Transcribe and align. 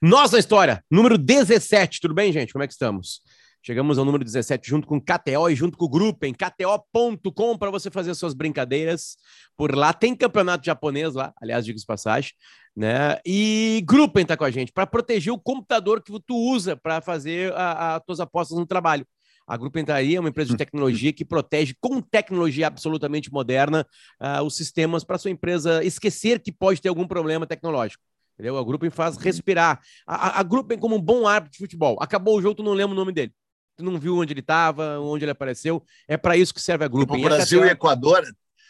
Nós 0.00 0.30
na 0.30 0.38
história, 0.38 0.84
número 0.90 1.16
17, 1.16 2.00
tudo 2.00 2.14
bem, 2.14 2.32
gente? 2.32 2.52
Como 2.52 2.62
é 2.62 2.66
que 2.66 2.72
estamos? 2.72 3.20
Chegamos 3.66 3.98
ao 3.98 4.04
número 4.04 4.22
17 4.22 4.68
junto 4.68 4.86
com 4.86 5.00
KTO 5.00 5.50
e 5.50 5.56
junto 5.56 5.76
com 5.76 5.86
o 5.86 5.88
grupo 5.88 6.24
em 6.24 6.32
KTO.com 6.32 7.58
para 7.58 7.68
você 7.68 7.90
fazer 7.90 8.14
suas 8.14 8.32
brincadeiras 8.32 9.16
por 9.56 9.74
lá. 9.74 9.92
Tem 9.92 10.14
campeonato 10.14 10.64
japonês 10.64 11.14
lá, 11.14 11.32
aliás, 11.42 11.64
diga 11.64 11.76
passagem, 11.84 12.30
né? 12.76 13.18
E 13.26 13.82
Gruppen 13.84 14.24
tá 14.24 14.36
com 14.36 14.44
a 14.44 14.52
gente 14.52 14.70
para 14.70 14.86
proteger 14.86 15.32
o 15.32 15.38
computador 15.38 16.00
que 16.00 16.12
tu 16.24 16.36
usa 16.36 16.76
para 16.76 17.00
fazer 17.00 17.52
as 17.56 18.00
tuas 18.06 18.20
apostas 18.20 18.56
no 18.56 18.66
trabalho. 18.66 19.04
A 19.48 19.56
Grupo 19.56 19.80
Entraria 19.80 20.18
é 20.18 20.20
uma 20.20 20.28
empresa 20.28 20.50
de 20.50 20.56
tecnologia 20.58 21.12
que 21.12 21.24
protege 21.24 21.74
com 21.80 22.00
tecnologia 22.00 22.68
absolutamente 22.68 23.32
moderna 23.32 23.84
uh, 24.20 24.44
os 24.44 24.56
sistemas 24.56 25.02
para 25.02 25.18
sua 25.18 25.32
empresa 25.32 25.82
esquecer 25.82 26.40
que 26.40 26.52
pode 26.52 26.80
ter 26.80 26.88
algum 26.88 27.08
problema 27.08 27.46
tecnológico. 27.46 28.02
Entendeu? 28.36 28.58
A 28.58 28.64
Gruppen 28.64 28.90
faz 28.90 29.16
respirar. 29.16 29.80
A, 30.06 30.28
a, 30.28 30.40
a 30.40 30.42
Gruppen, 30.42 30.78
como 30.78 30.94
um 30.94 31.00
bom 31.00 31.26
árbitro 31.26 31.52
de 31.52 31.58
futebol, 31.58 31.96
acabou 32.00 32.36
o 32.36 32.42
jogo, 32.42 32.56
tu 32.56 32.62
não 32.62 32.74
lembra 32.74 32.92
o 32.92 32.96
nome 32.96 33.10
dele. 33.10 33.32
Tu 33.76 33.82
não 33.82 33.98
viu 33.98 34.16
onde 34.16 34.32
ele 34.32 34.40
estava, 34.40 35.00
onde 35.00 35.24
ele 35.24 35.32
apareceu. 35.32 35.82
É 36.06 36.16
para 36.16 36.36
isso 36.36 36.52
que 36.52 36.60
serve 36.60 36.84
a 36.84 36.88
Gruppen. 36.88 37.16
Tipo, 37.16 37.28
Brasil 37.28 37.64
e 37.64 37.70
Equador, 37.70 38.22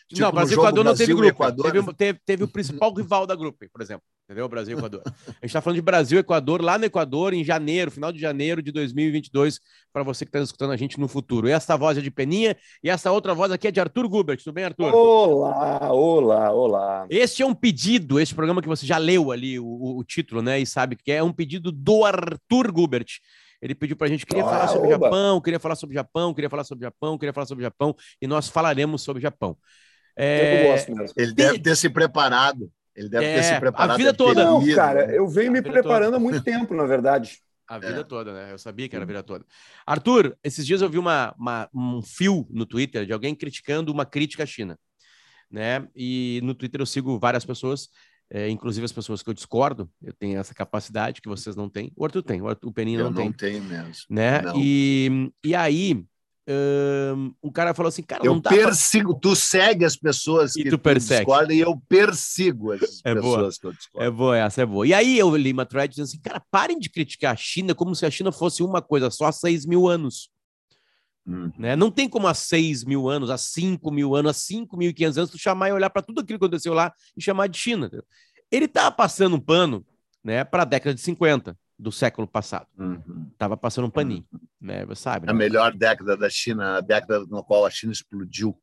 Tipo, 0.09 0.20
não, 0.20 0.30
Brasil 0.30 0.56
e 0.56 0.60
Equador 0.60 0.84
não 0.84 0.95
teve 0.95 1.12
grupo. 1.12 1.28
Equador... 1.28 1.73
Teve, 1.73 1.95
teve, 1.95 2.20
teve, 2.24 2.45
o 2.45 2.48
principal 2.48 2.95
rival 2.95 3.27
da 3.27 3.34
grupo, 3.34 3.59
por 3.73 3.83
exemplo. 3.83 4.05
Entendeu? 4.24 4.48
Brasil 4.48 4.77
e 4.77 4.78
Equador. 4.78 5.02
A 5.05 5.10
gente 5.10 5.47
está 5.47 5.60
falando 5.60 5.77
de 5.77 5.83
Brasil 5.83 6.19
e 6.19 6.20
Equador 6.20 6.62
lá 6.62 6.78
no 6.78 6.84
Equador, 6.84 7.34
em 7.34 7.42
janeiro, 7.42 7.91
final 7.91 8.12
de 8.12 8.20
janeiro 8.20 8.62
de 8.62 8.70
2022, 8.70 9.59
para 9.92 10.05
você 10.05 10.24
que 10.24 10.28
está 10.28 10.41
escutando 10.41 10.70
a 10.70 10.77
gente 10.77 11.00
no 11.00 11.09
futuro. 11.09 11.48
E 11.48 11.52
essa 11.52 11.77
voz 11.77 11.98
é 11.98 12.00
de 12.00 12.11
Peninha 12.11 12.56
e 12.84 12.88
essa 12.88 13.11
outra 13.11 13.34
voz 13.34 13.50
aqui 13.50 13.66
é 13.66 13.70
de 13.73 13.80
Arthur 13.80 14.09
Gubert. 14.09 14.38
Tudo 14.38 14.55
bem, 14.55 14.64
Arthur? 14.64 14.95
Olá, 14.95 15.92
olá, 15.92 16.52
olá. 16.52 17.06
Este 17.11 17.42
é 17.42 17.47
um 17.47 17.55
pedido, 17.55 18.20
este 18.20 18.34
programa 18.34 18.62
que 18.62 18.69
você 18.69 18.86
já 18.86 18.98
leu 18.98 19.33
ali 19.33 19.59
o, 19.59 19.66
o, 19.66 19.98
o 19.98 20.05
título, 20.05 20.41
né? 20.41 20.61
E 20.61 20.66
sabe 20.66 20.95
que 20.95 21.11
é 21.11 21.20
um 21.20 21.33
pedido 21.33 21.73
do 21.73 22.05
Arthur 22.05 22.70
Gubert. 22.70 23.19
Ele 23.61 23.75
pediu 23.75 23.97
para 23.97 24.06
a 24.06 24.11
gente, 24.11 24.25
queria 24.25 24.44
ah, 24.44 24.48
falar 24.48 24.69
sobre 24.69 24.86
o 24.86 24.91
Japão, 24.91 25.41
queria 25.41 25.59
falar 25.59 25.75
sobre 25.75 25.94
o 25.94 25.98
Japão, 25.98 26.34
queria 26.34 26.50
falar 26.50 26.64
sobre 26.64 26.84
o 26.84 26.86
Japão, 26.86 27.19
queria 27.19 27.33
falar 27.33 27.47
sobre 27.47 27.62
o 27.62 27.66
Japão, 27.66 27.97
e 28.20 28.27
nós 28.27 28.48
falaremos 28.48 29.03
sobre 29.03 29.20
o 29.20 29.22
Japão. 29.22 29.56
É... 30.17 30.64
Eu 30.64 30.70
gosto 30.70 30.95
mesmo. 30.95 31.14
Ele 31.17 31.33
deve 31.33 31.59
ter 31.59 31.77
se 31.77 31.91
preparado. 31.91 32.70
Ele 32.95 33.09
deve 33.09 33.27
é, 33.27 33.34
ter 33.36 33.42
se 33.42 33.61
preparado. 33.61 33.91
A 33.92 33.97
vida 33.97 34.14
toda. 34.14 34.45
Não, 34.45 34.75
cara, 34.75 35.14
eu 35.14 35.28
venho 35.28 35.50
a 35.50 35.53
me 35.53 35.62
preparando 35.62 36.12
toda. 36.12 36.17
há 36.17 36.20
muito 36.20 36.42
tempo, 36.42 36.75
na 36.75 36.86
verdade. 36.86 37.41
A 37.69 37.78
vida 37.78 38.00
é. 38.00 38.05
toda, 38.05 38.33
né? 38.33 38.53
Eu 38.53 38.59
sabia 38.59 38.89
que 38.89 38.94
era 38.94 39.05
a 39.05 39.06
vida 39.06 39.22
toda. 39.22 39.44
Arthur, 39.84 40.37
esses 40.42 40.64
dias 40.64 40.81
eu 40.81 40.89
vi 40.89 40.98
uma, 40.98 41.34
uma, 41.37 41.69
um 41.75 42.00
fio 42.00 42.47
no 42.48 42.64
Twitter 42.64 43.05
de 43.05 43.12
alguém 43.12 43.34
criticando 43.34 43.92
uma 43.92 44.06
crítica 44.06 44.44
à 44.44 44.47
China. 44.47 44.78
Né? 45.50 45.87
E 45.94 46.41
no 46.42 46.55
Twitter 46.55 46.81
eu 46.81 46.87
sigo 46.87 47.19
várias 47.19 47.44
pessoas, 47.44 47.89
é, 48.31 48.48
inclusive 48.48 48.84
as 48.84 48.92
pessoas 48.92 49.22
que 49.22 49.28
eu 49.28 49.34
discordo, 49.34 49.91
eu 50.03 50.12
tenho 50.12 50.39
essa 50.39 50.55
capacidade 50.55 51.20
que 51.20 51.28
vocês 51.28 51.56
não 51.56 51.69
têm. 51.69 51.92
O 51.97 52.05
Arthur 52.05 52.22
tem, 52.22 52.41
o, 52.41 52.48
Arthur, 52.48 52.69
o 52.69 52.72
Peninha 52.72 52.98
não, 52.98 53.11
não 53.11 53.17
tem. 53.17 53.27
não 53.27 53.33
tem 53.33 53.61
mesmo. 53.61 54.05
Né? 54.09 54.42
E, 54.56 55.33
e 55.44 55.55
aí 55.55 56.05
um, 57.42 57.50
cara 57.50 57.75
falou 57.75 57.89
assim, 57.89 58.02
cara, 58.02 58.25
eu 58.25 58.34
não 58.34 58.41
dá 58.41 58.50
persigo, 58.50 59.12
pra... 59.12 59.20
tu 59.20 59.34
segue 59.34 59.84
as 59.84 59.97
pessoas 59.97 60.55
e 60.55 60.62
que 60.62 60.70
tu, 60.70 60.78
persegue. 60.78 61.25
discorda 61.25 61.53
e 61.53 61.58
eu 61.58 61.77
persigo 61.88 62.72
as 62.72 63.00
é 63.05 63.14
pessoas 63.14 63.22
boa. 63.22 63.61
que 63.61 63.66
eu 63.66 63.72
discordo. 63.72 64.06
É 64.06 64.11
boa, 64.11 64.38
essa 64.38 64.62
é 64.62 64.66
boa. 64.66 64.86
E 64.86 64.94
aí 64.94 65.19
eu 65.19 65.34
li 65.36 65.53
uma 65.53 65.66
thread 65.66 65.91
dizendo 65.91 66.05
assim, 66.05 66.20
cara, 66.20 66.41
parem 66.50 66.78
de 66.78 66.88
criticar 66.88 67.33
a 67.33 67.36
China 67.36 67.75
como 67.75 67.97
se 67.97 68.06
a 68.06 68.11
China 68.11 68.30
fosse 68.30 68.62
uma 68.62 68.80
coisa 68.80 69.11
só 69.11 69.27
há 69.27 69.33
6 69.33 69.66
mil 69.66 69.88
anos. 69.88 70.30
Hum. 71.27 71.50
Né? 71.58 71.75
Não 71.75 71.91
tem 71.91 72.08
como 72.08 72.28
há 72.28 72.34
6 72.34 72.84
mil 72.84 73.08
anos, 73.08 73.28
há 73.28 73.36
5 73.36 73.91
mil 73.91 74.14
anos, 74.14 74.31
há 74.31 74.34
5.500 74.34 75.16
anos, 75.16 75.31
tu 75.31 75.38
chamar 75.38 75.70
e 75.70 75.72
olhar 75.72 75.91
para 75.91 76.03
tudo 76.03 76.20
aquilo 76.20 76.38
que 76.38 76.44
aconteceu 76.44 76.72
lá 76.72 76.92
e 77.16 77.22
chamar 77.22 77.48
de 77.48 77.58
China. 77.58 77.91
Ele 78.53 78.69
tá 78.69 78.88
passando 78.92 79.34
um 79.34 79.41
pano 79.41 79.84
né, 80.22 80.44
para 80.44 80.62
a 80.62 80.66
década 80.66 80.94
de 80.94 81.00
50 81.00 81.58
do 81.78 81.92
século 81.92 82.27
passado. 82.27 82.66
Uhum. 82.78 83.30
Tava 83.36 83.56
passando 83.56 83.86
um 83.86 83.91
paninho, 83.91 84.24
uhum. 84.32 84.41
né? 84.60 84.84
Você 84.86 85.02
sabe. 85.02 85.27
Né? 85.27 85.32
A 85.32 85.34
melhor 85.34 85.74
década 85.74 86.16
da 86.16 86.28
China, 86.28 86.78
a 86.78 86.80
década 86.80 87.26
na 87.26 87.42
qual 87.42 87.66
a 87.66 87.70
China 87.70 87.92
explodiu. 87.92 88.59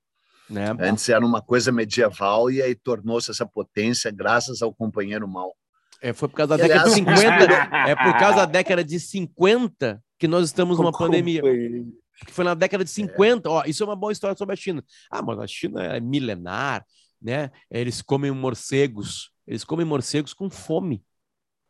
Né? 0.49 0.65
Antes 0.79 1.07
era 1.09 1.25
uma 1.25 1.41
coisa 1.41 1.71
medieval 1.71 2.51
e 2.51 2.61
aí 2.61 2.75
tornou-se 2.75 3.31
essa 3.31 3.45
potência 3.45 4.11
graças 4.11 4.61
ao 4.61 4.73
companheiro 4.73 5.27
mal. 5.27 5.55
É, 6.01 6.11
foi 6.11 6.27
por 6.27 6.35
causa 6.35 6.57
da 6.57 6.63
década 6.63 6.89
de 6.89 6.95
50. 6.95 7.23
é 7.87 7.95
por 7.95 8.19
causa 8.19 8.37
da 8.37 8.45
década 8.45 8.83
de 8.83 8.99
50 8.99 10.03
que 10.19 10.27
nós 10.27 10.45
estamos 10.45 10.77
numa 10.77 10.91
pandemia. 10.91 11.41
Que 12.25 12.31
foi 12.31 12.43
na 12.43 12.53
década 12.53 12.83
de 12.83 12.89
50. 12.89 13.47
É. 13.47 13.51
Ó, 13.51 13.63
isso 13.65 13.83
é 13.83 13.85
uma 13.85 13.95
boa 13.95 14.11
história 14.11 14.35
sobre 14.37 14.53
a 14.53 14.57
China. 14.57 14.83
Ah, 15.09 15.21
mas 15.21 15.39
a 15.39 15.47
China 15.47 15.81
é 15.81 15.99
milenar, 15.99 16.85
né? 17.21 17.51
Eles 17.71 18.01
comem 18.01 18.31
morcegos. 18.31 19.31
Eles 19.47 19.63
comem 19.63 19.85
morcegos 19.85 20.33
com 20.33 20.49
fome. 20.49 21.01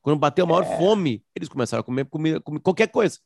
Quando 0.04 0.20
bateu 0.20 0.44
a 0.44 0.48
maior 0.48 0.66
é. 0.66 0.78
fome, 0.78 1.24
eles 1.34 1.48
começaram 1.48 1.80
a 1.80 1.84
comer, 1.84 2.06
comer, 2.06 2.42
comer 2.42 2.60
qualquer 2.60 2.88
coisa. 2.88 3.18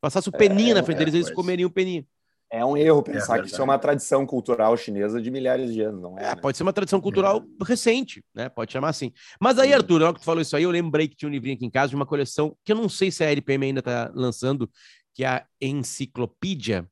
Passasse 0.00 0.28
o 0.28 0.32
peninha 0.32 0.72
é, 0.72 0.74
na 0.74 0.82
frente 0.84 0.98
deles, 0.98 1.14
eles 1.14 1.30
comeriam 1.30 1.66
o 1.66 1.72
peninha. 1.72 2.06
É 2.52 2.64
um 2.64 2.76
erro 2.76 3.02
pensar 3.02 3.38
é 3.38 3.42
que 3.42 3.48
isso 3.48 3.60
é 3.60 3.64
uma 3.64 3.78
tradição 3.78 4.24
cultural 4.24 4.76
chinesa 4.76 5.20
de 5.20 5.30
milhares 5.30 5.72
de 5.72 5.80
anos, 5.80 6.00
não 6.00 6.16
é? 6.18 6.22
é 6.22 6.26
né? 6.26 6.36
Pode 6.36 6.56
ser 6.56 6.62
uma 6.62 6.72
tradição 6.72 7.00
cultural 7.00 7.42
é. 7.42 7.64
recente, 7.64 8.22
né? 8.34 8.48
Pode 8.50 8.70
chamar 8.70 8.90
assim. 8.90 9.12
Mas 9.40 9.58
aí, 9.58 9.72
Arthur, 9.72 9.98
na 9.98 10.06
hora 10.06 10.14
que 10.14 10.20
tu 10.20 10.24
falou 10.24 10.42
isso 10.42 10.54
aí, 10.54 10.62
eu 10.62 10.70
lembrei 10.70 11.08
que 11.08 11.16
tinha 11.16 11.28
um 11.28 11.32
livrinho 11.32 11.56
aqui 11.56 11.64
em 11.64 11.70
casa 11.70 11.88
de 11.88 11.96
uma 11.96 12.06
coleção 12.06 12.56
que 12.64 12.70
eu 12.70 12.76
não 12.76 12.88
sei 12.88 13.10
se 13.10 13.24
a 13.24 13.30
LPM 13.30 13.66
ainda 13.66 13.80
está 13.80 14.12
lançando, 14.14 14.70
que 15.14 15.24
é 15.24 15.28
a 15.28 15.46
Enciclopédia. 15.60 16.86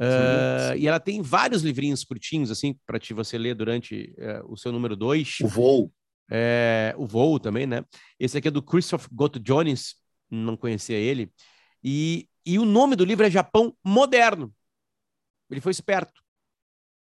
Uh, 0.00 0.74
e 0.78 0.88
ela 0.88 0.98
tem 0.98 1.20
vários 1.20 1.62
livrinhos 1.62 2.02
curtinhos, 2.02 2.50
assim, 2.50 2.74
para 2.86 2.98
te 2.98 3.12
você 3.12 3.36
ler 3.36 3.54
durante 3.54 4.14
uh, 4.18 4.50
o 4.50 4.56
seu 4.56 4.72
número 4.72 4.96
2. 4.96 5.40
O 5.42 5.46
voo 5.48 5.92
é, 6.30 6.94
o 6.96 7.06
voo 7.06 7.40
também, 7.40 7.66
né? 7.66 7.84
Esse 8.18 8.38
aqui 8.38 8.48
é 8.48 8.50
do 8.50 8.62
Christoph 8.62 9.06
Goto 9.12 9.40
Jones, 9.40 9.96
não 10.30 10.56
conhecia 10.56 10.96
ele. 10.96 11.32
E, 11.82 12.28
e 12.46 12.58
o 12.58 12.64
nome 12.64 12.94
do 12.94 13.04
livro 13.04 13.26
é 13.26 13.30
Japão 13.30 13.74
Moderno. 13.84 14.52
Ele 15.50 15.60
foi 15.60 15.72
esperto. 15.72 16.20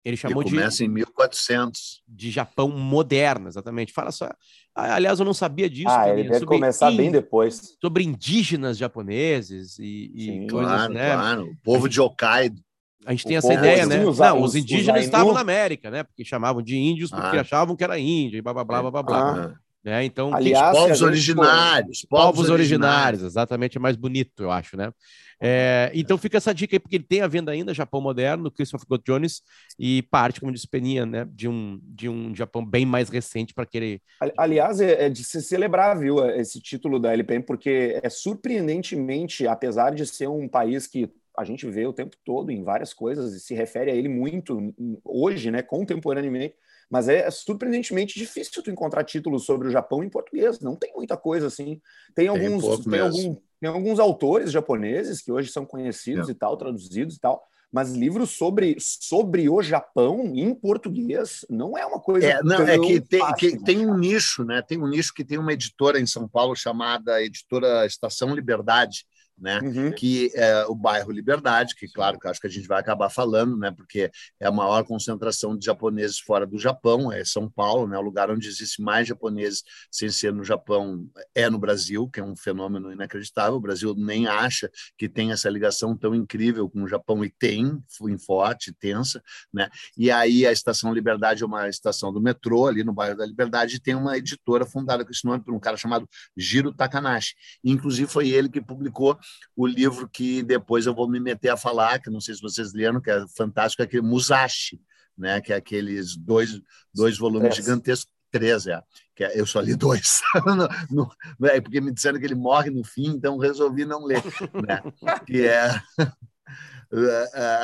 Ele 0.05 0.19
chamou 0.19 0.43
e 0.43 0.45
começa 0.45 0.79
de. 0.79 0.85
em 0.85 0.89
1400. 0.89 2.03
De 2.07 2.31
Japão 2.31 2.69
moderno, 2.69 3.49
exatamente. 3.49 3.93
Fala 3.93 4.13
só. 4.13 4.29
Aliás, 4.75 5.19
eu 5.19 5.25
não 5.25 5.33
sabia 5.33 5.71
disso. 5.71 5.89
Ah, 5.89 6.11
ele 6.11 6.29
deve 6.29 6.45
começar 6.45 6.93
in... 6.93 6.97
bem 6.97 7.11
depois. 7.11 7.77
Sobre 7.81 8.05
indígenas 8.05 8.77
japoneses 8.77 9.79
e, 9.79 10.13
e 10.15 10.25
Sim, 10.25 10.47
coisas, 10.49 10.73
claro, 10.73 10.93
né? 10.93 11.15
Claro. 11.15 11.45
O 11.45 11.57
povo 11.63 11.89
de 11.89 12.01
Hokkaido. 12.01 12.61
A 13.07 13.13
gente 13.13 13.25
tem 13.25 13.37
essa 13.37 13.53
ideia, 13.53 13.87
né? 13.87 14.05
Os, 14.05 14.19
não, 14.19 14.43
os, 14.43 14.55
indígenas 14.55 15.01
os 15.01 15.07
estavam 15.07 15.33
na 15.33 15.41
América, 15.41 15.91
né? 15.91 16.03
Porque 16.03 16.25
chamavam 16.25 16.63
de 16.63 16.77
índios 16.77 17.11
porque 17.11 17.37
ah. 17.37 17.41
achavam 17.41 17.77
que 17.77 17.85
era 17.85 17.99
índio 17.99 18.39
e 18.39 18.43
blá 18.43 18.53
blá 18.53 18.65
blá 18.65 18.91
blá 18.91 19.03
blá. 19.03 19.53
Ah. 19.53 19.65
Né? 19.85 20.03
Então, 20.05 20.35
Aliás, 20.35 20.75
povos 20.75 21.03
originários, 21.03 22.07
povos, 22.09 22.37
povos 22.37 22.51
originários, 22.51 23.23
exatamente, 23.23 23.77
é 23.77 23.81
mais 23.81 23.97
bonito, 23.97 24.43
eu 24.43 24.51
acho, 24.51 24.79
né? 24.79 24.91
É, 25.39 25.91
então 25.95 26.17
fica 26.17 26.39
essa 26.39 26.55
dica 26.55 26.75
aí, 26.75 26.81
porque 26.81 26.97
ele 26.97 27.05
tem 27.05 27.21
a 27.21 27.27
venda 27.27 27.53
ainda, 27.53 27.75
Japão 27.75 28.01
Moderno, 28.01 28.51
Christopher 28.51 28.87
Gott 28.89 29.05
Jones, 29.05 29.43
e 29.79 30.01
parte, 30.03 30.41
como 30.41 30.51
disse 30.53 30.67
Peninha, 30.67 31.05
né, 31.05 31.29
de 31.31 31.47
um, 31.49 31.79
de 31.83 32.09
um 32.09 32.35
Japão 32.35 32.65
bem 32.65 32.87
mais 32.87 33.11
recente 33.11 33.53
para 33.53 33.67
querer. 33.67 34.01
Aliás, 34.39 34.81
é, 34.81 35.05
é 35.05 35.11
de 35.11 35.23
se 35.23 35.43
celebrar, 35.43 35.99
viu, 35.99 36.25
esse 36.31 36.63
título 36.63 36.99
da 36.99 37.13
LPM, 37.13 37.45
porque 37.45 38.01
é 38.03 38.09
surpreendentemente, 38.09 39.47
apesar 39.47 39.95
de 39.95 40.07
ser 40.07 40.29
um 40.29 40.49
país 40.49 40.87
que 40.87 41.11
a 41.37 41.45
gente 41.45 41.67
vê 41.69 41.87
o 41.87 41.93
tempo 41.93 42.17
todo 42.25 42.51
em 42.51 42.63
várias 42.63 42.95
coisas 42.95 43.35
e 43.35 43.41
se 43.41 43.55
refere 43.55 43.91
a 43.91 43.95
ele 43.95 44.09
muito 44.09 44.75
hoje, 45.05 45.51
né, 45.51 45.63
contemporaneamente, 45.63 46.55
mas 46.91 47.09
é 47.09 47.31
surpreendentemente 47.31 48.19
difícil 48.19 48.63
tu 48.63 48.71
encontrar 48.71 49.05
títulos 49.05 49.45
sobre 49.45 49.69
o 49.69 49.71
Japão 49.71 50.05
em 50.05 50.09
português, 50.09 50.61
não 50.61 50.77
tem 50.77 50.93
muita 50.95 51.17
coisa 51.17 51.47
assim. 51.47 51.81
Tem 52.15 52.29
alguns, 52.29 52.63
tem, 52.63 52.91
tem, 52.91 53.01
algum, 53.01 53.37
tem 53.61 53.71
alguns 53.71 53.99
autores 53.99 54.53
japoneses 54.53 55.21
que 55.21 55.33
hoje 55.33 55.51
são 55.51 55.65
conhecidos 55.65 56.29
é. 56.29 56.33
e 56.33 56.35
tal, 56.35 56.57
traduzidos 56.57 57.17
e 57.17 57.21
tal, 57.21 57.43
mas 57.75 57.93
livros 57.93 58.31
sobre, 58.31 58.77
sobre 58.79 59.49
o 59.49 59.61
Japão 59.61 60.31
em 60.37 60.55
português 60.55 61.45
não 61.51 61.77
é 61.77 61.85
uma 61.85 61.99
coisa. 61.99 62.25
É, 62.25 62.43
não, 62.45 62.63
é 62.63 62.79
que 62.79 63.01
tem, 63.01 63.19
fácil, 63.19 63.37
que 63.37 63.65
tem 63.65 63.85
um 63.85 63.99
nicho, 63.99 64.45
né? 64.45 64.63
Tem 64.63 64.81
um 64.81 64.87
nicho 64.87 65.13
que 65.13 65.25
tem 65.25 65.39
uma 65.39 65.53
editora 65.53 65.99
em 65.99 66.07
São 66.07 66.29
Paulo 66.29 66.55
chamada 66.55 67.21
Editora 67.21 67.85
Estação 67.85 68.33
Liberdade, 68.33 69.05
né? 69.37 69.61
Uhum. 69.61 69.93
Que 69.93 70.31
é 70.35 70.65
o 70.67 70.75
bairro 70.75 71.11
Liberdade, 71.11 71.75
que 71.75 71.89
claro 71.89 72.19
que 72.19 72.29
acho 72.29 72.41
que 72.41 72.47
a 72.47 72.51
gente 72.51 72.69
vai 72.69 72.81
acabar 72.81 73.11
falando, 73.11 73.57
né? 73.57 73.71
Porque 73.71 74.11
é 74.41 74.47
a 74.47 74.53
maior 74.53 74.85
concentração 74.85 75.57
de 75.57 75.67
japoneses 75.67 76.19
fora 76.19 76.47
do 76.47 76.59
Japão, 76.59 77.13
é 77.13 77.25
São 77.25 77.51
Paulo, 77.51 77.87
né? 77.87 77.99
O 77.99 78.03
lugar 78.03 78.31
onde 78.31 78.49
existe 78.49 78.81
mais 78.81 79.09
japoneses 79.09 79.63
sem 79.91 80.09
ser 80.09 80.33
no 80.33 80.45
Japão 80.45 81.07
é 81.35 81.51
no 81.51 81.59
Brasil, 81.59 82.09
que 82.09 82.21
é 82.21 82.25
um 82.25 82.37
fenômeno 82.37 82.93
inacreditável. 82.93 83.57
O 83.57 83.61
Brasil 83.61 83.95
nem 83.97 84.27
acha 84.27 84.71
que 84.97 85.09
tem 85.09 85.33
essa 85.33 85.51
ligação 85.51 85.97
tão 85.97 86.15
incrível 86.15 86.69
com 86.71 86.83
o 86.83 86.89
Japão 86.89 87.25
e 87.25 87.31
tem, 87.31 87.83
forte, 88.25 88.73
tensa, 88.73 89.23
né? 89.53 89.69
E 89.97 90.11
aí 90.11 90.47
a 90.47 90.53
Estação 90.53 90.93
Liberdade 90.93 91.43
é 91.43 91.47
uma 91.47 91.69
estação 91.69 92.13
do 92.13 92.21
metrô 92.21 92.67
ali 92.67 92.85
no 92.85 92.93
bairro 92.93 93.17
da 93.17 93.27
Liberdade 93.27 93.77
e 93.77 93.81
tem 93.81 93.95
uma 93.95 94.17
editora 94.17 94.65
fundada 94.65 95.05
com 95.05 95.11
esse 95.11 95.25
nome 95.25 95.43
por 95.43 95.53
um 95.53 95.61
cara 95.61 95.77
chamado 95.77 96.09
Jiro 96.37 96.73
Takanashi. 96.73 97.35
Inclusive 97.65 98.11
foi 98.11 98.29
ele 98.29 98.49
que 98.49 98.61
publicou 98.61 99.19
o 99.57 99.67
livro 99.67 100.09
que 100.09 100.43
depois 100.43 100.87
eu 100.87 100.95
vou 100.95 101.09
me 101.09 101.21
meter 101.21 101.51
a 101.51 101.57
falar, 101.57 102.01
que 102.01 102.11
não 102.11 102.21
sei 102.21 102.35
se 102.35 102.43
vocês 102.43 102.73
leram, 102.73 103.01
que 103.01 103.11
é 103.11 103.25
fantástico, 103.37 103.83
é 103.83 103.85
aquele 103.85 104.03
Musashi, 104.03 104.81
né? 105.17 105.41
que 105.41 105.53
é 105.53 105.57
aqueles 105.57 106.17
dois, 106.17 106.61
dois 106.93 107.19
volumes 107.19 107.55
gigantescos, 107.55 108.13
três, 108.31 108.67
é. 108.67 108.83
que 109.15 109.23
é, 109.23 109.39
eu 109.39 109.47
só 109.47 109.61
li 109.61 109.77
dois, 109.77 110.21
no, 110.91 111.09
no, 111.39 111.49
é 111.49 111.61
porque 111.61 111.81
me 111.81 111.93
disseram 111.93 112.19
que 112.19 112.27
ele 112.27 112.35
morre 112.35 112.69
no 112.69 112.83
fim, 112.83 113.07
então 113.07 113.39
resolvi 113.39 113.85
não 113.85 114.05
ler, 114.05 114.23
né? 114.67 114.83
que 115.25 115.47
é 115.47 115.71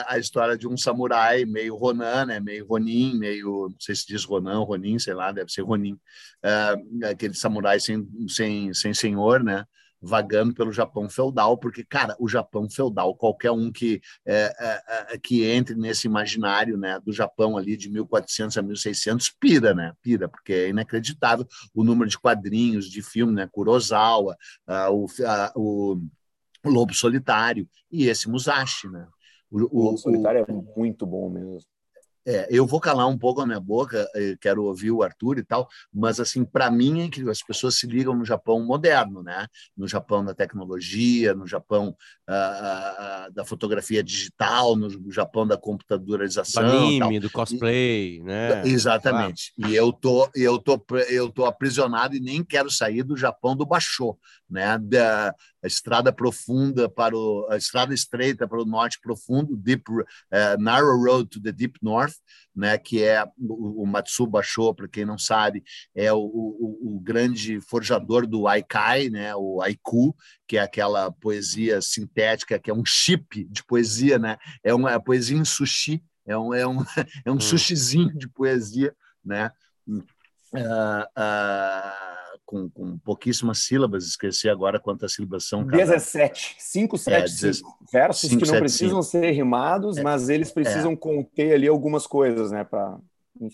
a 0.06 0.18
história 0.18 0.56
de 0.56 0.66
um 0.66 0.76
samurai 0.76 1.44
meio 1.44 1.76
Ronan, 1.76 2.26
né? 2.26 2.40
meio 2.40 2.66
Ronin, 2.66 3.18
meio, 3.18 3.68
não 3.70 3.76
sei 3.78 3.94
se 3.94 4.06
diz 4.06 4.24
Ronan, 4.24 4.60
Ronin, 4.60 4.98
sei 4.98 5.14
lá, 5.14 5.30
deve 5.32 5.50
ser 5.50 5.62
Ronin, 5.62 5.94
uh, 5.94 7.06
aquele 7.06 7.34
samurai 7.34 7.78
sem, 7.78 8.08
sem, 8.28 8.74
sem 8.74 8.94
senhor, 8.94 9.42
né? 9.42 9.64
Vagando 10.00 10.54
pelo 10.54 10.72
Japão 10.72 11.08
feudal, 11.08 11.58
porque, 11.58 11.84
cara, 11.84 12.16
o 12.18 12.28
Japão 12.28 12.68
feudal, 12.70 13.14
qualquer 13.14 13.50
um 13.50 13.70
que, 13.70 14.00
é, 14.26 14.52
é, 14.58 15.14
é, 15.14 15.18
que 15.18 15.44
entre 15.44 15.74
nesse 15.74 16.06
imaginário 16.06 16.76
né, 16.76 16.98
do 17.04 17.12
Japão 17.12 17.56
ali 17.56 17.76
de 17.76 17.90
1400 17.90 18.56
a 18.56 18.62
1600, 18.62 19.30
pira, 19.38 19.74
né? 19.74 19.92
Pira, 20.00 20.28
porque 20.28 20.52
é 20.52 20.68
inacreditável 20.68 21.46
o 21.74 21.84
número 21.84 22.08
de 22.08 22.18
quadrinhos, 22.18 22.88
de 22.88 23.02
filme, 23.02 23.32
né? 23.32 23.48
Kurosawa, 23.50 24.36
uh, 24.66 24.92
o, 24.92 25.04
uh, 25.04 25.50
o, 25.54 26.02
o 26.64 26.70
Lobo 26.70 26.94
Solitário 26.94 27.68
e 27.90 28.06
esse 28.06 28.28
Musashi, 28.28 28.88
né? 28.88 29.06
O, 29.50 29.58
o, 29.58 29.84
Lobo 29.84 29.98
Solitário 29.98 30.44
o, 30.48 30.50
é 30.50 30.78
muito 30.78 31.04
bom 31.06 31.28
mesmo. 31.28 31.58
É, 32.26 32.46
eu 32.50 32.66
vou 32.66 32.80
calar 32.80 33.06
um 33.08 33.16
pouco 33.16 33.40
a 33.40 33.46
minha 33.46 33.60
boca, 33.60 34.06
eh, 34.14 34.36
quero 34.40 34.64
ouvir 34.64 34.90
o 34.90 35.02
Arthur 35.02 35.38
e 35.38 35.44
tal, 35.44 35.68
mas 35.92 36.20
assim, 36.20 36.44
para 36.44 36.70
mim 36.70 37.06
é 37.06 37.08
que 37.08 37.28
as 37.28 37.42
pessoas 37.42 37.76
se 37.76 37.86
ligam 37.86 38.14
no 38.14 38.24
Japão 38.24 38.60
moderno, 38.64 39.22
né? 39.22 39.46
No 39.76 39.88
Japão 39.88 40.24
da 40.24 40.34
tecnologia, 40.34 41.34
no 41.34 41.46
Japão 41.46 41.96
uh, 42.28 43.28
uh, 43.28 43.32
da 43.32 43.44
fotografia 43.44 44.02
digital, 44.02 44.76
no 44.76 45.10
Japão 45.10 45.46
da 45.46 45.56
computadorização, 45.56 46.62
do 46.62 46.68
anime, 46.68 47.20
do 47.20 47.30
cosplay, 47.30 48.16
e, 48.16 48.22
né? 48.22 48.66
Exatamente. 48.66 49.52
E 49.56 49.74
eu 49.74 49.92
tô, 49.92 50.28
eu 50.34 50.58
tô, 50.58 50.78
eu 51.08 51.30
tô 51.30 51.46
aprisionado 51.46 52.14
e 52.14 52.20
nem 52.20 52.44
quero 52.44 52.70
sair 52.70 53.02
do 53.02 53.16
Japão 53.16 53.56
do 53.56 53.64
Basho, 53.64 54.16
né? 54.50 54.78
Da 54.78 55.34
a 55.62 55.66
estrada 55.66 56.10
profunda 56.10 56.88
para 56.88 57.14
o 57.14 57.46
a 57.50 57.56
estrada 57.56 57.92
estreita 57.92 58.48
para 58.48 58.60
o 58.60 58.64
norte 58.64 58.98
profundo, 59.00 59.56
deep 59.56 59.84
uh, 59.90 60.04
narrow 60.58 60.98
road 60.98 61.28
to 61.28 61.40
the 61.40 61.52
deep 61.52 61.78
north, 61.82 62.14
né? 62.54 62.78
Que 62.78 63.02
é 63.02 63.24
o, 63.38 63.82
o 63.82 63.86
Matsuba 63.86 64.42
Sho, 64.42 64.74
para 64.74 64.88
quem 64.88 65.04
não 65.04 65.18
sabe, 65.18 65.62
é 65.94 66.12
o, 66.12 66.18
o, 66.18 66.96
o, 66.96 67.00
grande 67.00 67.60
forjador 67.60 68.26
do 68.26 68.48
Aikai, 68.48 69.08
né? 69.08 69.34
O 69.36 69.60
haiku, 69.62 70.16
que 70.48 70.56
é 70.56 70.60
aquela 70.60 71.12
poesia 71.12 71.80
sintética, 71.80 72.58
que 72.58 72.70
é 72.70 72.74
um 72.74 72.84
chip 72.84 73.44
de 73.44 73.62
poesia, 73.64 74.18
né? 74.18 74.38
É 74.64 74.74
uma 74.74 74.92
é 74.92 74.98
poesia 74.98 75.36
em 75.36 75.44
sushi, 75.44 76.02
é 76.26 76.36
um 76.36 76.54
é 76.54 76.66
um, 76.66 76.78
é 77.24 77.30
um 77.30 77.34
hum. 77.34 77.40
sushizinho 77.40 78.16
de 78.16 78.28
poesia, 78.28 78.94
né? 79.24 79.50
Uh, 79.86 80.00
uh, 81.16 82.29
com, 82.50 82.68
com 82.68 82.98
pouquíssimas 82.98 83.58
sílabas, 83.60 84.04
esqueci 84.04 84.48
agora 84.48 84.80
quantas 84.80 85.12
sílabas 85.12 85.44
são. 85.46 85.64
Cada... 85.64 85.76
17, 85.76 86.56
5, 86.58 86.98
7, 86.98 87.30
5 87.30 87.78
versos 87.92 88.28
5, 88.28 88.42
que 88.42 88.46
não 88.46 88.54
7, 88.54 88.60
precisam 88.60 89.02
5. 89.02 89.04
ser 89.04 89.30
rimados, 89.30 89.96
é, 89.96 90.02
mas 90.02 90.28
eles 90.28 90.50
precisam 90.50 90.92
é. 90.92 90.96
conter 90.96 91.54
ali 91.54 91.68
algumas 91.68 92.08
coisas, 92.08 92.50
né, 92.50 92.64
para 92.64 92.98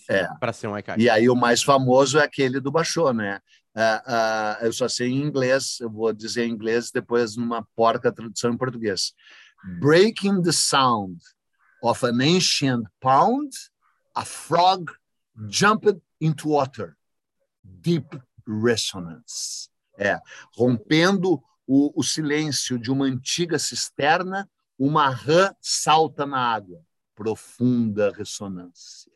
é. 0.09 0.27
para 0.39 0.51
ser 0.51 0.67
um. 0.67 0.73
E 0.97 1.07
aí 1.09 1.29
o 1.29 1.35
mais 1.35 1.61
famoso 1.61 2.17
é 2.17 2.23
aquele 2.23 2.59
do 2.59 2.71
Baixô, 2.71 3.13
né? 3.13 3.39
Uh, 3.75 3.79
uh, 3.79 4.65
eu 4.65 4.73
só 4.73 4.89
sei 4.89 5.09
em 5.09 5.21
inglês, 5.21 5.77
eu 5.79 5.91
vou 5.91 6.11
dizer 6.11 6.45
em 6.45 6.51
inglês 6.51 6.89
depois 6.89 7.37
numa 7.37 7.63
porca 7.75 8.11
tradução 8.11 8.51
em 8.51 8.57
português. 8.57 9.13
Breaking 9.79 10.41
the 10.41 10.51
sound 10.51 11.19
of 11.83 12.03
an 12.03 12.19
ancient 12.19 12.87
pound, 12.99 13.51
a 14.15 14.25
frog 14.25 14.91
jumped 15.47 16.01
into 16.19 16.49
water, 16.49 16.97
deep 17.63 18.19
resonance. 18.47 19.69
É, 19.97 20.19
rompendo 20.55 21.41
o, 21.65 21.91
o 21.99 22.03
silêncio 22.03 22.77
de 22.77 22.91
uma 22.91 23.05
antiga 23.05 23.57
cisterna, 23.59 24.49
uma 24.77 25.09
rã 25.09 25.53
salta 25.59 26.25
na 26.25 26.39
água. 26.39 26.81
Profunda 27.15 28.11
ressonância. 28.11 29.11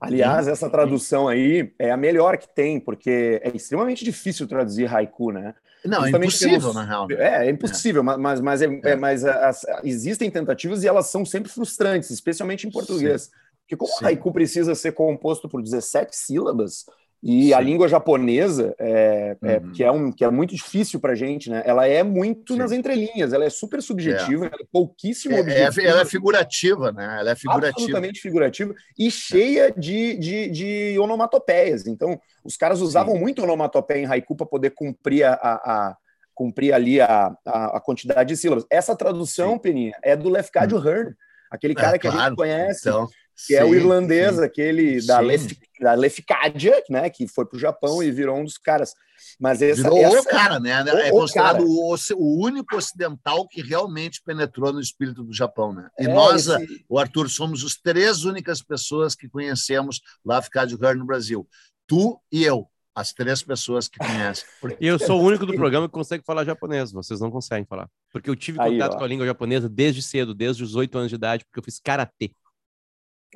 Aliás, 0.00 0.48
essa 0.48 0.68
tradução 0.68 1.28
aí 1.28 1.72
é 1.78 1.90
a 1.90 1.96
melhor 1.96 2.36
que 2.36 2.48
tem, 2.48 2.78
porque 2.78 3.40
é 3.42 3.50
extremamente 3.54 4.04
difícil 4.04 4.46
traduzir 4.46 4.92
haiku, 4.92 5.32
né? 5.32 5.54
Não, 5.84 6.04
é 6.04 6.10
impossível, 6.10 6.60
pelos... 6.60 6.74
na 6.74 6.84
real. 6.84 7.08
Né? 7.08 7.16
É, 7.18 7.46
é 7.46 7.50
impossível, 7.50 8.02
é. 8.02 8.16
mas, 8.16 8.40
mas, 8.40 8.62
é, 8.62 8.66
é. 8.66 8.80
é. 8.90 8.96
mas 8.96 9.24
as, 9.24 9.64
existem 9.84 10.30
tentativas 10.30 10.82
e 10.82 10.88
elas 10.88 11.06
são 11.06 11.24
sempre 11.24 11.50
frustrantes, 11.50 12.10
especialmente 12.10 12.66
em 12.66 12.70
português. 12.70 13.22
Sim. 13.22 13.30
Porque 13.62 13.76
como 13.76 13.92
Sim. 13.92 14.04
o 14.04 14.08
haiku 14.08 14.32
precisa 14.32 14.74
ser 14.74 14.92
composto 14.92 15.48
por 15.48 15.62
17 15.62 16.14
sílabas, 16.16 16.84
e 17.22 17.46
Sim. 17.46 17.52
a 17.52 17.60
língua 17.60 17.88
japonesa, 17.88 18.74
é, 18.78 19.36
é, 19.42 19.58
uhum. 19.58 19.72
que, 19.72 19.82
é 19.82 19.90
um, 19.90 20.12
que 20.12 20.24
é 20.24 20.30
muito 20.30 20.54
difícil 20.54 21.00
para 21.00 21.12
a 21.12 21.16
gente, 21.16 21.50
né? 21.50 21.62
Ela 21.64 21.86
é 21.86 22.02
muito 22.04 22.52
Sim. 22.52 22.58
nas 22.60 22.70
entrelinhas, 22.70 23.32
ela 23.32 23.44
é 23.44 23.50
super 23.50 23.82
subjetiva, 23.82 24.44
é. 24.44 24.48
ela 24.48 24.62
é 24.62 24.66
pouquíssimo 24.70 25.34
é, 25.34 25.38
é 25.38 25.40
objetiva. 25.40 25.88
ela 25.88 26.00
é 26.02 26.04
figurativa, 26.04 26.92
né? 26.92 27.16
Ela 27.20 27.30
é 27.32 27.34
figurativa. 27.34 27.70
Absolutamente 27.70 28.20
figurativa 28.20 28.74
e 28.96 29.10
cheia 29.10 29.72
de, 29.76 30.16
de, 30.16 30.48
de 30.48 30.98
onomatopeias. 31.00 31.86
Então, 31.88 32.20
os 32.44 32.56
caras 32.56 32.80
usavam 32.80 33.14
Sim. 33.14 33.20
muito 33.20 33.42
onomatopeia 33.42 33.98
em 33.98 34.06
haiku 34.06 34.36
para 34.36 34.46
poder 34.46 34.70
cumprir 34.70 35.24
a, 35.24 35.32
a, 35.32 35.54
a 35.54 35.96
cumprir 36.34 36.72
ali 36.72 37.00
a, 37.00 37.36
a, 37.44 37.78
a, 37.78 37.80
quantidade 37.80 38.28
de 38.28 38.36
sílabas. 38.36 38.64
Essa 38.70 38.94
tradução, 38.94 39.58
Peninha, 39.58 39.94
é 40.04 40.14
do 40.14 40.28
Lefkadio 40.28 40.78
hum. 40.78 40.86
Hearn, 40.86 41.14
aquele 41.50 41.74
cara 41.74 41.96
é, 41.96 41.98
que 41.98 42.08
claro. 42.08 42.20
a 42.20 42.28
gente 42.28 42.36
conhece. 42.36 42.88
Então 42.88 43.08
que 43.46 43.54
sim, 43.54 43.54
é 43.54 43.64
o 43.64 43.74
irlandês, 43.74 44.36
sim. 44.36 44.44
aquele 44.44 45.04
da, 45.06 45.20
Lef, 45.20 45.56
da 45.80 45.94
Lefcadia, 45.94 46.82
né, 46.90 47.08
que 47.08 47.26
foi 47.28 47.46
para 47.46 47.56
o 47.56 47.60
Japão 47.60 48.02
e 48.02 48.10
virou 48.10 48.36
um 48.36 48.44
dos 48.44 48.58
caras. 48.58 48.94
Mas 49.38 49.62
essa, 49.62 49.82
virou 49.82 49.98
essa, 49.98 50.20
o 50.20 50.24
cara, 50.24 50.60
né? 50.60 50.82
O, 50.82 50.88
é 50.88 51.10
considerado 51.10 51.64
o, 51.64 51.94
o, 52.16 52.44
único 52.44 52.76
ocidental 52.76 53.46
que 53.48 53.62
realmente 53.62 54.22
penetrou 54.24 54.72
no 54.72 54.80
espírito 54.80 55.22
do 55.22 55.32
Japão, 55.32 55.72
né? 55.72 55.88
E 55.98 56.06
é, 56.06 56.12
nós, 56.12 56.46
esse... 56.46 56.84
o 56.88 56.98
Arthur, 56.98 57.28
somos 57.28 57.64
as 57.64 57.74
três 57.74 58.24
únicas 58.24 58.62
pessoas 58.62 59.14
que 59.14 59.28
conhecemos 59.28 60.00
Lafcadio 60.24 60.78
Hearn 60.82 61.00
no 61.00 61.06
Brasil. 61.06 61.48
Tu 61.86 62.20
e 62.30 62.44
eu, 62.44 62.68
as 62.94 63.12
três 63.12 63.42
pessoas 63.42 63.88
que 63.88 63.98
conhecem. 63.98 64.44
E 64.80 64.86
eu 64.86 64.98
sou 64.98 65.20
o 65.20 65.24
único 65.24 65.46
do 65.46 65.54
programa 65.54 65.88
que 65.88 65.94
consegue 65.94 66.24
falar 66.24 66.44
japonês, 66.44 66.92
vocês 66.92 67.20
não 67.20 67.30
conseguem 67.30 67.64
falar. 67.64 67.88
Porque 68.12 68.28
eu 68.28 68.36
tive 68.36 68.58
contato 68.58 68.92
Aí, 68.92 68.98
com 68.98 69.04
a 69.04 69.08
língua 69.08 69.26
japonesa 69.26 69.68
desde 69.68 70.02
cedo, 70.02 70.34
desde 70.34 70.62
os 70.62 70.74
oito 70.74 70.96
anos 70.98 71.08
de 71.08 71.14
idade, 71.16 71.44
porque 71.44 71.58
eu 71.60 71.62
fiz 71.62 71.80
karatê. 71.80 72.32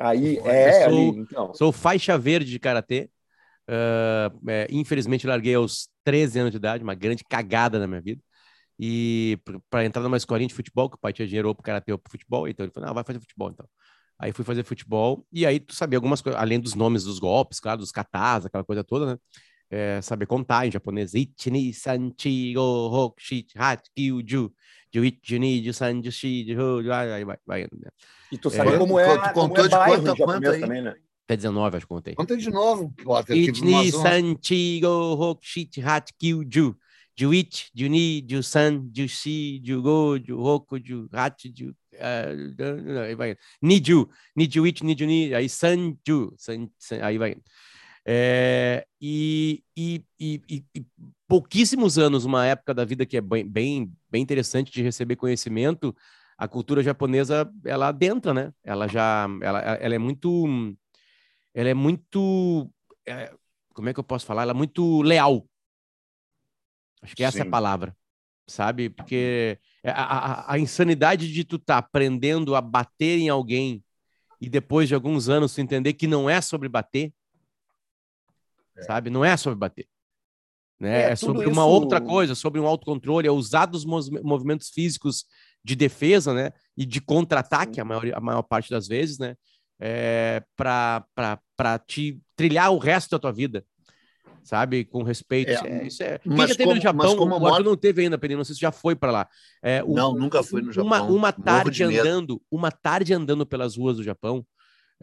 Aí 0.00 0.38
é, 0.38 0.84
sou, 0.84 0.88
ali, 0.88 1.18
então. 1.18 1.54
Sou 1.54 1.72
faixa 1.72 2.16
verde 2.16 2.50
de 2.50 2.58
karatê. 2.58 3.10
Uh, 3.68 4.50
é, 4.50 4.66
infelizmente, 4.70 5.26
larguei 5.26 5.54
aos 5.54 5.88
13 6.04 6.40
anos 6.40 6.50
de 6.50 6.56
idade, 6.56 6.82
uma 6.82 6.94
grande 6.94 7.24
cagada 7.24 7.78
na 7.78 7.86
minha 7.86 8.00
vida. 8.00 8.22
E 8.78 9.38
para 9.70 9.84
entrar 9.84 10.02
numa 10.02 10.16
escolinha 10.16 10.48
de 10.48 10.54
futebol, 10.54 10.88
que 10.88 10.96
o 10.96 10.98
pai 10.98 11.12
tinha 11.12 11.26
dinheiro 11.26 11.54
para 11.54 11.62
karatê 11.62 11.92
ou 11.92 11.98
para 11.98 12.10
futebol, 12.10 12.48
então 12.48 12.64
ele 12.64 12.72
falou: 12.72 12.88
não, 12.88 12.94
vai 12.94 13.04
fazer 13.04 13.20
futebol 13.20 13.50
então. 13.50 13.68
Aí 14.18 14.32
fui 14.32 14.44
fazer 14.44 14.64
futebol, 14.64 15.26
e 15.32 15.44
aí 15.44 15.58
tu 15.58 15.74
sabia 15.74 15.96
algumas 15.96 16.20
coisas, 16.20 16.40
além 16.40 16.60
dos 16.60 16.74
nomes 16.74 17.04
dos 17.04 17.18
golpes, 17.18 17.58
claro, 17.58 17.78
dos 17.78 17.90
katas, 17.90 18.46
aquela 18.46 18.64
coisa 18.64 18.84
toda, 18.84 19.06
né? 19.06 19.18
É, 19.70 20.02
saber 20.02 20.26
contar 20.26 20.66
em 20.66 20.70
japonês. 20.70 21.14
Ichini, 21.14 21.72
sanchi, 21.72 22.52
go, 22.54 22.90
hokushi, 22.90 23.46
hat, 23.56 23.82
kyuju. 23.96 24.52
Juichini, 24.92 25.72
Sanjushi, 25.72 26.54
vai, 26.54 27.24
vai, 27.24 27.36
vai. 27.46 27.60
Né? 27.62 27.90
E 28.30 28.38
tu 28.38 28.50
sabe 28.50 28.74
é, 28.74 28.78
como 28.78 28.98
é, 28.98 29.16
tu 29.16 29.32
contou 29.32 29.48
como 29.48 29.58
é 29.58 29.68
de 29.68 30.04
quanto, 30.04 30.16
quanto 30.24 30.50
aí? 30.50 30.60
também, 30.60 30.82
né? 30.82 30.94
Até 31.24 31.36
19, 31.36 31.76
acho 31.76 31.86
que 31.86 31.88
contei. 31.88 32.14
Conta 32.14 32.36
de 32.36 32.50
novo, 32.50 32.92
Potter. 33.02 33.36
Ichini, 33.36 33.90
Sanchi, 33.92 34.80
Go, 34.80 35.14
Hokushi, 35.14 35.70
Hat, 35.82 36.12
Kyuju. 36.18 36.76
Juichi, 37.14 37.70
Juni, 37.74 38.22
Jusan, 38.22 38.90
Jushi, 38.90 39.60
Jugo, 39.62 40.18
Juhoku, 40.18 40.78
Juhat, 40.80 41.36
Ju, 41.54 41.74
uh, 41.94 43.16
vai. 43.16 43.36
Niju, 43.62 44.08
Nijuichi, 44.34 44.84
Nijuni, 44.84 45.34
aí 45.34 45.48
Sanju, 45.48 46.32
san, 46.38 46.70
san, 46.78 47.04
aí 47.04 47.18
vai. 47.18 47.36
É, 48.04 48.86
e, 49.00 49.62
e, 49.76 50.04
e, 50.18 50.42
e, 50.48 50.86
pouquíssimos 51.32 51.96
anos, 51.96 52.26
uma 52.26 52.44
época 52.44 52.74
da 52.74 52.84
vida 52.84 53.06
que 53.06 53.16
é 53.16 53.20
bem, 53.22 53.48
bem, 53.48 53.90
bem 54.10 54.22
interessante 54.22 54.70
de 54.70 54.82
receber 54.82 55.16
conhecimento, 55.16 55.96
a 56.36 56.46
cultura 56.46 56.82
japonesa 56.82 57.50
ela 57.64 57.88
adentra, 57.88 58.34
né? 58.34 58.52
Ela 58.62 58.86
já, 58.86 59.26
ela, 59.40 59.60
ela 59.60 59.94
é 59.94 59.98
muito, 59.98 60.76
ela 61.54 61.70
é 61.70 61.72
muito, 61.72 62.70
é, 63.06 63.32
como 63.72 63.88
é 63.88 63.94
que 63.94 63.98
eu 63.98 64.04
posso 64.04 64.26
falar? 64.26 64.42
Ela 64.42 64.50
é 64.50 64.54
muito 64.54 65.00
leal. 65.00 65.48
Acho 67.00 67.16
que 67.16 67.24
essa 67.24 67.38
Sim. 67.38 67.44
é 67.44 67.46
a 67.46 67.50
palavra, 67.50 67.96
sabe? 68.46 68.90
Porque 68.90 69.58
a, 69.86 70.02
a, 70.02 70.52
a 70.52 70.58
insanidade 70.58 71.32
de 71.32 71.44
tu 71.44 71.56
estar 71.56 71.80
tá 71.80 71.86
aprendendo 71.86 72.54
a 72.54 72.60
bater 72.60 73.18
em 73.18 73.30
alguém 73.30 73.82
e 74.38 74.50
depois 74.50 74.86
de 74.86 74.94
alguns 74.94 75.30
anos 75.30 75.54
tu 75.54 75.62
entender 75.62 75.94
que 75.94 76.06
não 76.06 76.28
é 76.28 76.42
sobre 76.42 76.68
bater, 76.68 77.10
é. 78.76 78.82
sabe? 78.82 79.08
Não 79.08 79.24
é 79.24 79.34
sobre 79.38 79.58
bater. 79.58 79.88
Né? 80.82 81.02
É, 81.02 81.10
é 81.12 81.16
sobre 81.16 81.46
uma 81.46 81.64
outra 81.64 82.00
coisa, 82.00 82.34
sobre 82.34 82.58
um 82.58 82.66
autocontrole, 82.66 83.28
é 83.28 83.30
usar 83.30 83.66
dos 83.66 83.84
movimentos 83.84 84.68
físicos 84.68 85.24
de 85.64 85.76
defesa, 85.76 86.34
né? 86.34 86.50
E 86.76 86.84
de 86.84 87.00
contra-ataque, 87.00 87.80
a 87.80 87.84
maior, 87.84 88.12
a 88.12 88.20
maior 88.20 88.42
parte 88.42 88.68
das 88.68 88.88
vezes, 88.88 89.16
né? 89.16 89.36
É, 89.80 90.42
para 90.56 91.78
te 91.86 92.20
trilhar 92.34 92.72
o 92.72 92.78
resto 92.78 93.12
da 93.12 93.20
tua 93.20 93.30
vida. 93.30 93.64
sabe? 94.42 94.84
Com 94.84 95.04
respeito. 95.04 95.52
É, 95.52 95.82
é, 95.82 95.86
isso 95.86 96.02
é. 96.02 96.18
Quem 96.18 96.36
já 96.36 96.46
teve 96.48 96.64
como, 96.64 96.74
no 96.74 96.80
Japão, 96.80 97.16
como 97.16 97.38
o 97.38 97.46
Arthur 97.46 97.64
não 97.64 97.76
teve 97.76 98.02
ainda, 98.02 98.18
Pedro, 98.18 98.38
não 98.38 98.44
sei 98.44 98.56
se 98.56 98.60
já 98.60 98.72
foi 98.72 98.96
para 98.96 99.12
lá. 99.12 99.28
É, 99.62 99.84
o, 99.84 99.94
não, 99.94 100.14
nunca 100.16 100.42
fui 100.42 100.62
no 100.62 100.72
Japão. 100.72 100.88
Uma, 100.88 101.02
uma 101.02 101.32
tarde 101.32 101.84
andando, 101.84 102.42
uma 102.50 102.72
tarde 102.72 103.14
andando 103.14 103.46
pelas 103.46 103.76
ruas 103.76 103.98
do 103.98 104.02
Japão, 104.02 104.44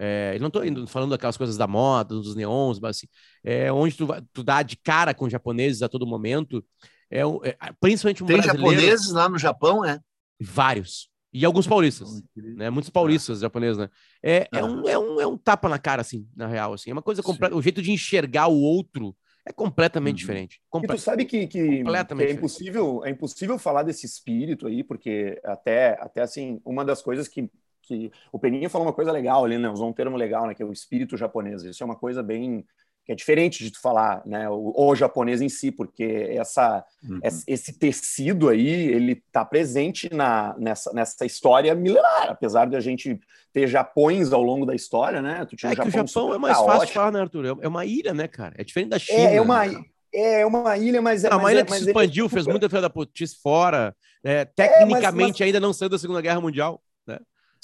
é, 0.01 0.39
não 0.39 0.47
estou 0.47 0.87
falando 0.87 1.09
daquelas 1.09 1.35
coisas 1.35 1.57
da 1.57 1.67
moda, 1.67 2.15
dos 2.15 2.33
neons, 2.33 2.79
mas 2.79 2.97
assim, 2.97 3.07
é, 3.43 3.69
onde 3.69 3.97
tu, 3.97 4.07
tu 4.31 4.43
dá 4.43 4.63
de 4.63 4.77
cara 4.77 5.13
com 5.13 5.29
japoneses 5.29 5.81
a 5.81 5.89
todo 5.89 6.07
momento. 6.07 6.63
É, 7.11 7.19
é 7.19 7.57
principalmente 7.81 8.23
um 8.23 8.27
Tem 8.27 8.41
japoneses 8.41 9.11
lá 9.11 9.27
no 9.27 9.37
Japão, 9.37 9.83
é? 9.83 9.99
Vários. 10.39 11.09
E 11.33 11.43
alguns 11.43 11.67
paulistas, 11.67 12.23
né? 12.35 12.69
Muitos 12.69 12.89
paulistas 12.89 13.41
japoneses, 13.41 13.77
né? 13.77 13.89
É, 14.23 14.47
é, 14.53 14.63
um, 14.63 14.87
é, 14.87 14.97
um, 14.97 15.21
é 15.21 15.27
um 15.27 15.37
tapa 15.37 15.67
na 15.67 15.77
cara, 15.77 16.01
assim, 16.01 16.25
na 16.33 16.47
real, 16.47 16.73
assim. 16.73 16.89
É 16.89 16.93
uma 16.93 17.01
coisa 17.01 17.21
completa. 17.21 17.55
O 17.55 17.61
jeito 17.61 17.81
de 17.81 17.91
enxergar 17.91 18.47
o 18.47 18.57
outro 18.57 19.15
é 19.45 19.51
completamente 19.51 20.15
uhum. 20.15 20.19
diferente. 20.19 20.61
Comple... 20.69 20.93
E 20.93 20.95
tu 20.95 21.01
sabe 21.01 21.25
que, 21.25 21.45
que, 21.45 21.83
que 21.83 22.23
é 22.23 22.31
impossível, 22.31 23.03
é 23.03 23.09
impossível 23.09 23.59
falar 23.59 23.83
desse 23.83 24.05
espírito 24.05 24.65
aí, 24.65 24.83
porque 24.83 25.39
até, 25.43 25.99
até 26.01 26.21
assim, 26.21 26.61
uma 26.63 26.85
das 26.85 27.01
coisas 27.01 27.27
que 27.27 27.51
que 27.89 28.11
o 28.31 28.37
Peninha 28.37 28.69
falou 28.69 28.85
uma 28.85 28.93
coisa 28.93 29.11
legal 29.11 29.43
ali, 29.43 29.57
né? 29.57 29.67
Usou 29.67 29.89
um 29.89 29.93
termo 29.93 30.15
legal, 30.15 30.45
né? 30.45 30.53
Que 30.53 30.61
é 30.61 30.65
o 30.65 30.71
espírito 30.71 31.17
japonês. 31.17 31.63
Isso 31.63 31.81
é 31.81 31.85
uma 31.85 31.95
coisa 31.95 32.21
bem 32.21 32.63
que 33.03 33.11
é 33.11 33.15
diferente 33.15 33.63
de 33.63 33.71
tu 33.71 33.81
falar, 33.81 34.21
né? 34.23 34.47
O, 34.47 34.71
o 34.75 34.95
japonês 34.95 35.41
em 35.41 35.49
si, 35.49 35.71
porque 35.71 36.27
essa 36.29 36.85
uhum. 37.03 37.19
esse 37.47 37.73
tecido 37.73 38.49
aí 38.49 38.67
ele 38.67 39.13
está 39.13 39.43
presente 39.43 40.13
na 40.13 40.55
nessa, 40.59 40.93
nessa 40.93 41.25
história 41.25 41.73
milenar, 41.73 42.29
apesar 42.29 42.67
de 42.67 42.75
a 42.75 42.79
gente 42.79 43.19
ter 43.51 43.67
Japões 43.67 44.31
ao 44.31 44.43
longo 44.43 44.63
da 44.63 44.75
história, 44.75 45.23
né? 45.23 45.43
Tu 45.49 45.55
tinha 45.55 45.71
é 45.71 45.75
Japão 45.75 45.91
que 45.91 45.97
o 45.97 46.07
Japão 46.07 46.35
é 46.35 46.37
mais 46.37 46.55
caótico. 46.55 46.73
fácil 46.73 46.87
de 46.87 46.93
falar, 46.93 47.11
né, 47.11 47.21
Arthur? 47.21 47.57
É 47.59 47.67
uma 47.67 47.83
ilha, 47.83 48.13
né, 48.13 48.27
cara? 48.27 48.53
É 48.59 48.63
diferente 48.63 48.89
da 48.89 48.99
China. 48.99 49.19
É, 49.19 49.35
é 49.37 49.41
uma 49.41 49.65
é 50.13 50.45
uma 50.45 50.77
ilha, 50.77 51.01
mas 51.01 51.23
é. 51.23 51.29
Não, 51.29 51.39
uma 51.39 51.51
ilha 51.51 51.61
é, 51.61 51.65
que 51.65 51.73
se 51.73 51.87
expandiu, 51.87 52.25
ele... 52.25 52.33
fez 52.33 52.45
muita 52.45 52.67
defesa 52.67 52.83
da 52.83 52.89
putice 52.89 53.35
fora. 53.41 53.95
É, 54.23 54.45
tecnicamente, 54.45 55.05
é, 55.05 55.11
mas, 55.11 55.31
mas... 55.31 55.41
ainda 55.41 55.59
não 55.59 55.73
saiu 55.73 55.89
da 55.89 55.97
Segunda 55.97 56.21
Guerra 56.21 56.41
Mundial. 56.41 56.81
Né? 57.05 57.19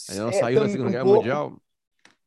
Aí 0.09 0.17
não 0.17 0.29
é, 0.29 0.33
saiu 0.33 0.59
da 0.59 0.69
Segunda 0.69 0.89
um 0.89 0.91
Guerra 0.91 1.03
pouco, 1.03 1.19
Mundial. 1.19 1.61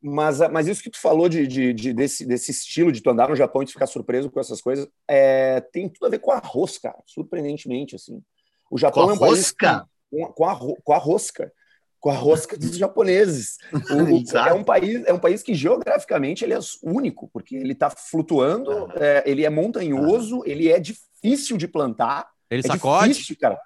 Mas, 0.01 0.39
mas 0.51 0.69
isso 0.69 0.83
que 0.83 0.91
tu 0.91 1.01
falou 1.01 1.29
de, 1.29 1.47
de, 1.47 1.73
de, 1.73 1.93
desse, 1.93 2.25
desse 2.25 2.53
estilo 2.53 2.93
de 2.93 3.03
tu 3.03 3.11
andar 3.11 3.29
no 3.29 3.37
Japão 3.37 3.63
e 3.63 3.65
de 3.65 3.73
ficar 3.73 3.87
surpreso 3.87 4.31
com 4.31 4.39
essas 4.39 4.61
coisas, 4.61 4.87
é, 5.09 5.61
tem 5.61 5.89
tudo 5.89 6.07
a 6.07 6.11
ver 6.11 6.21
com 6.21 6.31
arroz, 6.31 6.79
cara. 6.79 6.99
Surpreendentemente, 7.05 7.97
assim. 7.97 8.23
O 8.71 8.79
Japão 8.79 9.07
com 9.07 9.11
é 9.11 9.15
um 9.15 9.19
país 9.19 9.51
que, 9.51 9.67
com, 10.11 10.27
com, 10.33 10.45
a, 10.47 10.57
com 10.85 10.93
a 10.93 10.99
rosca, 10.99 11.53
com 11.99 12.11
a 12.11 12.15
rosca 12.15 12.57
dos 12.57 12.77
japoneses. 12.79 13.57
O, 13.73 14.39
é 14.39 14.53
um 14.53 14.63
país 14.63 15.05
é 15.05 15.13
um 15.13 15.19
país 15.19 15.43
que 15.43 15.55
geograficamente 15.55 16.45
ele 16.45 16.55
é 16.55 16.59
único, 16.83 17.29
porque 17.33 17.57
ele 17.57 17.73
está 17.73 17.91
flutuando, 17.91 18.89
é, 18.95 19.25
ele 19.27 19.45
é 19.45 19.51
montanhoso, 19.51 20.43
ele 20.47 20.71
é 20.71 20.79
difícil 20.79 21.57
de 21.57 21.67
plantar. 21.67 22.29
Ele 22.49 22.63
é 22.65 22.69
sacode. 22.69 23.15
Difícil, 23.15 23.37
cara 23.39 23.59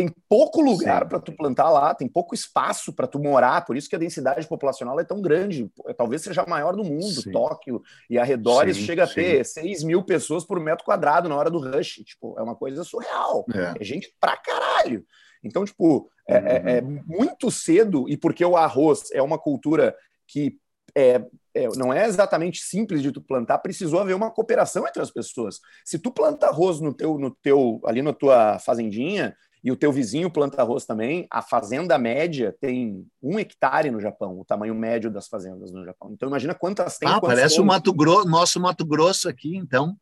tem 0.00 0.14
pouco 0.28 0.62
lugar 0.62 1.06
para 1.06 1.20
tu 1.20 1.30
plantar 1.32 1.68
lá, 1.68 1.94
tem 1.94 2.08
pouco 2.08 2.34
espaço 2.34 2.90
para 2.90 3.06
tu 3.06 3.18
morar, 3.18 3.66
por 3.66 3.76
isso 3.76 3.88
que 3.88 3.94
a 3.94 3.98
densidade 3.98 4.46
populacional 4.46 4.98
é 4.98 5.04
tão 5.04 5.20
grande, 5.20 5.70
talvez 5.94 6.22
seja 6.22 6.40
a 6.42 6.46
maior 6.46 6.74
do 6.74 6.82
mundo, 6.82 7.20
sim. 7.20 7.30
Tóquio 7.30 7.82
e 8.08 8.18
arredores 8.18 8.78
sim, 8.78 8.84
chega 8.84 9.04
a 9.04 9.06
ter 9.06 9.44
6 9.44 9.84
mil 9.84 10.02
pessoas 10.02 10.42
por 10.42 10.58
metro 10.58 10.86
quadrado 10.86 11.28
na 11.28 11.36
hora 11.36 11.50
do 11.50 11.58
rush, 11.58 12.02
tipo, 12.04 12.34
é 12.38 12.42
uma 12.42 12.56
coisa 12.56 12.82
surreal, 12.82 13.44
é, 13.52 13.82
é 13.82 13.84
gente 13.84 14.14
pra 14.18 14.38
caralho. 14.38 15.04
Então, 15.44 15.66
tipo, 15.66 16.10
é, 16.26 16.38
uhum. 16.38 16.46
é, 16.46 16.78
é, 16.78 16.80
muito 16.80 17.50
cedo, 17.50 18.08
e 18.08 18.16
porque 18.16 18.44
o 18.44 18.56
arroz 18.56 19.10
é 19.12 19.20
uma 19.20 19.38
cultura 19.38 19.94
que 20.26 20.56
é, 20.94 21.22
é, 21.54 21.68
não 21.76 21.92
é 21.92 22.06
exatamente 22.06 22.60
simples 22.60 23.02
de 23.02 23.12
tu 23.12 23.20
plantar, 23.20 23.58
precisou 23.58 24.00
haver 24.00 24.14
uma 24.14 24.30
cooperação 24.30 24.86
entre 24.88 25.02
as 25.02 25.10
pessoas. 25.10 25.60
Se 25.84 25.98
tu 25.98 26.10
planta 26.10 26.46
arroz 26.46 26.80
no 26.80 26.94
teu, 26.94 27.18
no 27.18 27.30
teu, 27.30 27.80
ali 27.84 28.00
na 28.00 28.12
tua 28.12 28.58
fazendinha, 28.58 29.36
e 29.62 29.70
o 29.70 29.76
teu 29.76 29.92
vizinho 29.92 30.30
planta 30.30 30.62
arroz 30.62 30.86
também, 30.86 31.26
a 31.30 31.42
fazenda 31.42 31.98
média 31.98 32.56
tem 32.60 33.06
um 33.22 33.38
hectare 33.38 33.90
no 33.90 34.00
Japão, 34.00 34.40
o 34.40 34.44
tamanho 34.44 34.74
médio 34.74 35.10
das 35.10 35.28
fazendas 35.28 35.70
no 35.70 35.84
Japão. 35.84 36.10
Então 36.12 36.28
imagina 36.28 36.54
quantas 36.54 36.98
tem. 36.98 37.08
Ah, 37.08 37.20
parece 37.20 37.60
o 37.60 37.64
Mato 37.64 37.92
Grosso, 37.92 38.28
nosso 38.28 38.60
Mato 38.60 38.84
Grosso 38.84 39.28
aqui, 39.28 39.56
então. 39.56 39.96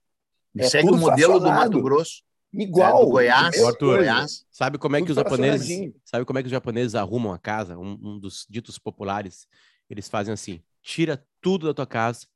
É 0.57 0.65
segue 0.69 0.91
o 0.91 0.97
modelo 0.97 1.39
do 1.39 1.47
Mato 1.47 1.81
Grosso. 1.83 2.23
Igual. 2.53 3.03
É, 3.03 3.05
do 3.05 3.11
Goiás, 3.11 3.63
Arthur, 3.63 3.97
Goiás. 3.99 4.47
Sabe 4.51 4.79
como 4.79 4.97
é 4.97 5.03
que 5.03 5.11
os 5.11 5.17
japoneses, 5.17 5.93
sabe 6.05 6.25
como 6.25 6.39
é 6.39 6.43
que 6.43 6.47
os 6.47 6.53
japoneses 6.53 6.95
arrumam 6.95 7.33
a 7.33 7.39
casa? 7.39 7.77
Um, 7.79 7.99
um 8.03 8.19
dos 8.19 8.47
ditos 8.49 8.79
populares, 8.79 9.47
eles 9.91 10.09
fazem 10.09 10.33
assim: 10.33 10.63
tira 10.83 11.23
tudo 11.41 11.67
da 11.67 11.75
tua 11.75 11.87
casa 11.87 12.27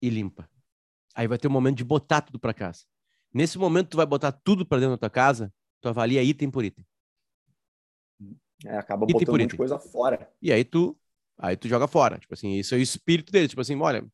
e 0.00 0.08
limpa. 0.08 0.48
Aí 1.14 1.26
vai 1.26 1.36
ter 1.36 1.48
um 1.48 1.52
momento 1.52 1.76
de 1.76 1.84
botar 1.84 2.22
tudo 2.22 2.38
para 2.38 2.54
casa. 2.54 2.84
Nesse 3.32 3.58
momento 3.58 3.90
tu 3.90 3.96
vai 3.96 4.06
botar 4.06 4.32
tudo 4.32 4.64
para 4.64 4.78
dentro 4.78 4.94
da 4.94 4.98
tua 4.98 5.10
casa, 5.10 5.52
Tu 5.80 5.88
avalia 5.88 6.22
item 6.22 6.50
por 6.50 6.64
item. 6.64 6.84
É, 8.64 8.76
acaba 8.76 9.04
item 9.04 9.20
botando 9.20 9.38
muita 9.38 9.56
coisa 9.56 9.78
fora. 9.78 10.28
E 10.40 10.52
aí 10.52 10.64
tu, 10.64 10.96
aí 11.38 11.56
tu 11.56 11.68
joga 11.68 11.86
fora. 11.86 12.18
Tipo 12.18 12.34
assim, 12.34 12.54
isso 12.54 12.74
é 12.74 12.78
o 12.78 12.80
espírito 12.80 13.32
dele. 13.32 13.48
Tipo 13.48 13.60
assim, 13.60 13.78
olha, 13.80 14.04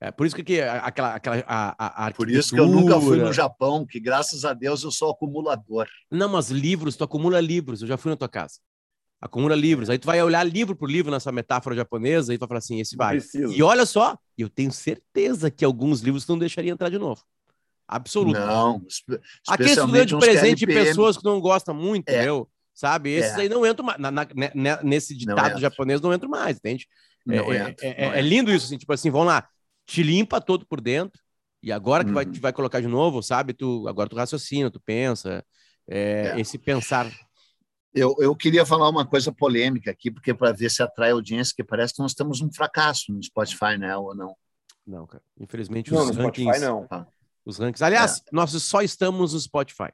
é 0.00 0.12
por 0.12 0.26
isso 0.26 0.36
que, 0.36 0.44
que 0.44 0.60
aquela, 0.60 1.14
aquela 1.14 1.44
a, 1.46 2.06
a 2.06 2.10
Por 2.12 2.30
isso 2.30 2.54
que 2.54 2.60
eu 2.60 2.68
nunca 2.68 3.00
fui 3.00 3.18
no 3.18 3.32
Japão, 3.32 3.84
que 3.84 3.98
graças 3.98 4.44
a 4.44 4.54
Deus 4.54 4.82
eu 4.84 4.92
sou 4.92 5.10
acumulador. 5.10 5.88
Não, 6.10 6.28
mas 6.28 6.50
livros, 6.50 6.96
tu 6.96 7.02
acumula 7.02 7.40
livros. 7.40 7.82
Eu 7.82 7.88
já 7.88 7.96
fui 7.96 8.10
na 8.10 8.16
tua 8.16 8.28
casa. 8.28 8.60
Acumula 9.20 9.56
livros. 9.56 9.90
Aí 9.90 9.98
tu 9.98 10.06
vai 10.06 10.22
olhar 10.22 10.44
livro 10.44 10.76
por 10.76 10.88
livro 10.88 11.10
nessa 11.10 11.32
metáfora 11.32 11.74
japonesa 11.74 12.32
e 12.32 12.38
tu 12.38 12.40
vai 12.40 12.48
falar 12.48 12.58
assim, 12.58 12.78
esse 12.78 12.96
vai. 12.96 13.18
E 13.50 13.60
olha 13.60 13.84
só, 13.84 14.16
eu 14.36 14.48
tenho 14.48 14.70
certeza 14.70 15.50
que 15.50 15.64
alguns 15.64 16.00
livros 16.00 16.24
tu 16.24 16.30
não 16.30 16.38
deixaria 16.38 16.70
entrar 16.70 16.88
de 16.88 16.98
novo. 16.98 17.24
Absoluto. 17.88 18.38
Não. 18.38 18.86
Aquele 19.48 19.70
estudante 19.70 20.06
de 20.08 20.18
presente 20.18 20.58
de 20.58 20.66
pessoas 20.66 21.16
que 21.16 21.24
não 21.24 21.40
gostam 21.40 21.74
muito, 21.74 22.10
é. 22.10 22.26
sabe? 22.74 23.12
Esses 23.12 23.38
é. 23.38 23.40
aí 23.42 23.48
não 23.48 23.66
entram 23.66 23.86
mais. 23.86 23.98
Na, 23.98 24.10
na, 24.10 24.26
né, 24.34 24.78
nesse 24.82 25.16
ditado 25.16 25.54
não 25.54 25.60
japonês 25.60 26.00
não 26.02 26.12
entram 26.12 26.28
mais, 26.28 26.58
entende? 26.58 26.86
Não 27.24 27.34
é, 27.50 27.74
é, 27.80 27.90
é, 28.04 28.18
é, 28.18 28.20
lindo 28.20 28.52
isso, 28.52 28.66
assim, 28.66 28.76
tipo 28.76 28.92
assim, 28.92 29.10
vão 29.10 29.24
lá, 29.24 29.48
te 29.86 30.02
limpa 30.02 30.40
todo 30.40 30.66
por 30.66 30.80
dentro, 30.80 31.18
e 31.62 31.72
agora 31.72 32.04
que 32.04 32.10
uhum. 32.10 32.14
vai, 32.14 32.26
te 32.26 32.40
vai 32.40 32.52
colocar 32.52 32.80
de 32.80 32.86
novo, 32.86 33.22
sabe? 33.22 33.54
Tu, 33.54 33.88
agora 33.88 34.08
tu 34.08 34.16
raciocina, 34.16 34.70
tu 34.70 34.80
pensa, 34.80 35.42
é, 35.88 36.38
esse 36.38 36.58
pensar. 36.58 37.10
Eu, 37.94 38.14
eu 38.18 38.36
queria 38.36 38.66
falar 38.66 38.88
uma 38.90 39.06
coisa 39.06 39.32
polêmica 39.32 39.90
aqui, 39.90 40.10
porque 40.10 40.34
para 40.34 40.52
ver 40.52 40.70
se 40.70 40.82
atrai 40.82 41.12
audiência, 41.12 41.54
que 41.56 41.64
parece 41.64 41.94
que 41.94 42.02
nós 42.02 42.12
estamos 42.12 42.42
um 42.42 42.52
fracasso 42.52 43.10
no 43.12 43.22
Spotify, 43.22 43.78
né? 43.78 43.96
Ou 43.96 44.14
não? 44.14 44.36
Não, 44.86 45.06
cara. 45.06 45.22
Infelizmente, 45.40 45.92
os 45.92 45.98
não, 45.98 46.06
no 46.06 46.22
rankings... 46.22 46.42
Spotify 46.44 46.64
não. 46.64 46.86
Ah 46.90 47.06
os 47.48 47.58
rankings. 47.58 47.82
Aliás, 47.82 48.18
é. 48.18 48.22
nós 48.32 48.50
só 48.62 48.82
estamos 48.82 49.32
no 49.32 49.40
Spotify. 49.40 49.90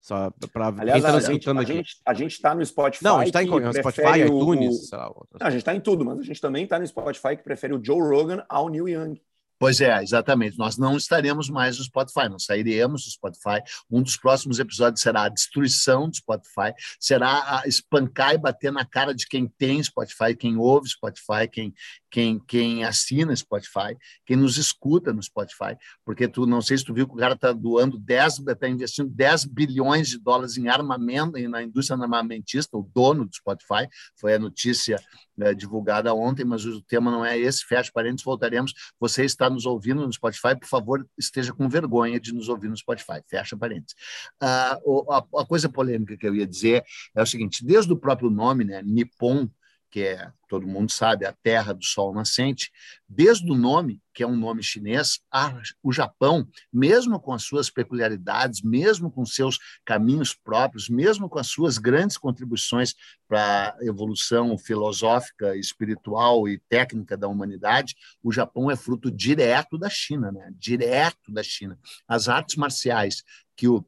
Só 0.00 0.30
para 0.52 0.72
tá 0.72 0.82
a, 0.82 1.64
gente, 1.64 1.98
a 2.06 2.12
está 2.26 2.54
no 2.54 2.64
Spotify. 2.64 3.04
Não, 3.04 3.16
a 3.16 3.24
gente 3.24 3.28
está 3.28 3.42
em 3.42 3.72
Spotify, 3.72 4.20
iTunes, 4.24 4.90
lá. 4.92 5.10
Não, 5.40 5.46
a 5.46 5.50
gente 5.50 5.58
está 5.58 5.74
em 5.74 5.80
tudo, 5.80 6.04
mas 6.04 6.18
a 6.20 6.22
gente 6.22 6.40
também 6.40 6.64
está 6.64 6.78
no 6.78 6.86
Spotify 6.86 7.36
que 7.36 7.42
prefere 7.42 7.74
o 7.74 7.84
Joe 7.84 8.00
Rogan 8.00 8.44
ao 8.48 8.68
Neil 8.68 8.88
Young. 8.88 9.20
Pois 9.58 9.80
é, 9.80 10.00
exatamente. 10.02 10.56
Nós 10.56 10.78
não 10.78 10.96
estaremos 10.96 11.50
mais 11.50 11.78
no 11.78 11.84
Spotify, 11.84 12.28
nós 12.28 12.44
sairemos 12.44 13.04
do 13.04 13.10
Spotify. 13.10 13.60
Um 13.90 14.00
dos 14.02 14.16
próximos 14.16 14.60
episódios 14.60 15.02
será 15.02 15.22
a 15.22 15.28
destruição 15.28 16.08
do 16.08 16.14
Spotify, 16.14 16.72
será 17.00 17.62
espancar 17.66 18.34
e 18.34 18.38
bater 18.38 18.72
na 18.72 18.84
cara 18.84 19.12
de 19.12 19.26
quem 19.26 19.48
tem 19.58 19.82
Spotify, 19.82 20.36
quem 20.36 20.56
ouve 20.56 20.88
Spotify, 20.88 21.48
quem, 21.50 21.74
quem, 22.08 22.38
quem 22.38 22.84
assina 22.84 23.34
Spotify, 23.34 23.96
quem 24.24 24.36
nos 24.36 24.58
escuta 24.58 25.12
no 25.12 25.22
Spotify. 25.22 25.76
Porque 26.04 26.28
tu 26.28 26.46
não 26.46 26.62
sei 26.62 26.78
se 26.78 26.84
tu 26.84 26.94
viu 26.94 27.08
que 27.08 27.14
o 27.14 27.18
cara 27.18 27.34
está 27.34 27.52
doando 27.52 27.98
10, 27.98 28.38
está 28.38 28.68
investindo 28.68 29.10
10 29.10 29.44
bilhões 29.46 30.08
de 30.08 30.18
dólares 30.18 30.56
em 30.56 30.68
armamento, 30.68 31.36
na 31.48 31.64
indústria 31.64 32.00
armamentista, 32.00 32.76
o 32.76 32.88
dono 32.94 33.24
do 33.24 33.34
Spotify, 33.34 33.88
foi 34.14 34.34
a 34.34 34.38
notícia 34.38 35.00
né, 35.38 35.54
divulgada 35.54 36.12
ontem, 36.12 36.44
mas 36.44 36.64
o 36.64 36.82
tema 36.82 37.10
não 37.10 37.24
é 37.24 37.38
esse. 37.38 37.64
Fecha 37.64 37.90
parênteses, 37.94 38.24
voltaremos. 38.24 38.72
Você 38.98 39.24
está 39.24 39.47
nos 39.50 39.66
ouvindo 39.66 40.06
no 40.06 40.12
Spotify, 40.12 40.58
por 40.58 40.68
favor, 40.68 41.08
esteja 41.16 41.52
com 41.52 41.68
vergonha 41.68 42.18
de 42.20 42.32
nos 42.32 42.48
ouvir 42.48 42.68
no 42.68 42.76
Spotify. 42.76 43.20
Fecha 43.26 43.56
parênteses. 43.56 43.94
Ah, 44.40 44.78
a, 45.10 45.42
a 45.42 45.46
coisa 45.46 45.68
polêmica 45.68 46.16
que 46.16 46.26
eu 46.26 46.34
ia 46.34 46.46
dizer 46.46 46.84
é 47.14 47.22
o 47.22 47.26
seguinte: 47.26 47.64
desde 47.64 47.92
o 47.92 47.96
próprio 47.96 48.30
nome, 48.30 48.64
né, 48.64 48.82
Nippon, 48.82 49.48
que 49.90 50.02
é, 50.02 50.30
todo 50.48 50.66
mundo 50.66 50.92
sabe, 50.92 51.24
a 51.24 51.32
terra 51.32 51.72
do 51.72 51.84
sol 51.84 52.12
nascente, 52.12 52.70
desde 53.08 53.50
o 53.50 53.54
nome, 53.54 54.02
que 54.12 54.22
é 54.22 54.26
um 54.26 54.36
nome 54.36 54.62
chinês, 54.62 55.20
a, 55.32 55.60
o 55.82 55.92
Japão, 55.92 56.46
mesmo 56.72 57.18
com 57.18 57.32
as 57.32 57.42
suas 57.42 57.70
peculiaridades, 57.70 58.62
mesmo 58.62 59.10
com 59.10 59.24
seus 59.24 59.58
caminhos 59.84 60.34
próprios, 60.34 60.88
mesmo 60.88 61.28
com 61.28 61.38
as 61.38 61.46
suas 61.46 61.78
grandes 61.78 62.18
contribuições 62.18 62.94
para 63.26 63.76
a 63.78 63.84
evolução 63.84 64.56
filosófica, 64.58 65.56
espiritual 65.56 66.48
e 66.48 66.58
técnica 66.68 67.16
da 67.16 67.28
humanidade, 67.28 67.94
o 68.22 68.32
Japão 68.32 68.70
é 68.70 68.76
fruto 68.76 69.10
direto 69.10 69.78
da 69.78 69.88
China, 69.88 70.30
né? 70.30 70.50
direto 70.54 71.32
da 71.32 71.42
China. 71.42 71.78
As 72.06 72.28
artes 72.28 72.56
marciais 72.56 73.22
que 73.56 73.68
o 73.68 73.84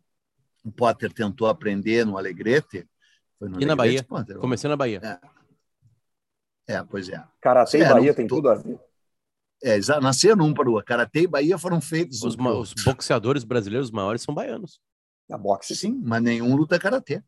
Potter 0.76 1.12
tentou 1.12 1.46
aprender 1.46 2.04
no 2.06 2.16
Alegrete, 2.16 2.86
foi 3.38 3.48
no 3.48 3.54
e 3.54 3.64
Alegrete, 3.64 3.68
na 3.68 3.76
Bahia, 3.76 4.02
Potter, 4.02 4.38
comecei 4.38 4.68
na 4.68 4.76
Bahia. 4.76 5.00
É 5.02 5.39
é, 6.70 6.84
pois 6.84 7.08
é. 7.08 7.22
Karatê 7.40 7.78
e 7.78 7.88
Bahia 7.88 8.14
tem 8.14 8.26
tudo 8.26 8.48
a 8.48 8.54
ver. 8.54 8.78
É, 9.62 9.78
nasceram 10.00 10.46
um 10.46 10.54
para 10.54 10.68
o 10.68 10.72
outro. 10.72 10.86
Karatê 10.86 11.22
e 11.22 11.26
Bahia 11.26 11.58
foram 11.58 11.80
feitos. 11.80 12.22
Os, 12.22 12.36
um 12.36 12.48
os 12.58 12.72
boxeadores 12.84 13.44
brasileiros 13.44 13.90
maiores 13.90 14.22
são 14.22 14.34
baianos. 14.34 14.80
Na 15.28 15.38
boxe, 15.38 15.76
sim, 15.76 16.00
mas 16.02 16.20
nenhum 16.20 16.56
luta 16.56 16.76
karatê. 16.76 17.22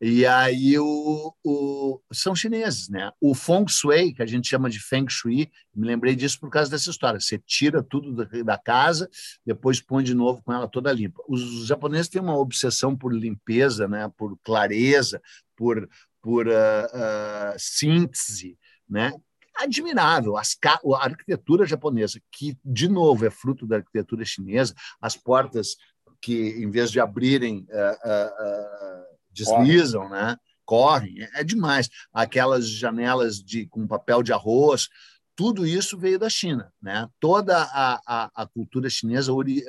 E 0.00 0.24
aí 0.24 0.78
o, 0.78 1.34
o, 1.44 2.00
são 2.10 2.34
chineses, 2.34 2.88
né? 2.88 3.10
O 3.20 3.34
feng 3.34 3.66
shui, 3.68 4.14
que 4.14 4.22
a 4.22 4.26
gente 4.26 4.48
chama 4.48 4.70
de 4.70 4.80
feng 4.80 5.06
shui, 5.10 5.50
me 5.74 5.86
lembrei 5.86 6.16
disso 6.16 6.40
por 6.40 6.48
causa 6.48 6.70
dessa 6.70 6.88
história. 6.88 7.20
Você 7.20 7.38
tira 7.38 7.82
tudo 7.82 8.14
da, 8.14 8.42
da 8.42 8.56
casa, 8.56 9.10
depois 9.44 9.78
põe 9.78 10.02
de 10.02 10.14
novo 10.14 10.42
com 10.42 10.54
ela 10.54 10.66
toda 10.66 10.90
limpa. 10.90 11.22
Os, 11.28 11.42
os, 11.42 11.66
japoneses 11.66 12.08
têm 12.08 12.22
uma 12.22 12.38
obsessão 12.38 12.96
por 12.96 13.12
limpeza, 13.12 13.86
né? 13.86 14.10
Por 14.16 14.38
clareza, 14.42 15.20
por 15.54 15.86
por 16.24 16.48
uh, 16.48 16.50
uh, 16.50 17.54
síntese, 17.58 18.56
né? 18.88 19.12
admirável. 19.56 20.36
As, 20.36 20.56
a 20.64 21.04
arquitetura 21.04 21.64
japonesa, 21.64 22.20
que, 22.32 22.58
de 22.64 22.88
novo, 22.88 23.24
é 23.26 23.30
fruto 23.30 23.66
da 23.66 23.76
arquitetura 23.76 24.24
chinesa, 24.24 24.74
as 25.00 25.16
portas 25.16 25.76
que, 26.20 26.50
em 26.62 26.70
vez 26.70 26.90
de 26.90 27.00
abrirem, 27.00 27.66
uh, 27.70 28.08
uh, 28.08 29.00
uh, 29.00 29.04
deslizam, 29.30 30.08
Corre. 30.08 30.20
né? 30.20 30.36
correm, 30.64 31.22
é, 31.22 31.40
é 31.40 31.44
demais. 31.44 31.88
Aquelas 32.12 32.68
janelas 32.68 33.36
de, 33.36 33.66
com 33.66 33.86
papel 33.86 34.22
de 34.22 34.32
arroz, 34.32 34.88
tudo 35.36 35.66
isso 35.66 35.98
veio 35.98 36.18
da 36.18 36.30
China. 36.30 36.72
Né? 36.80 37.06
Toda 37.20 37.62
a, 37.62 38.00
a, 38.06 38.30
a 38.34 38.46
cultura 38.46 38.88
chinesa, 38.88 39.32
ori, 39.32 39.62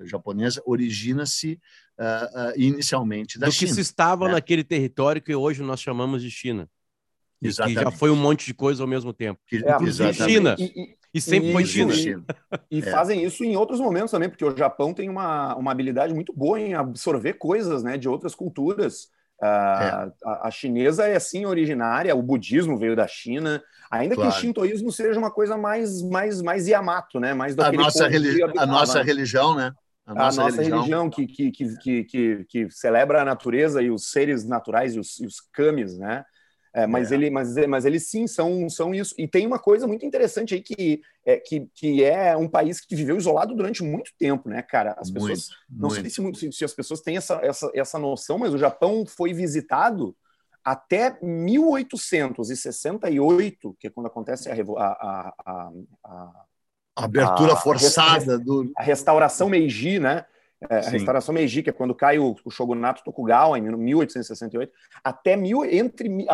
japonesa, 0.00 0.60
origina-se 0.66 1.58
inicialmente 2.56 3.38
da 3.38 3.46
Do 3.46 3.52
China. 3.52 3.68
que 3.68 3.74
se 3.74 3.80
estava 3.80 4.26
né? 4.26 4.32
naquele 4.32 4.64
território 4.64 5.22
que 5.22 5.34
hoje 5.34 5.62
nós 5.62 5.80
chamamos 5.80 6.20
de 6.20 6.30
China. 6.30 6.68
Exatamente. 7.42 7.78
Que 7.78 7.84
já 7.84 7.90
foi 7.90 8.10
um 8.10 8.16
monte 8.16 8.46
de 8.46 8.54
coisa 8.54 8.82
ao 8.82 8.88
mesmo 8.88 9.12
tempo. 9.12 9.40
É, 9.52 10.12
China. 10.12 10.56
E, 10.58 10.64
e, 10.64 10.96
e 11.14 11.20
sempre 11.20 11.50
e 11.50 11.52
foi 11.52 11.64
China. 11.64 11.92
China. 11.92 12.24
E, 12.70 12.80
é. 12.80 12.82
fazem 12.82 13.22
isso 13.22 13.44
em 13.44 13.56
outros 13.56 13.80
momentos 13.80 14.10
também, 14.10 14.28
porque 14.28 14.44
o 14.44 14.56
Japão 14.56 14.92
tem 14.92 15.08
uma, 15.08 15.54
uma 15.54 15.70
habilidade 15.70 16.12
muito 16.12 16.32
boa 16.32 16.58
em 16.58 16.74
absorver 16.74 17.34
coisas 17.34 17.82
né, 17.82 17.96
de 17.96 18.08
outras 18.08 18.34
culturas. 18.34 19.08
Uh, 19.40 19.46
é. 19.46 20.12
a, 20.24 20.48
a, 20.48 20.50
chinesa 20.50 21.06
é 21.06 21.16
assim 21.16 21.44
originária, 21.44 22.14
o 22.14 22.22
budismo 22.22 22.78
veio 22.78 22.94
da 22.94 23.06
China, 23.06 23.62
ainda 23.90 24.14
claro. 24.14 24.30
que 24.30 24.36
o 24.36 24.40
shintoísmo 24.40 24.92
seja 24.92 25.18
uma 25.18 25.30
coisa 25.30 25.56
mais 25.56 26.00
mais 26.02 26.40
mais 26.40 26.68
Yamato, 26.68 27.18
né? 27.18 27.34
Mais 27.34 27.58
a 27.58 27.72
nossa, 27.72 28.06
religi 28.06 28.42
a 28.42 28.64
nossa 28.64 29.02
religião, 29.02 29.54
né? 29.54 29.72
A 30.06 30.14
nossa, 30.14 30.40
a 30.40 30.44
nossa 30.44 30.56
religião, 30.56 30.78
religião 30.78 31.10
que, 31.10 31.26
que, 31.26 31.50
que, 31.50 32.04
que, 32.04 32.44
que, 32.44 32.70
celebra 32.70 33.22
a 33.22 33.24
natureza 33.24 33.82
e 33.82 33.90
os 33.90 34.10
seres 34.10 34.44
naturais 34.44 34.94
e 34.94 35.00
os, 35.00 35.18
e 35.18 35.26
os 35.26 35.40
kamis, 35.52 35.98
né? 35.98 36.24
É, 36.74 36.88
mas, 36.88 37.12
é. 37.12 37.14
Ele, 37.14 37.30
mas, 37.30 37.54
mas 37.68 37.84
eles 37.84 38.08
sim 38.08 38.26
são, 38.26 38.68
são 38.68 38.92
isso. 38.92 39.14
E 39.16 39.28
tem 39.28 39.46
uma 39.46 39.60
coisa 39.60 39.86
muito 39.86 40.04
interessante 40.04 40.54
aí 40.54 40.60
que 40.60 41.00
é, 41.24 41.36
que, 41.36 41.68
que 41.72 42.02
é 42.02 42.36
um 42.36 42.48
país 42.48 42.80
que 42.80 42.96
viveu 42.96 43.16
isolado 43.16 43.54
durante 43.54 43.84
muito 43.84 44.10
tempo, 44.18 44.48
né, 44.48 44.60
cara? 44.60 44.96
As 44.98 45.08
pessoas. 45.08 45.48
Muito, 45.48 45.54
não 45.70 45.88
muito. 45.88 46.36
sei 46.38 46.50
se, 46.50 46.58
se, 46.58 46.64
as 46.64 46.74
pessoas 46.74 47.00
têm 47.00 47.16
essa, 47.16 47.38
essa, 47.42 47.70
essa 47.72 47.96
noção, 47.98 48.38
mas 48.38 48.52
o 48.52 48.58
Japão 48.58 49.06
foi 49.06 49.32
visitado 49.32 50.16
até 50.64 51.16
1868, 51.22 53.76
que 53.78 53.86
é 53.86 53.90
quando 53.90 54.06
acontece 54.06 54.50
a, 54.50 54.54
a, 54.54 55.32
a, 55.46 55.70
a 56.96 56.98
abertura 57.04 57.54
forçada 57.54 58.36
do. 58.38 58.72
A 58.76 58.82
restauração 58.82 59.48
Meiji, 59.48 60.00
né? 60.00 60.24
É, 60.68 60.78
a 60.78 60.90
restauração 60.90 61.32
Meiji, 61.34 61.62
que 61.62 61.70
é 61.70 61.72
quando 61.72 61.94
cai 61.94 62.18
o, 62.18 62.34
o 62.44 62.50
shogunato 62.50 63.04
Tokugawa 63.04 63.56
em 63.58 63.62
1868, 63.62 64.72
até 65.04 65.36
mil, 65.36 65.64
entre, 65.64 66.26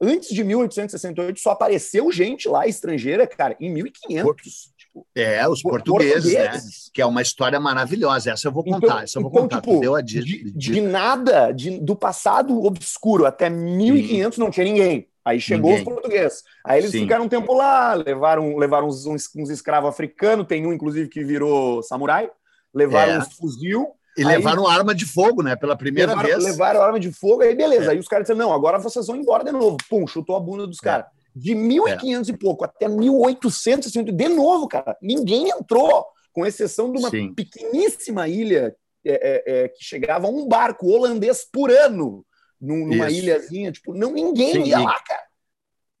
antes 0.00 0.28
de 0.34 0.44
1868 0.44 1.40
só 1.40 1.50
apareceu 1.50 2.10
gente 2.12 2.48
lá 2.48 2.66
estrangeira, 2.66 3.26
cara, 3.26 3.56
em 3.60 3.70
1500. 3.72 4.72
Tipo, 4.76 5.06
é, 5.14 5.46
os 5.48 5.62
portugueses, 5.62 6.32
né? 6.32 6.44
portugueses, 6.44 6.86
né? 6.86 6.90
Que 6.94 7.02
é 7.02 7.06
uma 7.06 7.22
história 7.22 7.58
maravilhosa. 7.60 8.30
Essa 8.30 8.48
eu 8.48 8.52
vou 8.52 8.64
contar. 8.64 8.86
Então, 8.86 8.98
essa 9.00 9.18
eu 9.18 9.22
vou 9.22 9.30
então, 9.30 9.42
contar. 9.42 9.60
Tipo, 9.60 9.80
Deu 9.80 9.94
a 9.94 10.00
de, 10.00 10.22
de, 10.22 10.50
de 10.52 10.80
nada, 10.80 11.52
de, 11.52 11.78
do 11.78 11.94
passado 11.94 12.64
obscuro 12.64 13.26
até 13.26 13.50
1500 13.50 14.34
Sim. 14.34 14.40
não 14.40 14.50
tinha 14.50 14.64
ninguém. 14.64 15.08
Aí 15.24 15.40
chegou 15.40 15.70
ninguém. 15.70 15.86
os 15.86 15.92
portugueses. 15.92 16.42
Aí 16.64 16.80
eles 16.80 16.90
Sim. 16.90 17.00
ficaram 17.00 17.24
um 17.24 17.28
tempo 17.28 17.52
lá, 17.52 17.92
levaram, 17.94 18.56
levaram 18.56 18.86
uns, 18.86 19.04
uns, 19.04 19.28
uns 19.36 19.50
escravos 19.50 19.90
africanos. 19.90 20.46
Tem 20.46 20.66
um, 20.66 20.72
inclusive, 20.72 21.08
que 21.08 21.22
virou 21.22 21.82
samurai. 21.82 22.30
Levaram 22.72 23.14
é. 23.14 23.18
uns 23.18 23.34
fuzil 23.34 23.97
e 24.18 24.26
aí, 24.26 24.36
levaram 24.36 24.66
arma 24.66 24.94
de 24.94 25.06
fogo, 25.06 25.42
né? 25.42 25.54
Pela 25.54 25.76
primeira 25.76 26.12
levaram, 26.12 26.28
vez. 26.28 26.44
Levaram 26.44 26.82
arma 26.82 27.00
de 27.00 27.12
fogo, 27.12 27.42
aí 27.42 27.54
beleza. 27.54 27.86
É. 27.86 27.90
Aí 27.90 27.98
os 27.98 28.08
caras 28.08 28.24
disseram: 28.24 28.46
não, 28.46 28.52
agora 28.52 28.78
vocês 28.78 29.06
vão 29.06 29.16
embora 29.16 29.44
de 29.44 29.52
novo. 29.52 29.76
Pum, 29.88 30.06
chutou 30.06 30.36
a 30.36 30.40
bunda 30.40 30.66
dos 30.66 30.78
é. 30.82 30.84
caras. 30.84 31.06
De 31.34 31.54
1500 31.54 32.28
é. 32.28 32.32
e 32.32 32.36
pouco 32.36 32.64
até 32.64 32.88
1800, 32.88 33.92
de 33.92 34.28
novo, 34.28 34.66
cara. 34.66 34.96
Ninguém 35.00 35.50
entrou, 35.50 36.04
com 36.32 36.44
exceção 36.44 36.92
de 36.92 36.98
uma 36.98 37.10
Sim. 37.10 37.32
pequeníssima 37.34 38.28
ilha 38.28 38.74
é, 39.04 39.12
é, 39.12 39.42
é, 39.46 39.68
que 39.68 39.84
chegava 39.84 40.26
um 40.26 40.46
barco 40.46 40.88
holandês 40.88 41.46
por 41.50 41.70
ano 41.70 42.24
numa 42.60 43.08
Isso. 43.08 43.20
ilhazinha. 43.20 43.72
Tipo, 43.72 43.94
não, 43.94 44.12
ninguém 44.12 44.52
Sim. 44.52 44.64
ia 44.64 44.78
lá, 44.78 45.00
cara. 45.00 45.22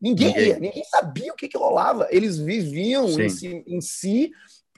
Ninguém, 0.00 0.28
ninguém. 0.28 0.48
ia, 0.48 0.58
ninguém 0.58 0.84
sabia 0.84 1.32
o 1.32 1.36
que, 1.36 1.48
que 1.48 1.58
rolava. 1.58 2.06
Eles 2.10 2.38
viviam 2.38 3.08
em 3.08 3.28
si, 3.28 3.64
em 3.66 3.80
si 3.80 4.30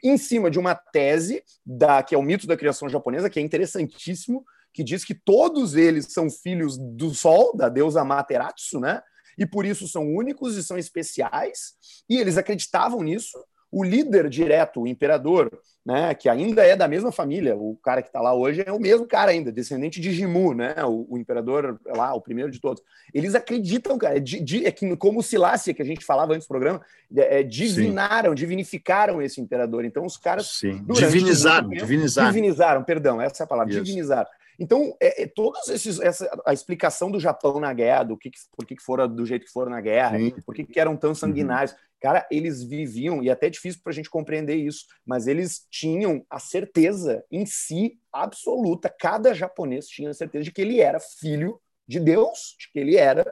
em 0.02 0.16
cima 0.16 0.50
de 0.50 0.58
uma 0.58 0.74
tese 0.74 1.42
da 1.64 2.02
que 2.02 2.14
é 2.14 2.18
o 2.18 2.22
mito 2.22 2.46
da 2.46 2.56
criação 2.56 2.88
japonesa, 2.88 3.30
que 3.30 3.38
é 3.38 3.42
interessantíssimo, 3.42 4.44
que 4.72 4.84
diz 4.84 5.04
que 5.04 5.14
todos 5.14 5.74
eles 5.74 6.06
são 6.10 6.30
filhos 6.30 6.78
do 6.78 7.14
Sol, 7.14 7.56
da 7.56 7.68
deusa 7.68 8.04
Materatsu, 8.04 8.78
né? 8.78 9.02
E 9.36 9.46
por 9.46 9.64
isso 9.64 9.88
são 9.88 10.06
únicos 10.06 10.56
e 10.56 10.62
são 10.62 10.78
especiais. 10.78 11.74
E 12.08 12.18
eles 12.18 12.36
acreditavam 12.36 13.02
nisso 13.02 13.38
o 13.70 13.84
líder 13.84 14.28
direto, 14.28 14.82
o 14.82 14.86
imperador, 14.86 15.50
né, 15.86 16.14
que 16.14 16.28
ainda 16.28 16.64
é 16.64 16.74
da 16.74 16.88
mesma 16.88 17.12
família, 17.12 17.56
o 17.56 17.76
cara 17.82 18.02
que 18.02 18.08
está 18.08 18.20
lá 18.20 18.34
hoje 18.34 18.62
é 18.66 18.72
o 18.72 18.78
mesmo 18.78 19.06
cara 19.06 19.30
ainda, 19.30 19.52
descendente 19.52 20.00
de 20.00 20.12
Jimu, 20.12 20.54
né, 20.54 20.74
o, 20.84 21.06
o 21.08 21.18
imperador 21.18 21.80
lá, 21.86 22.12
o 22.12 22.20
primeiro 22.20 22.50
de 22.50 22.60
todos. 22.60 22.82
Eles 23.14 23.34
acreditam, 23.34 23.96
cara, 23.96 24.18
é, 24.18 24.22
é 24.64 24.72
que, 24.72 24.96
como 24.96 25.22
Silácia, 25.22 25.72
que 25.72 25.82
a 25.82 25.84
gente 25.84 26.04
falava 26.04 26.34
antes 26.34 26.46
do 26.46 26.48
programa, 26.48 26.80
é, 27.16 27.40
é, 27.40 27.42
divinaram, 27.42 28.30
Sim. 28.30 28.36
divinificaram 28.36 29.22
esse 29.22 29.40
imperador. 29.40 29.84
Então 29.84 30.04
os 30.04 30.16
caras... 30.16 30.58
Sim. 30.58 30.84
Divinizaram, 30.88 31.68
tempo, 31.68 31.80
divinizaram. 31.80 32.28
Divinizaram, 32.28 32.84
perdão, 32.84 33.20
essa 33.20 33.42
é 33.42 33.44
a 33.44 33.48
palavra, 33.48 33.72
Isso. 33.72 33.82
divinizaram. 33.82 34.28
Então, 34.60 34.94
é, 35.00 35.22
é, 35.22 35.26
todos 35.26 35.68
esses, 35.68 35.98
essa, 36.00 36.28
a 36.44 36.52
explicação 36.52 37.10
do 37.10 37.18
Japão 37.18 37.58
na 37.58 37.72
guerra, 37.72 38.02
do 38.02 38.16
que, 38.16 38.30
por 38.54 38.66
que, 38.66 38.76
que 38.76 38.82
foram 38.82 39.08
do 39.08 39.24
jeito 39.24 39.46
que 39.46 39.52
foram 39.52 39.70
na 39.70 39.80
guerra, 39.80 40.18
Sim. 40.18 40.34
por 40.44 40.54
que, 40.54 40.64
que 40.64 40.78
eram 40.78 40.94
tão 40.98 41.14
sanguinários, 41.14 41.72
uhum. 41.72 41.78
Cara, 42.00 42.26
eles 42.30 42.62
viviam, 42.62 43.22
e 43.22 43.28
é 43.28 43.32
até 43.32 43.50
difícil 43.50 43.80
para 43.82 43.92
a 43.92 43.94
gente 43.94 44.10
compreender 44.10 44.56
isso, 44.56 44.86
mas 45.04 45.26
eles 45.26 45.66
tinham 45.70 46.24
a 46.30 46.38
certeza 46.38 47.24
em 47.30 47.44
si 47.44 47.98
absoluta, 48.12 48.88
cada 48.88 49.34
japonês 49.34 49.86
tinha 49.86 50.10
a 50.10 50.14
certeza 50.14 50.44
de 50.44 50.52
que 50.52 50.62
ele 50.62 50.80
era 50.80 50.98
filho 50.98 51.60
de 51.86 52.00
Deus, 52.00 52.56
de 52.58 52.70
que 52.72 52.78
ele 52.78 52.96
era. 52.96 53.24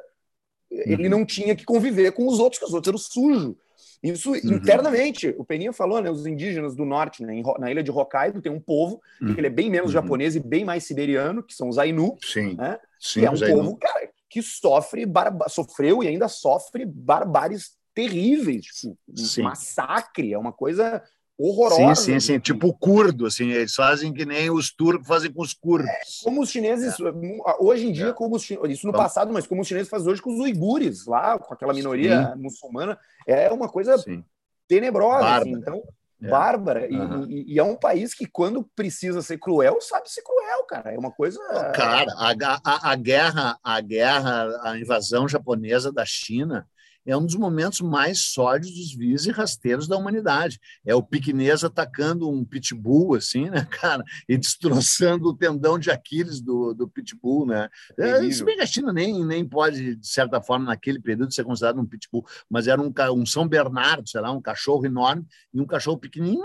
Uhum. 0.71 0.83
Ele 0.85 1.09
não 1.09 1.25
tinha 1.25 1.57
que 1.57 1.65
conviver 1.65 2.13
com 2.13 2.27
os 2.27 2.39
outros, 2.39 2.59
que 2.59 2.67
os 2.67 2.75
outros 2.75 2.89
eram 2.89 2.99
sujos. 2.99 3.57
Isso 4.03 4.31
uhum. 4.31 4.39
internamente, 4.53 5.35
o 5.39 5.45
Peninha 5.45 5.73
falou, 5.73 6.01
né? 6.01 6.11
Os 6.11 6.27
indígenas 6.27 6.75
do 6.77 6.85
norte, 6.85 7.23
né, 7.23 7.43
na 7.59 7.71
ilha 7.71 7.83
de 7.83 7.91
Hokkaido, 7.91 8.43
tem 8.43 8.53
um 8.53 8.61
povo 8.61 9.01
uhum. 9.21 9.35
que 9.35 9.41
ele 9.41 9.47
é 9.47 9.51
bem 9.51 9.71
menos 9.71 9.89
uhum. 9.89 10.01
japonês 10.01 10.37
e 10.37 10.41
bem 10.41 10.65
mais 10.65 10.85
siberiano, 10.85 11.43
que 11.43 11.55
são 11.55 11.69
os 11.69 11.79
Ainu. 11.79 12.17
Sim. 12.23 12.55
Né? 12.55 12.79
Sim, 13.01 13.25
é 13.25 13.31
um 13.31 13.39
povo, 13.39 13.77
cara, 13.77 14.09
que 14.29 14.43
sofre, 14.43 15.07
barba... 15.07 15.49
sofreu 15.49 16.03
e 16.03 16.09
ainda 16.09 16.29
sofre 16.29 16.85
barbares 16.85 17.78
terríveis, 17.99 18.67
tipo, 18.67 18.97
massacre, 19.43 20.33
é 20.33 20.39
uma 20.39 20.53
coisa 20.53 21.03
horrorosa. 21.37 21.97
Sim, 21.97 22.13
sim, 22.13 22.21
sim. 22.21 22.39
Tipo 22.39 22.73
curdo, 22.73 23.27
assim, 23.27 23.51
eles 23.51 23.75
fazem 23.75 24.13
que 24.13 24.25
nem 24.25 24.51
os 24.51 24.71
turcos 24.71 25.09
fazem 25.09 25.33
com 25.33 25.43
os 25.43 25.53
curdos. 25.53 25.91
É, 25.91 26.01
como 26.23 26.43
os 26.43 26.49
chineses, 26.49 26.95
é. 27.01 27.57
hoje 27.59 27.89
em 27.89 27.93
dia, 27.93 28.11
é. 28.11 28.13
como 28.13 28.37
os 28.37 28.49
isso 28.49 28.87
no 28.87 28.93
passado, 28.93 29.33
mas 29.33 29.49
como 29.49 29.63
os 29.63 29.67
chineses 29.67 29.89
fazem 29.89 30.13
hoje 30.13 30.23
com 30.23 30.33
os 30.33 30.39
uigures, 30.39 31.07
lá, 31.07 31.37
com 31.41 31.53
aquela 31.53 31.75
minoria 31.75 32.33
sim. 32.33 32.41
muçulmana, 32.41 32.97
é 33.27 33.51
uma 33.51 33.69
coisa 33.69 33.99
sim. 33.99 34.23
tenebrosa, 34.69 35.39
assim, 35.39 35.51
então, 35.51 35.83
é. 36.23 36.29
bárbara. 36.29 36.89
Uhum. 36.89 37.27
E, 37.29 37.55
e, 37.55 37.59
é 37.59 37.65
um 37.65 37.75
país 37.75 38.15
que, 38.15 38.27
quando 38.27 38.63
precisa 38.77 39.23
ser 39.23 39.39
cruel, 39.39 39.81
sabe 39.81 40.09
ser 40.09 40.23
cruel, 40.23 40.63
cara. 40.69 40.95
É 40.95 40.99
uma 40.99 41.11
coisa. 41.11 41.41
Cara, 41.75 42.13
a, 42.17 42.31
a, 42.65 42.93
a 42.93 42.95
guerra, 42.95 43.59
a 43.61 43.81
guerra, 43.81 44.61
a 44.63 44.79
invasão 44.79 45.27
japonesa 45.27 45.91
da 45.91 46.07
China 46.07 46.65
é 47.09 47.17
um 47.17 47.25
dos 47.25 47.37
momentos 47.37 47.81
mais 47.81 48.21
sólidos, 48.21 48.95
vis 48.95 49.25
e 49.25 49.31
rasteiros 49.31 49.89
da 49.89 49.97
humanidade. 49.97 50.61
É 50.85 50.95
o 50.95 51.03
piquinês 51.03 51.65
atacando 51.65 52.29
um 52.29 52.45
pitbull, 52.45 53.15
assim, 53.15 53.49
né, 53.49 53.67
cara, 53.71 54.05
e 54.29 54.37
destroçando 54.37 55.31
o 55.31 55.35
tendão 55.35 55.79
de 55.79 55.91
Aquiles 55.91 56.39
do, 56.43 56.75
do 56.75 56.87
pitbull, 56.87 57.47
né? 57.47 57.71
É, 57.99 58.31
se 58.31 58.45
bem 58.45 58.57
que 58.57 58.63
a 58.63 58.67
China 58.67 58.93
nem, 58.93 59.25
nem 59.25 59.43
pode, 59.43 59.97
de 59.97 60.07
certa 60.07 60.43
forma, 60.43 60.67
naquele 60.67 61.01
período, 61.01 61.33
ser 61.33 61.45
considerado 61.45 61.81
um 61.81 61.87
pitbull, 61.87 62.27
mas 62.49 62.69
era 62.69 62.81
um, 62.81 62.93
um 63.15 63.25
São 63.25 63.49
Bernardo, 63.49 64.07
sei 64.07 64.21
lá, 64.21 64.31
um 64.31 64.43
cachorro 64.43 64.85
enorme 64.85 65.25
e 65.55 65.61
um 65.61 65.67
cachorro 65.67 65.97
pequenininho 65.97 66.43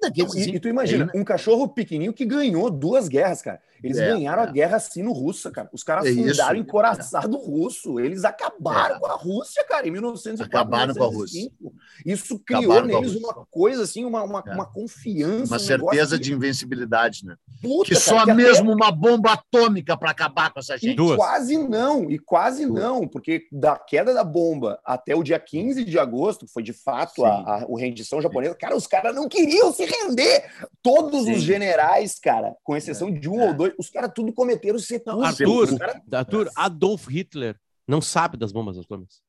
daqueles. 0.00 0.34
E, 0.34 0.56
e 0.56 0.60
tu 0.60 0.68
imagina, 0.68 1.10
um 1.14 1.22
cachorro 1.24 1.68
pequenininho 1.68 2.14
que 2.14 2.24
ganhou 2.24 2.70
duas 2.70 3.06
guerras, 3.06 3.42
cara. 3.42 3.60
Eles 3.82 3.98
é, 3.98 4.08
ganharam 4.08 4.42
é. 4.42 4.46
a 4.46 4.50
guerra 4.50 4.78
sino-russa, 4.78 5.50
cara. 5.50 5.68
Os 5.72 5.82
caras 5.82 6.06
é 6.06 6.12
fundaram 6.12 6.54
isso, 6.54 6.62
encoraçado 6.62 7.36
é. 7.36 7.40
russo. 7.40 8.00
Eles 8.00 8.24
acabaram 8.24 8.96
é. 8.96 8.98
com 8.98 9.06
a 9.06 9.14
Rússia, 9.14 9.64
cara, 9.64 9.86
em 9.86 9.90
1904. 9.90 10.58
Acabaram 10.58 10.94
com 10.94 11.04
a 11.04 11.06
Rússia. 11.06 11.50
Isso 12.04 12.38
criou 12.38 12.72
acabaram 12.72 12.86
neles 12.86 13.14
uma 13.14 13.46
coisa 13.50 13.82
assim, 13.82 14.04
uma, 14.04 14.22
uma, 14.22 14.42
é. 14.46 14.52
uma 14.52 14.66
confiança. 14.66 15.52
Uma 15.52 15.56
um 15.56 15.60
certeza 15.60 16.18
de 16.18 16.32
invencibilidade, 16.32 17.24
né? 17.24 17.36
Puta, 17.62 17.88
que 17.88 17.94
cara, 17.94 18.04
só 18.04 18.24
que 18.24 18.32
mesmo 18.32 18.72
até... 18.72 18.84
uma 18.84 18.92
bomba 18.92 19.32
atômica 19.32 19.96
para 19.96 20.10
acabar 20.10 20.52
com 20.52 20.60
essa 20.60 20.76
gente. 20.76 20.92
E 20.92 20.96
Duas. 20.96 21.16
quase 21.16 21.58
não, 21.58 22.10
e 22.10 22.18
quase 22.18 22.66
Duas. 22.66 22.82
não, 22.82 23.06
porque 23.06 23.46
da 23.50 23.76
queda 23.76 24.14
da 24.14 24.24
bomba 24.24 24.78
até 24.84 25.14
o 25.14 25.22
dia 25.22 25.38
15 25.38 25.84
de 25.84 25.98
agosto, 25.98 26.46
que 26.46 26.52
foi 26.52 26.62
de 26.62 26.72
fato 26.72 27.24
a, 27.24 27.30
a, 27.30 27.54
a 27.62 27.78
rendição 27.78 28.20
japonesa, 28.20 28.54
cara, 28.54 28.76
os 28.76 28.86
caras 28.86 29.14
não 29.14 29.28
queriam 29.28 29.72
se 29.72 29.84
render. 29.84 30.44
Todos 30.82 31.24
Sim. 31.24 31.32
os 31.32 31.42
generais, 31.42 32.18
cara, 32.18 32.54
com 32.62 32.76
exceção 32.76 33.12
de 33.12 33.28
um 33.28 33.40
ou 33.40 33.54
dois 33.54 33.67
os 33.78 33.90
caras 33.90 34.12
tudo 34.14 34.32
cometeram 34.32 34.78
sepulcro. 34.78 35.24
Arthur, 35.24 35.78
cara... 35.78 36.02
Arthur, 36.12 36.50
Adolf 36.54 37.08
Hitler 37.08 37.56
não 37.86 38.00
sabe 38.00 38.36
das 38.36 38.52
bombas 38.52 38.78
atômicas. 38.78 39.20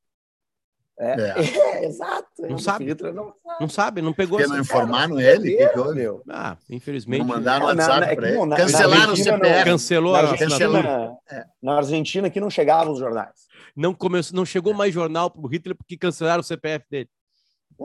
É, 1.00 1.14
é. 1.14 1.34
é 1.80 1.86
exato. 1.86 2.28
Não 2.40 2.58
sabe. 2.58 2.86
Hitler 2.86 3.14
não 3.14 3.28
sabe. 3.28 3.58
Não 3.62 3.70
sabe, 3.70 4.02
não 4.02 4.14
pegou. 4.14 4.38
Porque 4.38 4.52
não 4.52 4.60
informaram 4.60 5.16
cara, 5.16 5.32
ele? 5.36 5.56
Que 5.56 5.70
que 5.70 5.94
meu? 5.94 6.22
Ah, 6.30 6.58
infelizmente. 6.70 7.20
Não 7.20 7.28
mandaram 7.28 7.66
o 7.66 7.70
WhatsApp 7.70 8.12
é 8.12 8.16
para 8.16 8.28
ele. 8.30 8.38
Não, 8.38 8.58
Cancelaram 8.58 9.14
o 9.14 9.18
CPF. 9.18 9.64
Cancelou 9.64 10.14
na 10.14 10.20
Argentina, 10.20 11.18
é. 11.32 11.46
na 11.62 11.76
Argentina 11.78 12.30
que 12.30 12.42
não 12.42 12.50
chegavam 12.50 12.92
os 12.92 13.00
jornais. 13.00 13.48
Não, 13.76 13.94
começou, 13.94 14.36
não 14.36 14.46
chegou 14.46 14.74
mais 14.74 14.94
jornal 14.94 15.32
para 15.32 15.42
o 15.42 15.48
Hitler 15.48 15.76
porque 15.76 15.98
cancelaram 15.98 16.42
o 16.42 16.44
CPF 16.44 16.86
dele. 16.90 17.10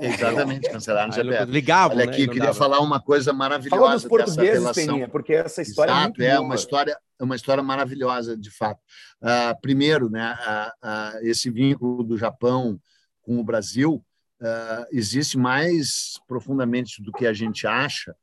Exatamente, 0.00 0.68
cancelaram 0.70 1.10
o 1.10 1.12
CPF. 1.12 1.50
Ligavam, 1.50 1.96
Olha 1.96 2.06
aqui, 2.06 2.18
né? 2.18 2.24
eu 2.26 2.32
queria 2.32 2.54
falar 2.54 2.80
uma 2.80 3.00
coisa 3.00 3.32
maravilhosa. 3.32 3.82
Fala 3.82 3.94
dos 3.94 4.04
portugueses, 4.04 4.72
Peninha, 4.72 5.08
porque 5.08 5.34
essa 5.34 5.62
história 5.62 5.92
Exato, 5.92 6.04
é 6.04 6.08
muito 6.08 6.22
é 6.22 6.40
uma 6.40 6.54
história, 6.54 6.98
é 7.20 7.24
uma 7.24 7.36
história 7.36 7.62
maravilhosa, 7.62 8.36
de 8.36 8.50
fato. 8.50 8.80
Uh, 9.22 9.60
primeiro, 9.60 10.10
né, 10.10 10.34
uh, 10.34 10.88
uh, 10.88 11.26
esse 11.26 11.50
vínculo 11.50 12.02
do 12.02 12.16
Japão 12.16 12.78
com 13.22 13.38
o 13.38 13.44
Brasil 13.44 14.04
existe 14.92 15.38
mais 15.38 16.20
profundamente 16.28 17.02
do 17.02 17.10
que 17.10 17.26
a 17.26 17.32
gente 17.32 17.66
acha, 17.66 18.14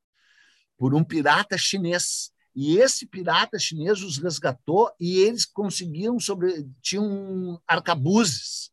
por 0.76 0.94
um 0.94 1.04
pirata 1.04 1.56
chinês. 1.56 2.32
E 2.56 2.78
esse 2.78 3.06
pirata 3.06 3.58
chinês 3.58 4.02
os 4.02 4.18
resgatou 4.18 4.90
e 4.98 5.18
eles 5.18 5.44
conseguiam 5.44 6.18
sobre 6.20 6.66
tinham 6.80 7.60
arcabuzes 7.66 8.70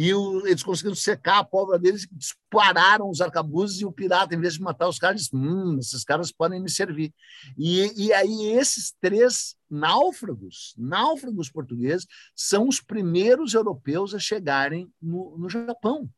e 0.00 0.14
o, 0.14 0.46
eles 0.46 0.62
conseguiram 0.62 0.94
secar 0.94 1.40
a 1.40 1.44
pólvora 1.44 1.76
deles, 1.76 2.06
dispararam 2.12 3.10
os 3.10 3.20
arcabuzes 3.20 3.80
e 3.80 3.84
o 3.84 3.90
pirata, 3.90 4.32
em 4.32 4.40
vez 4.40 4.54
de 4.54 4.62
matar 4.62 4.86
os 4.88 4.96
caras, 4.96 5.22
disse, 5.22 5.34
hum, 5.34 5.76
esses 5.76 6.04
caras 6.04 6.30
podem 6.30 6.62
me 6.62 6.70
servir. 6.70 7.12
E, 7.58 8.06
e 8.06 8.12
aí 8.12 8.52
esses 8.52 8.94
três 9.00 9.56
náufragos, 9.68 10.72
náufragos 10.78 11.50
portugueses, 11.50 12.06
são 12.32 12.68
os 12.68 12.80
primeiros 12.80 13.54
europeus 13.54 14.14
a 14.14 14.20
chegarem 14.20 14.88
no, 15.02 15.36
no 15.36 15.48
Japão. 15.48 16.08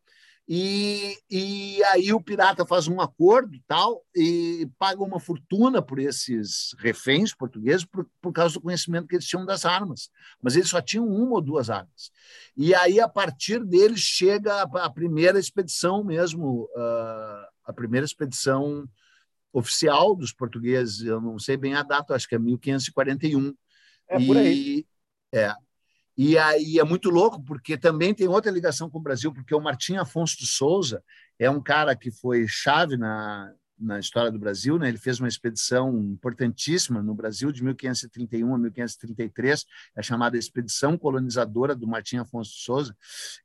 E, 0.52 1.16
e 1.30 1.80
aí 1.92 2.12
o 2.12 2.20
pirata 2.20 2.66
faz 2.66 2.88
um 2.88 3.00
acordo 3.00 3.56
tal 3.68 4.04
e 4.12 4.68
paga 4.80 5.00
uma 5.00 5.20
fortuna 5.20 5.80
por 5.80 6.00
esses 6.00 6.74
reféns 6.76 7.32
portugueses 7.32 7.84
por, 7.84 8.04
por 8.20 8.32
causa 8.32 8.54
do 8.54 8.60
conhecimento 8.60 9.06
que 9.06 9.14
eles 9.14 9.28
tinham 9.28 9.46
das 9.46 9.64
armas. 9.64 10.10
Mas 10.42 10.56
eles 10.56 10.68
só 10.68 10.80
tinham 10.80 11.06
uma 11.06 11.36
ou 11.36 11.40
duas 11.40 11.70
armas. 11.70 12.10
E 12.56 12.74
aí, 12.74 12.98
a 12.98 13.08
partir 13.08 13.64
deles, 13.64 14.00
chega 14.00 14.52
a, 14.52 14.86
a 14.86 14.90
primeira 14.90 15.38
expedição 15.38 16.02
mesmo, 16.02 16.68
uh, 16.74 17.46
a 17.64 17.72
primeira 17.72 18.04
expedição 18.04 18.88
oficial 19.52 20.16
dos 20.16 20.32
portugueses. 20.32 21.02
Eu 21.02 21.20
não 21.20 21.38
sei 21.38 21.56
bem 21.56 21.74
a 21.74 21.84
data, 21.84 22.12
acho 22.12 22.28
que 22.28 22.34
é 22.34 22.40
1541. 22.40 23.54
É 24.08 24.18
por 24.26 24.36
aí. 24.36 24.84
é, 25.32 25.54
e 26.16 26.36
aí 26.36 26.78
é 26.78 26.84
muito 26.84 27.10
louco, 27.10 27.42
porque 27.42 27.76
também 27.76 28.14
tem 28.14 28.28
outra 28.28 28.50
ligação 28.50 28.90
com 28.90 28.98
o 28.98 29.02
Brasil, 29.02 29.32
porque 29.32 29.54
o 29.54 29.60
Martim 29.60 29.96
Afonso 29.96 30.36
de 30.38 30.46
Souza 30.46 31.02
é 31.38 31.48
um 31.48 31.62
cara 31.62 31.96
que 31.96 32.10
foi 32.10 32.46
chave 32.46 32.96
na, 32.96 33.52
na 33.78 33.98
história 33.98 34.30
do 34.30 34.38
Brasil, 34.38 34.78
né? 34.78 34.88
Ele 34.88 34.98
fez 34.98 35.18
uma 35.18 35.28
expedição 35.28 35.96
importantíssima 35.98 37.02
no 37.02 37.14
Brasil 37.14 37.50
de 37.50 37.64
1531 37.64 38.54
a 38.54 38.58
1533, 38.58 39.64
é 39.96 40.02
chamada 40.02 40.36
Expedição 40.36 40.98
Colonizadora 40.98 41.74
do 41.74 41.88
Martim 41.88 42.18
Afonso 42.18 42.50
de 42.50 42.62
Souza, 42.62 42.96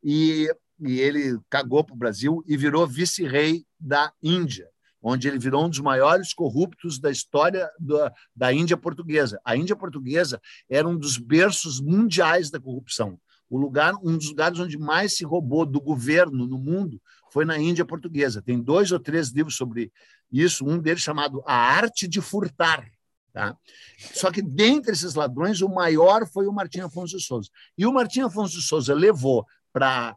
e, 0.03 0.53
e 0.81 0.99
ele 0.99 1.39
cagou 1.49 1.83
para 1.83 1.95
o 1.95 1.97
Brasil 1.97 2.43
e 2.45 2.57
virou 2.57 2.85
vice-rei 2.85 3.65
da 3.79 4.11
Índia 4.21 4.69
onde 5.07 5.27
ele 5.27 5.37
virou 5.37 5.63
um 5.63 5.69
dos 5.69 5.79
maiores 5.79 6.33
corruptos 6.33 6.97
da 6.97 7.11
história 7.11 7.69
da, 7.79 8.11
da 8.35 8.51
Índia 8.51 8.75
portuguesa. 8.75 9.39
A 9.45 9.55
Índia 9.55 9.75
portuguesa 9.75 10.41
era 10.67 10.87
um 10.87 10.97
dos 10.97 11.19
berços 11.19 11.79
mundiais 11.79 12.49
da 12.49 12.59
corrupção. 12.59 13.19
O 13.47 13.55
lugar, 13.55 13.93
um 14.03 14.17
dos 14.17 14.29
lugares 14.29 14.59
onde 14.59 14.79
mais 14.79 15.15
se 15.15 15.23
roubou 15.23 15.63
do 15.63 15.79
governo 15.79 16.47
no 16.47 16.57
mundo 16.57 16.99
foi 17.31 17.45
na 17.45 17.55
Índia 17.55 17.85
portuguesa. 17.85 18.41
Tem 18.41 18.59
dois 18.59 18.91
ou 18.91 18.99
três 18.99 19.29
livros 19.29 19.55
sobre 19.55 19.91
isso, 20.31 20.67
um 20.67 20.79
deles 20.79 21.03
chamado 21.03 21.43
A 21.45 21.53
Arte 21.53 22.07
de 22.07 22.19
Furtar. 22.19 22.89
Tá? 23.31 23.55
Só 23.99 24.31
que 24.31 24.41
dentre 24.41 24.93
esses 24.93 25.13
ladrões, 25.13 25.61
o 25.61 25.69
maior 25.69 26.27
foi 26.27 26.47
o 26.47 26.51
Martim 26.51 26.79
Afonso 26.79 27.15
de 27.15 27.23
Souza. 27.23 27.51
E 27.77 27.85
o 27.85 27.93
Martim 27.93 28.21
Afonso 28.21 28.55
de 28.55 28.65
Souza 28.65 28.95
levou 28.95 29.45
para 29.71 30.09
a 30.09 30.15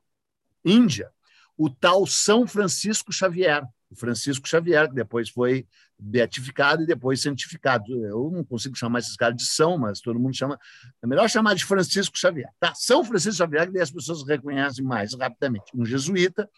Índia 0.65 1.11
o 1.59 1.69
tal 1.69 2.07
São 2.07 2.47
Francisco 2.47 3.13
Xavier, 3.13 3.67
Francisco 3.95 4.47
Xavier, 4.47 4.89
que 4.89 4.95
depois 4.95 5.31
foi 5.31 5.67
beatificado 5.99 6.83
e 6.83 6.87
depois 6.87 7.21
santificado. 7.21 8.05
Eu 8.05 8.31
não 8.31 8.45
consigo 8.45 8.77
chamar 8.77 8.99
esses 9.01 9.17
caras 9.17 9.37
de 9.37 9.47
São, 9.47 9.79
mas 9.79 10.01
todo 10.01 10.19
mundo 10.19 10.37
chama. 10.37 10.59
É 11.03 11.07
melhor 11.07 11.29
chamar 11.29 11.55
de 11.55 11.65
Francisco 11.65 12.19
Xavier. 12.19 12.51
Tá? 12.61 12.75
São 12.75 13.05
Francisco 13.05 13.39
Xavier, 13.39 13.67
que 13.67 13.73
daí 13.73 13.83
as 13.83 13.91
pessoas 13.91 14.27
reconhecem 14.27 14.85
mais 14.85 15.15
rapidamente. 15.15 15.73
Um 15.75 15.85
jesuíta, 15.85 16.49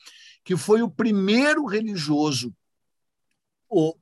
que 0.44 0.56
foi 0.56 0.82
o 0.82 0.90
primeiro 0.90 1.66
religioso 1.66 2.54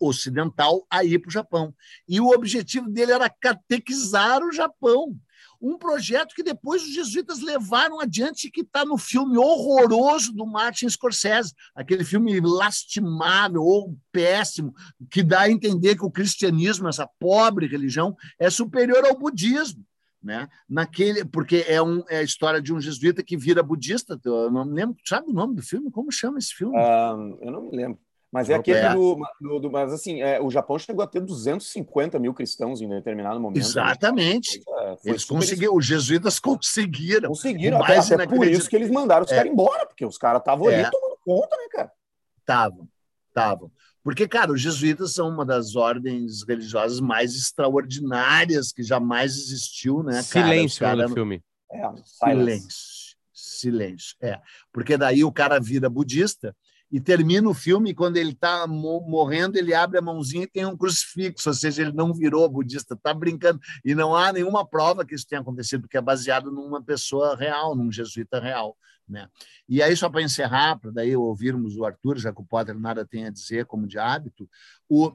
ocidental 0.01 0.87
a 0.91 1.05
ir 1.05 1.19
para 1.19 1.29
o 1.29 1.33
Japão. 1.33 1.75
E 2.09 2.21
o 2.21 2.29
objetivo 2.29 2.89
dele 2.89 3.13
era 3.13 3.29
catequizar 3.29 4.43
o 4.43 4.53
Japão. 4.53 5.15
Um 5.61 5.77
projeto 5.77 6.35
que 6.35 6.43
depois 6.43 6.83
os 6.83 6.95
jesuítas 6.95 7.41
levaram 7.41 8.01
adiante, 8.01 8.51
que 8.51 8.61
está 8.61 8.85
no 8.85 8.97
filme 8.97 9.37
horroroso 9.37 10.33
do 10.33 10.47
Martin 10.47 10.89
Scorsese, 10.89 11.53
aquele 11.75 12.05
filme 12.05 12.41
lastimável 12.41 13.63
ou 13.63 13.97
péssimo, 14.13 14.73
que 15.11 15.23
dá 15.23 15.43
a 15.43 15.51
entender 15.51 15.97
que 15.97 16.05
o 16.05 16.11
cristianismo, 16.11 16.89
essa 16.89 17.09
pobre 17.19 17.67
religião, 17.67 18.17
é 18.39 18.49
superior 18.49 19.05
ao 19.05 19.19
budismo 19.19 19.85
né? 20.23 20.49
Naquele, 20.69 21.25
porque 21.25 21.65
é, 21.69 21.81
um, 21.81 22.03
é 22.09 22.19
a 22.19 22.23
história 22.23 22.61
de 22.61 22.73
um 22.73 22.81
jesuíta 22.81 23.23
que 23.23 23.37
vira 23.37 23.63
budista. 23.63 24.21
Eu 24.25 24.51
não 24.51 24.65
lembro, 24.65 24.97
sabe 25.05 25.31
o 25.31 25.33
nome 25.33 25.55
do 25.55 25.63
filme? 25.63 25.91
Como 25.91 26.13
chama 26.13 26.39
esse 26.39 26.55
filme? 26.55 26.77
Um, 26.77 27.39
eu 27.41 27.51
não 27.51 27.63
me 27.63 27.77
lembro. 27.77 28.01
Mas 28.31 28.51
é 28.51 28.55
aquele 28.55 28.89
do, 28.91 29.19
do, 29.41 29.59
do, 29.59 29.71
Mas 29.71 29.93
assim, 29.93 30.21
é, 30.21 30.41
o 30.41 30.51
Japão 30.51 30.79
chegou 30.79 31.03
a 31.03 31.07
ter 31.07 31.21
250 31.21 32.19
mil 32.19 32.35
cristãos 32.35 32.83
em 32.83 32.89
determinado 32.89 33.41
momento. 33.41 33.59
Exatamente. 33.59 34.63
Né? 34.67 34.97
Eles 35.07 35.25
conseguiram, 35.25 35.75
os 35.75 35.87
jesuítas 35.87 36.39
conseguiram. 36.41 37.29
Conseguiram, 37.29 37.83
até, 37.83 37.99
até 37.99 38.27
por 38.27 38.47
isso 38.47 38.69
que 38.69 38.77
eles 38.77 38.91
mandaram 38.91 39.25
os 39.25 39.33
é. 39.33 39.37
caras 39.37 39.51
embora, 39.51 39.87
porque 39.87 40.05
os 40.05 40.19
caras 40.19 40.41
estavam 40.41 40.71
é. 40.71 40.81
ali 40.81 40.91
tomando 40.91 41.19
conta, 41.25 41.57
né, 41.57 41.69
cara? 41.73 41.93
Estavam, 42.41 42.89
estavam. 43.29 43.73
Porque, 44.03 44.29
cara, 44.29 44.53
os 44.53 44.61
jesuítas 44.61 45.13
são 45.13 45.29
uma 45.29 45.45
das 45.45 45.75
ordens 45.75 46.43
religiosas 46.47 47.01
mais 47.01 47.35
extraordinárias 47.35 48.73
que 48.73 48.83
jamais 48.83 49.37
existiu, 49.37 50.03
né? 50.03 50.23
Silêncio 50.23 50.81
cara, 50.81 51.09
no 51.09 51.15
filme. 51.15 51.43
É, 51.71 51.91
silêncio. 52.05 53.17
Silêncio. 53.33 54.17
É. 54.21 54.39
Porque 54.73 54.97
daí 54.97 55.25
o 55.25 55.33
cara 55.33 55.59
vira 55.59 55.91
budista 55.91 56.55
e 56.91 57.01
termina 57.01 57.49
o 57.49 57.55
filme 57.55 57.95
quando 57.95 58.17
ele 58.17 58.33
está 58.33 58.67
morrendo, 58.67 59.57
ele 59.57 59.75
abre 59.75 59.99
a 59.99 60.03
mãozinha 60.03 60.45
e 60.45 60.49
tem 60.49 60.65
um 60.65 60.77
crucifixo, 60.77 61.49
ou 61.49 61.55
seja, 61.55 61.83
ele 61.83 61.93
não 61.93 62.15
virou 62.15 62.49
budista, 62.49 62.95
está 62.95 63.13
brincando. 63.13 63.61
E 63.85 63.95
não 63.95 64.17
há 64.17 64.33
nenhuma 64.33 64.67
prova 64.67 65.05
que 65.05 65.15
isso 65.15 65.27
tenha 65.27 65.41
acontecido, 65.41 65.83
porque 65.83 65.99
é 65.99 66.01
baseado 66.01 66.51
numa 66.51 66.83
pessoa 66.83 67.37
real, 67.37 67.77
num 67.77 67.93
jesuíta 67.93 68.41
real. 68.41 68.77
Né? 69.07 69.29
E 69.69 69.83
aí, 69.83 69.97
só 69.97 70.09
para 70.09 70.23
encerrar, 70.23 70.79
para 70.79 70.91
daí 70.91 71.15
ouvirmos 71.17 71.77
o 71.77 71.85
Arthur, 71.85 72.19
já 72.19 72.33
que 72.33 72.41
o 72.41 72.45
Potter 72.45 72.79
nada 72.79 73.07
tem 73.07 73.27
a 73.27 73.31
dizer 73.31 73.67
como 73.67 73.87
de 73.87 73.99
hábito, 73.99 74.49
o, 74.89 75.13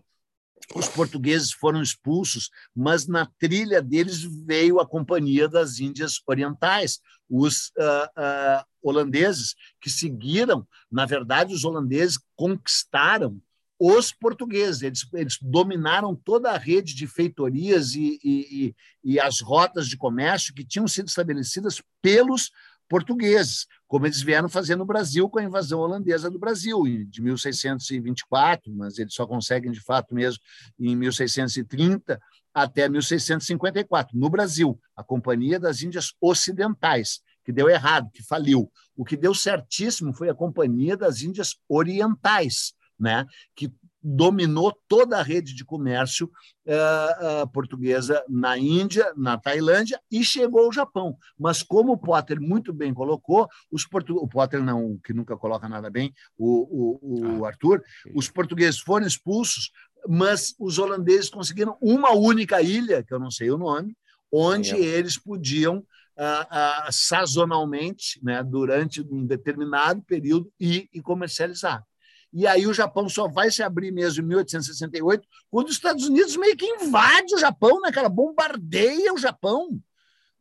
os 0.76 0.88
portugueses 0.88 1.52
foram 1.52 1.82
expulsos, 1.82 2.50
mas 2.76 3.08
na 3.08 3.26
trilha 3.40 3.82
deles 3.82 4.22
veio 4.24 4.80
a 4.80 4.88
Companhia 4.88 5.48
das 5.48 5.80
Índias 5.80 6.22
Orientais, 6.28 7.00
os 7.30 7.70
uh, 7.78 8.06
uh, 8.18 8.66
holandeses 8.82 9.56
que 9.82 9.90
seguiram, 9.90 10.68
na 10.92 11.06
verdade, 11.06 11.54
os 11.54 11.64
holandeses 11.64 12.20
conquistaram 12.36 13.42
os 13.86 14.14
portugueses, 14.14 14.82
eles, 14.82 15.06
eles 15.14 15.38
dominaram 15.42 16.16
toda 16.16 16.52
a 16.52 16.58
rede 16.58 16.96
de 16.96 17.06
feitorias 17.06 17.96
e, 17.96 18.18
e, 18.24 18.30
e, 18.68 18.76
e 19.04 19.20
as 19.20 19.42
rotas 19.42 19.88
de 19.88 19.98
comércio 19.98 20.54
que 20.54 20.64
tinham 20.64 20.88
sido 20.88 21.10
estabelecidas 21.10 21.82
pelos 22.02 22.50
portugueses, 22.94 23.66
como 23.88 24.06
eles 24.06 24.22
vieram 24.22 24.48
fazer 24.48 24.76
no 24.76 24.86
Brasil 24.86 25.28
com 25.28 25.40
a 25.40 25.44
invasão 25.44 25.80
holandesa 25.80 26.30
do 26.30 26.38
Brasil, 26.38 26.84
de 27.08 27.24
1624, 27.24 28.72
mas 28.72 29.00
eles 29.00 29.16
só 29.16 29.26
conseguem, 29.26 29.72
de 29.72 29.82
fato, 29.82 30.14
mesmo 30.14 30.40
em 30.80 30.96
1630 30.96 32.22
até 32.54 32.88
1654, 32.88 34.16
no 34.16 34.30
Brasil, 34.30 34.80
a 34.96 35.04
Companhia 35.04 35.60
das 35.60 35.82
Índias 35.82 36.14
Ocidentais, 36.22 37.22
que 37.44 37.52
deu 37.52 37.68
errado, 37.68 38.12
que 38.14 38.22
faliu. 38.22 38.72
O 38.96 39.04
que 39.04 39.18
deu 39.18 39.34
certíssimo 39.34 40.14
foi 40.14 40.30
a 40.30 40.36
Companhia 40.36 40.96
das 40.96 41.24
Índias 41.24 41.56
Orientais, 41.68 42.76
né? 43.00 43.26
que 43.56 43.74
dominou 44.04 44.78
toda 44.88 45.18
a 45.18 45.24
rede 45.24 45.56
de 45.56 45.64
comércio 45.64 46.30
uh, 46.68 47.44
uh, 47.44 47.48
portuguesa 47.52 48.24
na 48.28 48.58
Índia, 48.58 49.14
na 49.16 49.38
Tailândia 49.38 50.00
e 50.12 50.24
chegou 50.24 50.66
ao 50.66 50.74
Japão. 50.74 51.18
Mas 51.40 51.64
como 51.64 51.94
o 51.94 51.98
Potter 51.98 52.42
muito 52.42 52.74
bem 52.74 52.94
colocou, 52.94 53.48
os 53.72 53.86
portu... 53.86 54.18
o 54.18 54.28
Potter 54.28 54.62
não, 54.62 55.00
que 55.04 55.14
nunca 55.14 55.38
coloca 55.38 55.70
nada 55.70 55.90
bem, 55.90 56.14
o, 56.38 57.00
o, 57.02 57.40
o 57.40 57.46
ah, 57.46 57.48
Arthur, 57.48 57.82
os 58.14 58.30
portugueses 58.30 58.80
foram 58.80 59.08
expulsos, 59.08 59.72
mas 60.08 60.54
os 60.60 60.78
holandeses 60.78 61.30
conseguiram 61.30 61.78
uma 61.82 62.12
única 62.12 62.62
ilha, 62.62 63.04
que 63.04 63.14
eu 63.14 63.20
não 63.20 63.32
sei 63.32 63.50
o 63.52 63.58
nome, 63.58 63.96
onde 64.30 64.72
é. 64.72 64.80
eles 64.80 65.18
podiam 65.18 65.78
uh, 65.78 66.92
sazonalmente, 66.92 68.20
né, 68.24 68.44
durante 68.44 69.02
um 69.02 69.26
determinado 69.26 70.02
período, 70.02 70.52
ir 70.60 70.90
e 70.94 71.02
comercializar. 71.02 71.86
E 72.34 72.48
aí 72.48 72.66
o 72.66 72.74
Japão 72.74 73.08
só 73.08 73.28
vai 73.28 73.52
se 73.52 73.62
abrir 73.62 73.92
mesmo 73.92 74.24
em 74.24 74.28
1868, 74.28 75.28
quando 75.52 75.68
os 75.68 75.76
Estados 75.76 76.08
Unidos 76.08 76.36
meio 76.36 76.58
que 76.58 76.66
invade 76.66 77.36
o 77.36 77.38
Japão, 77.38 77.80
né, 77.80 77.92
cara? 77.92 78.10
Bombardeia 78.10 79.14
o 79.14 79.18
Japão, 79.20 79.80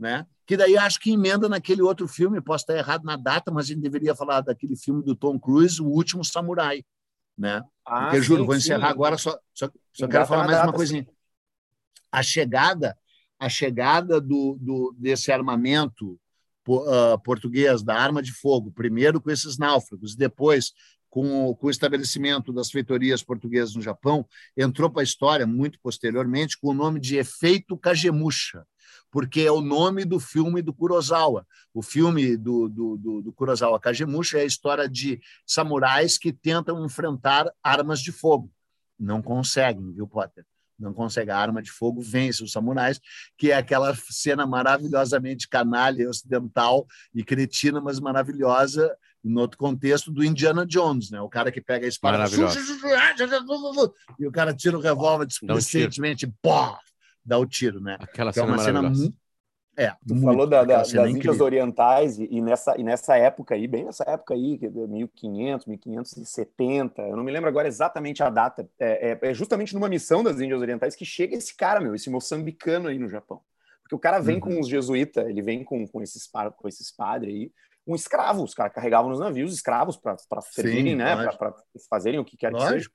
né? 0.00 0.26
Que 0.46 0.56
daí 0.56 0.76
acho 0.76 0.98
que 0.98 1.12
emenda 1.12 1.50
naquele 1.50 1.82
outro 1.82 2.08
filme, 2.08 2.40
posso 2.40 2.62
estar 2.62 2.76
errado 2.76 3.04
na 3.04 3.16
data, 3.16 3.52
mas 3.52 3.66
a 3.66 3.68
gente 3.68 3.82
deveria 3.82 4.14
falar 4.14 4.40
daquele 4.40 4.74
filme 4.74 5.02
do 5.02 5.14
Tom 5.14 5.38
Cruise, 5.38 5.82
O 5.82 5.86
Último 5.86 6.24
Samurai, 6.24 6.82
né? 7.36 7.62
Ah, 7.84 8.04
Porque, 8.04 8.18
sim, 8.18 8.22
juro, 8.22 8.46
vou 8.46 8.56
encerrar 8.56 8.86
sim. 8.86 8.92
agora, 8.92 9.18
só, 9.18 9.38
só, 9.52 9.70
só 9.92 10.08
quero 10.08 10.26
falar 10.26 10.44
mais 10.44 10.56
data, 10.56 10.68
uma 10.68 10.72
coisinha. 10.72 11.02
Sim. 11.04 11.10
A 12.10 12.22
chegada, 12.22 12.98
a 13.38 13.48
chegada 13.50 14.18
do, 14.18 14.56
do 14.58 14.94
desse 14.98 15.30
armamento 15.30 16.18
uh, 16.68 17.18
português, 17.22 17.82
da 17.82 17.94
arma 17.94 18.22
de 18.22 18.32
fogo, 18.32 18.70
primeiro 18.70 19.20
com 19.20 19.30
esses 19.30 19.58
náufragos, 19.58 20.14
depois 20.14 20.72
com 21.12 21.50
o, 21.50 21.54
com 21.54 21.66
o 21.66 21.70
estabelecimento 21.70 22.54
das 22.54 22.70
feitorias 22.70 23.22
portuguesas 23.22 23.76
no 23.76 23.82
Japão, 23.82 24.26
entrou 24.56 24.88
para 24.88 25.02
a 25.02 25.04
história 25.04 25.46
muito 25.46 25.78
posteriormente 25.78 26.58
com 26.58 26.68
o 26.68 26.74
nome 26.74 26.98
de 26.98 27.18
Efeito 27.18 27.76
Kagemusha, 27.76 28.64
porque 29.10 29.42
é 29.42 29.52
o 29.52 29.60
nome 29.60 30.06
do 30.06 30.18
filme 30.18 30.62
do 30.62 30.72
Kurosawa. 30.72 31.46
O 31.74 31.82
filme 31.82 32.34
do, 32.34 32.66
do, 32.66 32.96
do, 32.96 33.22
do 33.24 33.32
Kurosawa 33.34 33.78
Kagemusha 33.78 34.38
é 34.38 34.40
a 34.40 34.46
história 34.46 34.88
de 34.88 35.20
samurais 35.46 36.16
que 36.16 36.32
tentam 36.32 36.82
enfrentar 36.82 37.52
armas 37.62 38.00
de 38.00 38.10
fogo. 38.10 38.50
Não 38.98 39.20
conseguem, 39.20 39.92
viu, 39.92 40.08
Potter? 40.08 40.46
não 40.78 40.92
consegue 40.92 41.30
a 41.30 41.38
arma 41.38 41.62
de 41.62 41.70
fogo, 41.70 42.00
vence 42.02 42.42
os 42.42 42.50
samurais, 42.50 43.00
que 43.38 43.52
é 43.52 43.56
aquela 43.56 43.94
cena 44.10 44.44
maravilhosamente 44.44 45.48
canalha, 45.48 46.08
ocidental 46.10 46.86
e 47.14 47.22
cretina, 47.22 47.80
mas 47.80 48.00
maravilhosa, 48.00 48.96
no 49.22 49.40
outro 49.40 49.58
contexto, 49.58 50.10
do 50.10 50.24
Indiana 50.24 50.66
Jones, 50.66 51.10
né? 51.10 51.20
O 51.20 51.28
cara 51.28 51.52
que 51.52 51.60
pega 51.60 51.86
a 51.86 51.88
espada 51.88 52.24
e 54.18 54.26
o 54.26 54.32
cara 54.32 54.52
tira 54.52 54.76
o 54.76 54.80
revólver 54.80 55.26
displicentemente, 55.26 56.26
um 56.26 56.32
pô, 56.42 56.76
dá 57.24 57.38
o 57.38 57.46
tiro, 57.46 57.80
né? 57.80 57.96
Aquela 58.00 58.32
cena 58.32 58.46
é 58.46 58.50
uma 58.50 58.58
cena 58.58 58.82
muito 58.82 59.22
é, 59.74 59.88
tu 60.06 60.14
muito, 60.14 60.24
falou 60.24 60.46
da, 60.46 60.64
da, 60.64 60.78
das 60.78 60.92
Índias 60.92 61.40
Orientais 61.40 62.18
e, 62.18 62.28
e, 62.30 62.42
nessa, 62.42 62.78
e 62.78 62.82
nessa 62.82 63.16
época 63.16 63.54
aí, 63.54 63.66
bem 63.66 63.84
nessa 63.84 64.04
época 64.06 64.34
aí, 64.34 64.58
1500, 64.60 65.66
1570, 65.66 67.02
eu 67.02 67.16
não 67.16 67.24
me 67.24 67.32
lembro 67.32 67.48
agora 67.48 67.66
exatamente 67.66 68.22
a 68.22 68.28
data, 68.28 68.68
é, 68.78 69.12
é, 69.12 69.18
é, 69.30 69.34
justamente 69.34 69.72
numa 69.72 69.88
missão 69.88 70.22
das 70.22 70.40
Índias 70.40 70.60
Orientais 70.60 70.94
que 70.94 71.06
chega 71.06 71.36
esse 71.36 71.56
cara, 71.56 71.80
meu, 71.80 71.94
esse 71.94 72.10
moçambicano 72.10 72.88
aí 72.88 72.98
no 72.98 73.08
Japão. 73.08 73.40
Porque 73.82 73.94
o 73.94 73.98
cara 73.98 74.20
vem 74.20 74.34
uhum. 74.34 74.40
com 74.40 74.60
os 74.60 74.68
jesuítas, 74.68 75.26
ele 75.26 75.40
vem 75.40 75.64
com, 75.64 75.86
com, 75.86 76.02
esses, 76.02 76.28
com 76.56 76.68
esses 76.68 76.90
padres 76.90 77.32
aí, 77.34 77.52
um 77.86 77.94
escravo, 77.94 78.42
os 78.42 78.54
caras 78.54 78.72
carregavam 78.72 79.10
nos 79.10 79.20
navios 79.20 79.52
escravos 79.52 79.96
para 79.96 80.16
servirem, 80.42 80.94
né, 80.94 81.16
para 81.32 81.54
fazerem 81.90 82.20
o 82.20 82.24
que 82.24 82.36
quer 82.36 82.52
que 82.52 82.68
seja. 82.68 82.90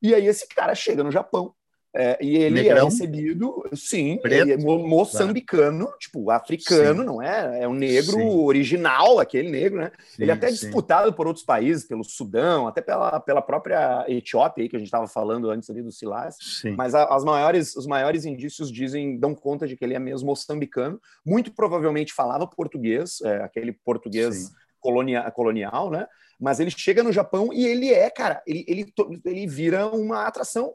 E 0.00 0.14
aí 0.14 0.26
esse 0.26 0.46
cara 0.46 0.74
chega 0.74 1.02
no 1.02 1.10
Japão, 1.10 1.54
é, 1.94 2.18
e 2.20 2.36
ele 2.36 2.62
Negrão. 2.62 2.76
é 2.76 2.84
recebido, 2.84 3.64
sim, 3.74 4.20
ele 4.22 4.52
é 4.52 4.56
moçambicano, 4.58 5.86
claro. 5.86 5.98
tipo, 5.98 6.30
africano, 6.30 7.00
sim. 7.00 7.06
não 7.06 7.22
é? 7.22 7.62
É 7.62 7.68
um 7.68 7.72
negro 7.72 8.12
sim. 8.12 8.28
original, 8.28 9.18
aquele 9.18 9.50
negro, 9.50 9.80
né? 9.80 9.92
Sim, 10.10 10.22
ele 10.22 10.30
é 10.30 10.34
até 10.34 10.48
disputado 10.48 11.12
por 11.14 11.26
outros 11.26 11.44
países, 11.44 11.86
pelo 11.86 12.04
Sudão, 12.04 12.68
até 12.68 12.82
pela, 12.82 13.18
pela 13.20 13.40
própria 13.40 14.04
Etiópia, 14.06 14.62
aí, 14.62 14.68
que 14.68 14.76
a 14.76 14.78
gente 14.78 14.88
estava 14.88 15.08
falando 15.08 15.50
antes 15.50 15.70
ali 15.70 15.82
do 15.82 15.90
Silas. 15.90 16.36
Mas 16.76 16.94
a, 16.94 17.04
as 17.04 17.24
maiores, 17.24 17.74
os 17.74 17.86
maiores 17.86 18.26
indícios 18.26 18.70
dizem, 18.70 19.18
dão 19.18 19.34
conta 19.34 19.66
de 19.66 19.74
que 19.74 19.84
ele 19.84 19.94
é 19.94 19.98
mesmo 19.98 20.28
moçambicano, 20.28 21.00
muito 21.24 21.52
provavelmente 21.54 22.12
falava 22.12 22.46
português, 22.46 23.20
é, 23.22 23.42
aquele 23.42 23.72
português 23.72 24.50
colonia, 24.78 25.30
colonial, 25.30 25.90
né? 25.90 26.06
Mas 26.38 26.60
ele 26.60 26.70
chega 26.70 27.02
no 27.02 27.12
Japão 27.12 27.50
e 27.52 27.66
ele 27.66 27.92
é, 27.92 28.08
cara, 28.10 28.42
ele, 28.46 28.64
ele, 28.68 28.92
ele 29.24 29.46
vira 29.46 29.88
uma 29.88 30.26
atração 30.26 30.72
é, 30.72 30.74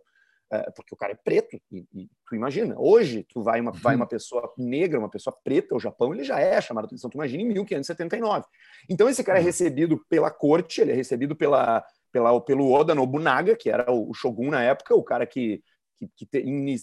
porque 0.75 0.93
o 0.93 0.97
cara 0.97 1.13
é 1.13 1.15
preto, 1.15 1.59
e, 1.71 1.85
e, 1.93 2.09
tu 2.27 2.35
imagina, 2.35 2.75
hoje 2.77 3.25
tu 3.29 3.41
vai 3.41 3.59
uma, 3.59 3.71
uhum. 3.71 3.79
vai 3.79 3.95
uma 3.95 4.05
pessoa 4.05 4.53
negra, 4.57 4.99
uma 4.99 5.09
pessoa 5.09 5.35
preta 5.43 5.73
ao 5.73 5.79
Japão, 5.79 6.13
ele 6.13 6.23
já 6.23 6.39
é 6.39 6.59
chamado 6.61 6.85
atenção, 6.85 7.09
tu 7.09 7.15
imagina 7.15 7.43
em 7.43 7.47
1579. 7.47 8.45
Então 8.89 9.09
esse 9.09 9.23
cara 9.23 9.39
é 9.39 9.41
uhum. 9.41 9.45
recebido 9.45 10.05
pela 10.09 10.29
corte, 10.29 10.81
ele 10.81 10.91
é 10.91 10.95
recebido 10.95 11.35
pela, 11.35 11.83
pela, 12.11 12.39
pelo 12.41 12.71
Oda 12.71 12.93
Nobunaga, 12.93 13.55
que 13.55 13.69
era 13.69 13.91
o, 13.91 14.13
shogun 14.13 14.51
na 14.51 14.61
época, 14.61 14.95
o 14.95 15.03
cara 15.03 15.25
que, 15.25 15.63
que, 15.97 16.07
que, 16.15 16.25
te, 16.25 16.41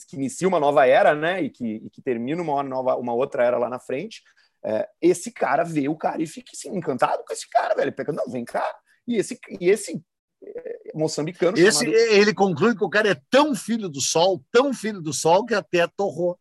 que 0.09 0.17
inicia 0.17 0.49
uma 0.49 0.61
nova 0.61 0.87
era, 0.87 1.15
né, 1.15 1.43
e 1.43 1.51
que, 1.51 1.83
e 1.85 1.91
que 1.91 2.03
termina 2.03 2.43
uma, 2.43 2.63
nova, 2.63 2.97
uma 2.97 3.13
outra 3.13 3.45
era 3.45 3.59
lá 3.59 3.69
na 3.69 3.79
frente, 3.79 4.23
é, 4.65 4.89
esse 5.01 5.33
cara 5.33 5.65
vê 5.65 5.89
o 5.89 5.97
cara 5.97 6.23
e 6.23 6.27
fica 6.27 6.51
assim, 6.53 6.77
encantado 6.77 7.25
com 7.25 7.33
esse 7.33 7.49
cara, 7.49 7.75
velho, 7.75 7.93
pensa, 7.93 8.13
não, 8.13 8.31
vem 8.31 8.45
cá, 8.45 8.67
e 9.07 9.17
esse, 9.17 9.39
e 9.61 9.69
esse 9.69 10.03
moçambicano. 11.01 11.59
Esse, 11.59 11.85
chamado... 11.85 11.97
Ele 11.97 12.33
conclui 12.33 12.77
que 12.77 12.85
o 12.85 12.91
cara 12.91 13.11
é 13.11 13.17
tão 13.31 13.55
filho 13.55 13.89
do 13.89 14.01
sol, 14.01 14.43
tão 14.53 14.73
filho 14.73 15.01
do 15.01 15.13
sol, 15.13 15.45
que 15.45 15.55
até 15.55 15.87
torrou. 15.87 16.39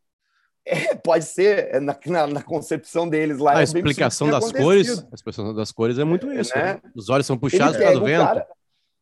É, 0.66 0.94
pode 0.94 1.26
ser, 1.26 1.70
é 1.74 1.80
na, 1.80 1.98
na, 2.06 2.28
na, 2.28 2.44
concepção 2.44 3.10
deles 3.10 3.40
lá. 3.40 3.58
A 3.58 3.62
é 3.62 3.64
explicação 3.64 4.30
das 4.30 4.52
cores, 4.52 5.00
a 5.12 5.16
explicação 5.16 5.54
das 5.54 5.72
cores 5.72 5.98
é 5.98 6.04
muito 6.04 6.30
é, 6.30 6.42
isso. 6.42 6.56
Né? 6.56 6.74
Né? 6.74 6.82
Os 6.94 7.10
olhos 7.10 7.26
são 7.26 7.38
puxados 7.38 7.78
pelo 7.78 8.06
vento. 8.06 8.24
Cara, 8.24 8.48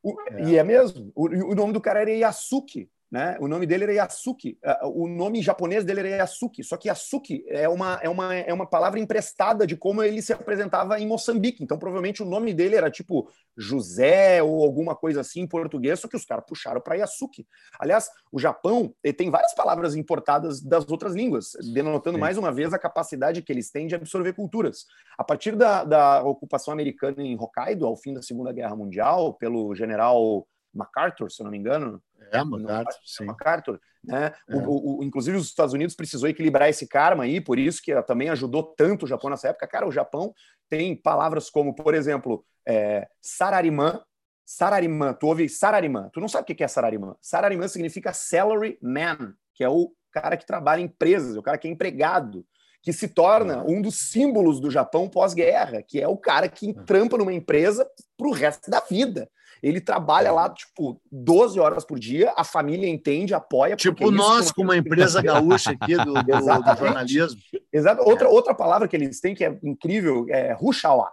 o, 0.02 0.16
é. 0.32 0.44
E 0.44 0.58
é 0.58 0.64
mesmo. 0.64 1.12
O, 1.14 1.26
o, 1.26 1.56
nome 1.56 1.74
do 1.74 1.82
cara 1.82 2.02
era 2.02 2.12
Yasuki. 2.12 2.90
Né? 3.10 3.38
O 3.40 3.48
nome 3.48 3.66
dele 3.66 3.86
era 3.86 3.94
Yasuki. 3.94 4.58
O 4.84 5.08
nome 5.08 5.42
japonês 5.42 5.86
dele 5.86 6.02
era 6.02 6.10
Yasuki. 6.10 6.62
Só 6.62 6.76
que 6.76 6.90
Yasuki 6.90 7.46
é 7.48 7.68
uma, 7.70 8.00
é, 8.02 8.10
uma, 8.10 8.36
é 8.36 8.54
uma 8.54 8.66
palavra 8.66 9.00
emprestada 9.00 9.66
de 9.66 9.78
como 9.78 10.04
ele 10.04 10.22
se 10.22 10.34
apresentava 10.34 11.00
em 11.00 11.08
Moçambique. 11.08 11.64
Então, 11.64 11.80
provavelmente, 11.80 12.22
o 12.22 12.26
nome 12.26 12.54
dele 12.54 12.76
era 12.76 12.92
tipo 12.92 13.30
José 13.56 14.44
ou 14.44 14.62
alguma 14.62 14.94
coisa 14.94 15.22
assim 15.22 15.42
em 15.42 15.48
português, 15.48 16.00
só 16.00 16.08
que 16.08 16.18
os 16.18 16.26
caras 16.26 16.44
puxaram 16.46 16.82
para 16.82 16.96
Yasuki. 16.96 17.48
Aliás, 17.80 18.10
o 18.30 18.40
Japão 18.40 18.94
tem 19.18 19.32
várias 19.32 19.56
palavras 19.56 19.96
importadas 19.96 20.62
das 20.62 20.90
outras 20.90 21.16
línguas, 21.16 21.54
denotando 21.74 22.18
Sim. 22.18 22.22
mais 22.22 22.38
uma 22.38 22.52
vez 22.52 22.74
a 22.74 22.80
capacidade 22.80 23.42
que 23.42 23.52
eles 23.52 23.72
têm 23.72 23.88
de 23.88 23.96
absorver 23.96 24.34
culturas. 24.34 24.86
A 25.18 25.24
partir 25.24 25.56
da, 25.56 25.86
da 25.86 26.24
ocupação 26.24 26.74
americana 26.74 27.22
em 27.24 27.40
Hokkaido, 27.40 27.86
ao 27.86 27.96
fim 27.96 28.14
da 28.14 28.22
Segunda 28.22 28.52
Guerra 28.52 28.76
Mundial, 28.76 29.34
pelo 29.34 29.74
general 29.74 30.46
MacArthur, 30.78 31.32
se 31.32 31.42
eu 31.42 31.46
não 31.46 31.52
me 31.52 31.58
engano, 31.58 32.02
é, 32.32 32.44
MacArthur, 32.44 33.00
sim. 33.06 33.26
MacArthur, 33.26 33.80
né? 34.04 34.34
É. 34.48 34.56
O, 34.56 35.00
o, 35.00 35.04
inclusive, 35.04 35.38
os 35.38 35.48
Estados 35.48 35.74
Unidos 35.74 35.96
precisou 35.96 36.30
equilibrar 36.30 36.70
esse 36.70 36.88
karma 36.88 37.24
aí, 37.24 37.42
por 37.42 37.58
isso 37.58 37.82
que 37.82 38.00
também 38.04 38.30
ajudou 38.30 38.64
tanto 38.64 39.04
o 39.04 39.08
Japão 39.08 39.30
nessa 39.30 39.50
época. 39.50 39.68
Cara, 39.68 39.88
o 39.88 39.92
Japão 39.92 40.34
tem 40.70 40.96
palavras 40.96 41.50
como, 41.50 41.74
por 41.74 41.94
exemplo, 41.94 42.46
é, 42.66 43.08
sararimã. 43.22 44.02
Sararimã, 44.46 45.14
tu 45.14 45.28
ouve 45.28 45.50
sararimã. 45.50 46.10
Tu 46.14 46.22
não 46.22 46.30
sabe 46.30 46.44
o 46.44 46.56
que 46.56 46.64
é 46.64 46.68
sararimã. 46.68 47.16
Sararimã 47.22 47.68
significa 47.68 48.14
salary 48.14 48.78
man, 48.82 49.34
que 49.54 49.64
é 49.64 49.70
o 49.70 49.92
cara 50.12 50.38
que 50.38 50.46
trabalha 50.46 50.80
em 50.80 50.86
empresas, 50.86 51.36
é 51.36 51.40
o 51.40 51.44
cara 51.44 51.58
que 51.58 51.68
é 51.68 51.72
empregado 51.72 52.46
que 52.88 52.94
se 52.94 53.10
torna 53.10 53.66
um 53.68 53.82
dos 53.82 53.96
símbolos 53.96 54.62
do 54.62 54.72
Japão 54.72 55.10
pós-guerra, 55.10 55.82
que 55.82 56.00
é 56.00 56.08
o 56.08 56.16
cara 56.16 56.48
que 56.48 56.74
trampa 56.86 57.18
numa 57.18 57.34
empresa 57.34 57.86
para 58.16 58.28
o 58.28 58.32
resto 58.32 58.72
da 58.72 58.80
vida. 58.80 59.30
Ele 59.62 59.82
trabalha 59.82 60.32
lá, 60.32 60.50
tipo, 60.50 61.02
12 61.12 61.60
horas 61.60 61.86
por 61.86 62.00
dia, 62.00 62.34
a 62.36 62.44
família 62.44 62.88
entende, 62.88 63.34
apoia. 63.34 63.76
Tipo 63.76 64.12
nós, 64.12 64.52
com 64.52 64.64
uma 64.64 64.78
empresa 64.78 65.22
gaúcha 65.22 65.72
aqui 65.72 65.96
do, 65.96 66.14
do, 66.14 66.22
do 66.24 66.76
jornalismo. 66.78 67.40
Exato. 67.72 68.02
Outra, 68.04 68.28
é. 68.28 68.32
outra 68.32 68.54
palavra 68.54 68.88
que 68.88 68.96
eles 68.96 69.20
têm 69.20 69.36
que 69.36 69.44
é 69.46 69.60
incrível 69.64 70.26
é 70.30 70.54
rushawa. 70.54 71.12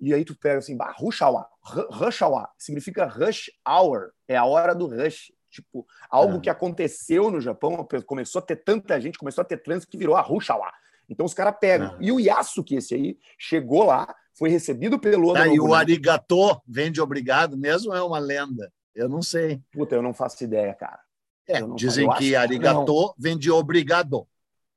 E 0.00 0.12
aí 0.12 0.24
tu 0.24 0.36
pega 0.38 0.58
assim, 0.58 0.76
bah, 0.76 0.94
rushawa. 0.96 1.46
Rushawa 1.90 2.48
significa 2.58 3.06
rush 3.06 3.50
hour, 3.66 4.10
é 4.28 4.36
a 4.36 4.44
hora 4.44 4.74
do 4.74 4.86
rush. 4.86 5.32
Tipo, 5.50 5.86
algo 6.10 6.36
é. 6.36 6.40
que 6.40 6.50
aconteceu 6.50 7.30
no 7.30 7.40
Japão, 7.40 7.86
começou 8.04 8.40
a 8.40 8.42
ter 8.42 8.56
tanta 8.56 9.00
gente, 9.00 9.18
começou 9.18 9.40
a 9.40 9.44
ter 9.44 9.56
trânsito 9.62 9.90
que 9.90 9.96
virou 9.96 10.14
a 10.14 10.20
rushawa. 10.20 10.70
Então 11.08 11.24
os 11.24 11.32
caras 11.32 11.56
pegam. 11.58 11.88
É. 11.94 11.96
E 12.00 12.12
o 12.12 12.20
Yasuki, 12.20 12.76
esse 12.76 12.94
aí, 12.94 13.18
chegou 13.38 13.84
lá, 13.84 14.14
foi 14.36 14.50
recebido 14.50 14.98
pelo 14.98 15.30
Oda 15.30 15.40
tá, 15.40 15.48
E 15.48 15.58
o 15.58 15.74
arigatô 15.74 16.60
vem 16.66 16.92
de 16.92 17.00
obrigado 17.00 17.56
mesmo 17.56 17.94
é 17.94 18.02
uma 18.02 18.18
lenda? 18.18 18.70
Eu 18.94 19.08
não 19.08 19.22
sei. 19.22 19.62
Puta, 19.72 19.94
eu 19.94 20.02
não 20.02 20.12
faço 20.14 20.44
ideia, 20.44 20.74
cara. 20.74 21.00
É, 21.48 21.62
dizem 21.74 22.08
que 22.14 22.34
arigatô 22.34 23.14
vem 23.18 23.38
de 23.38 23.50
obrigado. 23.50 24.26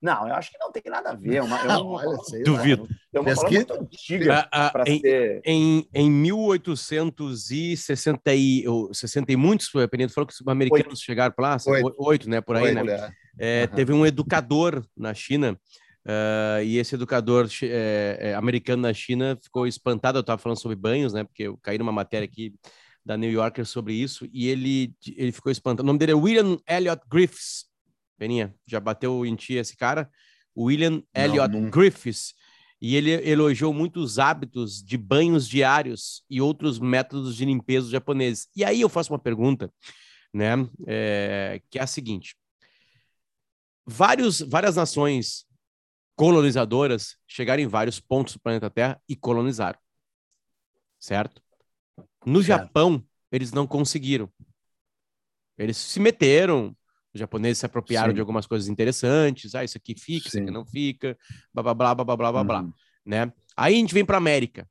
Não, 0.01 0.27
eu 0.27 0.33
acho 0.33 0.49
que 0.49 0.57
não 0.57 0.71
tem 0.71 0.81
nada 0.85 1.09
a 1.09 1.13
ver. 1.13 1.35
É 1.35 1.41
uma, 1.41 1.61
não, 1.65 1.87
olha, 1.87 2.17
sei 2.23 2.41
Duvido. 2.43 2.87
É 3.11 3.19
uma 3.19 3.35
palavra 3.35 3.51
muito 3.51 3.73
antiga 3.73 4.47
ah, 4.51 4.71
ah, 4.73 4.83
em, 4.87 5.01
ser... 5.01 5.41
em, 5.43 5.85
em 5.93 6.09
1860 6.09 8.33
e, 8.33 8.63
60 8.93 9.31
e 9.31 9.35
muitos, 9.35 9.75
o 9.75 9.87
Penedo 9.89 10.13
falou 10.13 10.27
que 10.27 10.33
os 10.33 10.47
americanos 10.47 10.87
oito. 10.87 10.99
chegaram 10.99 11.35
para 11.35 11.49
lá, 11.49 11.57
oito. 11.67 11.93
oito, 11.97 12.29
né, 12.29 12.39
por 12.39 12.55
aí, 12.55 12.63
oito, 12.63 12.85
né? 12.85 12.93
É. 12.93 13.11
É, 13.39 13.65
uhum. 13.65 13.75
Teve 13.75 13.91
um 13.93 14.05
educador 14.05 14.85
na 14.95 15.13
China 15.13 15.59
Uh, 16.09 16.63
e 16.63 16.77
esse 16.79 16.95
educador 16.95 17.47
é, 17.61 18.17
é, 18.19 18.33
americano 18.33 18.81
na 18.81 18.93
China 18.93 19.37
ficou 19.39 19.67
espantado. 19.67 20.17
Eu 20.17 20.21
estava 20.21 20.41
falando 20.41 20.59
sobre 20.59 20.75
banhos, 20.75 21.13
né? 21.13 21.23
Porque 21.23 21.43
eu 21.43 21.57
caí 21.57 21.77
numa 21.77 21.91
matéria 21.91 22.25
aqui 22.25 22.55
da 23.05 23.15
New 23.15 23.31
Yorker 23.31 23.63
sobre 23.63 23.93
isso 23.93 24.27
e 24.33 24.47
ele, 24.47 24.91
ele 25.15 25.31
ficou 25.31 25.51
espantado. 25.51 25.83
O 25.83 25.85
nome 25.85 25.99
dele 25.99 26.13
é 26.13 26.15
William 26.15 26.57
Elliot 26.67 27.03
Griffiths. 27.07 27.65
Beninha, 28.17 28.55
já 28.65 28.79
bateu 28.79 29.23
em 29.23 29.35
ti 29.35 29.53
esse 29.53 29.77
cara? 29.77 30.09
William 30.57 31.03
Elliot 31.13 31.53
não, 31.53 31.61
não... 31.61 31.69
Griffiths. 31.69 32.33
E 32.81 32.95
ele 32.95 33.11
elogiou 33.29 33.71
muito 33.71 33.99
os 33.99 34.17
hábitos 34.17 34.81
de 34.81 34.97
banhos 34.97 35.47
diários 35.47 36.23
e 36.27 36.41
outros 36.41 36.79
métodos 36.79 37.35
de 37.35 37.45
limpeza 37.45 37.91
japoneses. 37.91 38.47
E 38.55 38.63
aí 38.63 38.81
eu 38.81 38.89
faço 38.89 39.13
uma 39.13 39.19
pergunta, 39.19 39.71
né? 40.33 40.53
É, 40.87 41.61
que 41.69 41.77
é 41.77 41.83
a 41.83 41.87
seguinte: 41.87 42.35
vários, 43.85 44.39
várias 44.39 44.75
nações 44.75 45.45
colonizadoras 46.19 47.15
chegaram 47.25 47.63
em 47.63 47.67
vários 47.67 47.97
pontos 47.97 48.33
do 48.33 48.41
planeta 48.41 48.69
Terra 48.69 49.01
e 49.07 49.15
colonizaram. 49.15 49.79
Certo? 50.99 51.41
No 52.25 52.43
certo. 52.43 52.63
Japão, 52.65 53.01
eles 53.31 53.53
não 53.53 53.65
conseguiram. 53.65 54.29
Eles 55.57 55.77
se 55.77 55.97
meteram, 55.97 56.75
os 57.13 57.19
japoneses 57.21 57.59
se 57.59 57.65
apropriaram 57.65 58.09
Sim. 58.09 58.15
de 58.15 58.19
algumas 58.19 58.45
coisas 58.45 58.67
interessantes. 58.67 59.55
Ah, 59.55 59.63
isso 59.63 59.77
aqui 59.77 59.95
fica, 59.97 60.29
Sim. 60.29 60.39
isso 60.39 60.39
aqui 60.39 60.51
não 60.51 60.65
fica, 60.65 61.17
blá 61.53 61.63
blá 61.63 61.73
blá 61.73 61.95
blá 61.95 62.03
blá 62.03 62.31
blá 62.31 62.43
blá, 62.43 62.61
uhum. 62.63 62.73
né? 63.05 63.31
Aí 63.55 63.75
a 63.75 63.77
gente 63.77 63.93
vem 63.93 64.03
para 64.03 64.17
América. 64.17 64.67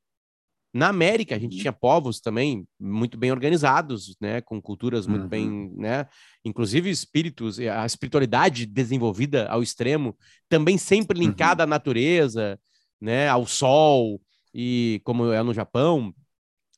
Na 0.71 0.89
América, 0.89 1.35
a 1.35 1.39
gente 1.39 1.55
uhum. 1.55 1.61
tinha 1.61 1.73
povos 1.73 2.19
também 2.19 2.67
muito 2.79 3.17
bem 3.17 3.31
organizados, 3.31 4.15
né, 4.21 4.39
com 4.39 4.61
culturas 4.61 5.07
muito 5.07 5.23
uhum. 5.23 5.29
bem, 5.29 5.73
né, 5.75 6.07
inclusive 6.45 6.89
espíritos, 6.91 7.59
a 7.59 7.85
espiritualidade 7.85 8.67
desenvolvida 8.67 9.47
ao 9.47 9.63
extremo, 9.63 10.15
também 10.47 10.77
sempre 10.77 11.17
uhum. 11.17 11.25
linkada 11.25 11.63
uhum. 11.63 11.67
à 11.67 11.69
natureza, 11.69 12.59
né, 13.01 13.27
ao 13.27 13.47
sol, 13.47 14.21
e 14.53 15.01
como 15.03 15.31
é 15.31 15.41
no 15.41 15.53
Japão, 15.53 16.13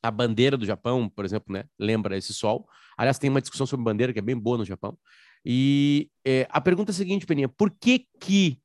a 0.02 0.10
bandeira 0.10 0.56
do 0.56 0.64
Japão, 0.64 1.08
por 1.08 1.24
exemplo, 1.24 1.52
né, 1.52 1.64
lembra 1.78 2.16
esse 2.16 2.32
sol. 2.32 2.66
Aliás, 2.96 3.18
tem 3.18 3.28
uma 3.28 3.40
discussão 3.40 3.66
sobre 3.66 3.84
bandeira 3.84 4.12
que 4.12 4.18
é 4.18 4.22
bem 4.22 4.36
boa 4.36 4.58
no 4.58 4.64
Japão. 4.64 4.98
E 5.44 6.10
é, 6.24 6.46
a 6.50 6.60
pergunta 6.60 6.90
é 6.90 6.92
a 6.92 6.96
seguinte, 6.96 7.26
Peninha, 7.26 7.48
por 7.48 7.70
que 7.70 8.06
que... 8.20 8.58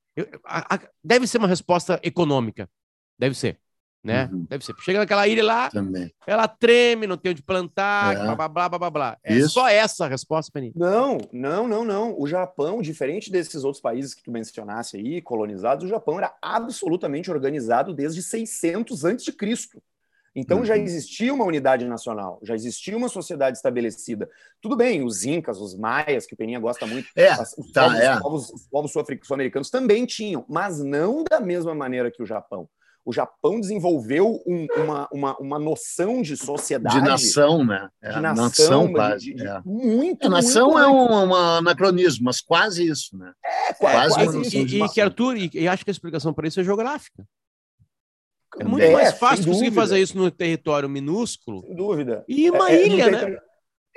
A, 0.46 0.76
a, 0.76 0.80
deve 1.04 1.28
ser 1.28 1.38
uma 1.38 1.48
resposta 1.48 2.00
econômica, 2.04 2.70
deve 3.20 3.36
ser 3.36 3.60
né? 4.08 4.30
Uhum. 4.32 4.46
Deve 4.50 4.64
ser. 4.64 4.74
Chega 4.80 5.00
naquela 5.00 5.28
ilha 5.28 5.44
lá, 5.44 5.70
Também. 5.70 6.12
ela 6.26 6.48
treme, 6.48 7.06
não 7.06 7.18
tem 7.18 7.32
onde 7.32 7.44
plantar, 7.44 8.16
é. 8.16 8.36
blá, 8.36 8.48
blá, 8.48 8.70
blá, 8.70 8.80
blá, 8.80 8.90
blá. 8.90 9.18
É 9.22 9.36
Isso. 9.36 9.50
só 9.50 9.68
essa 9.68 10.06
a 10.06 10.08
resposta, 10.08 10.50
Peninha? 10.52 10.72
Não, 10.76 11.18
não, 11.32 11.68
não, 11.68 11.84
não. 11.84 12.16
O 12.18 12.26
Japão, 12.26 12.82
diferente 12.82 13.30
desses 13.30 13.66
outros 13.66 13.82
países 13.82 14.14
que 14.14 14.24
tu 14.24 14.32
mencionasse 14.32 14.96
aí, 14.96 15.22
colonizados, 15.22 15.86
o 15.86 15.90
Japão 15.90 16.18
era 16.18 16.34
absolutamente 16.42 17.30
organizado 17.30 17.94
desde 17.94 18.24
600 18.24 19.04
a.C. 19.06 19.36
Então 20.34 20.60
uhum. 20.60 20.66
já 20.66 20.78
existia 20.78 21.34
uma 21.34 21.46
unidade 21.46 21.84
nacional, 21.86 22.40
já 22.44 22.54
existia 22.54 22.96
uma 22.96 23.10
sociedade 23.10 23.58
estabelecida. 23.58 24.30
Tudo 24.62 24.78
bem, 24.78 25.04
os 25.04 25.26
incas, 25.26 25.60
os 25.60 25.76
maias, 25.76 26.28
que 26.28 26.36
o 26.36 26.38
Peninha 26.38 26.60
gosta 26.60 26.86
muito, 26.86 27.10
é, 27.16 27.34
os, 27.34 27.72
tá, 27.74 27.86
povos, 27.86 28.00
é. 28.00 28.14
os 28.14 28.22
povos, 28.22 28.50
os 28.52 28.68
povos 28.68 28.92
sul-americanos 28.92 29.72
também 29.72 30.06
tinham, 30.06 30.46
mas 30.48 30.80
não 30.80 31.24
da 31.24 31.42
mesma 31.42 31.74
maneira 31.74 32.12
que 32.12 32.22
o 32.22 32.26
Japão 32.26 32.70
o 33.08 33.14
Japão 33.14 33.62
desenvolveu 33.62 34.44
um, 34.46 34.68
uma, 34.76 35.08
uma, 35.14 35.38
uma 35.38 35.60
noção 35.60 36.22
de 36.22 36.36
sociedade. 36.36 37.00
De 37.00 37.08
nação, 37.08 37.64
né? 37.64 37.88
É, 38.04 38.12
de 38.12 38.20
nação, 38.20 38.44
nação 38.44 38.92
quase. 38.92 39.26
De, 39.28 39.36
de, 39.36 39.48
é. 39.48 39.62
Muito, 39.64 40.28
a 40.28 40.30
nação 40.30 40.72
muito 40.72 40.80
é 40.80 40.88
um, 40.90 41.30
um, 41.30 41.34
anacronismo, 41.34 42.26
mas 42.26 42.42
quase 42.42 42.86
isso, 42.86 43.18
né? 43.18 43.32
É, 43.70 43.74
quase, 43.76 44.14
quase 44.14 44.42
isso. 44.42 44.58
E, 44.58 44.84
e 44.84 44.90
que 44.90 45.00
Arthur, 45.00 45.38
e, 45.38 45.50
e 45.54 45.70
acho 45.70 45.86
que 45.86 45.90
a 45.90 45.94
explicação 45.94 46.34
para 46.34 46.50
isso 46.50 46.60
é 46.60 46.66
geográfica. 46.66 47.24
É 48.60 48.66
muito 48.66 48.84
é, 48.84 48.92
mais 48.92 49.18
fácil 49.18 49.46
conseguir 49.46 49.72
fazer 49.72 50.00
isso 50.00 50.18
no 50.18 50.30
território 50.30 50.90
minúsculo. 50.90 51.62
Sem 51.62 51.76
dúvida. 51.76 52.26
E 52.28 52.50
uma 52.50 52.70
é, 52.70 52.76
é 52.76 52.88
ilha, 52.88 53.10
né? 53.12 53.40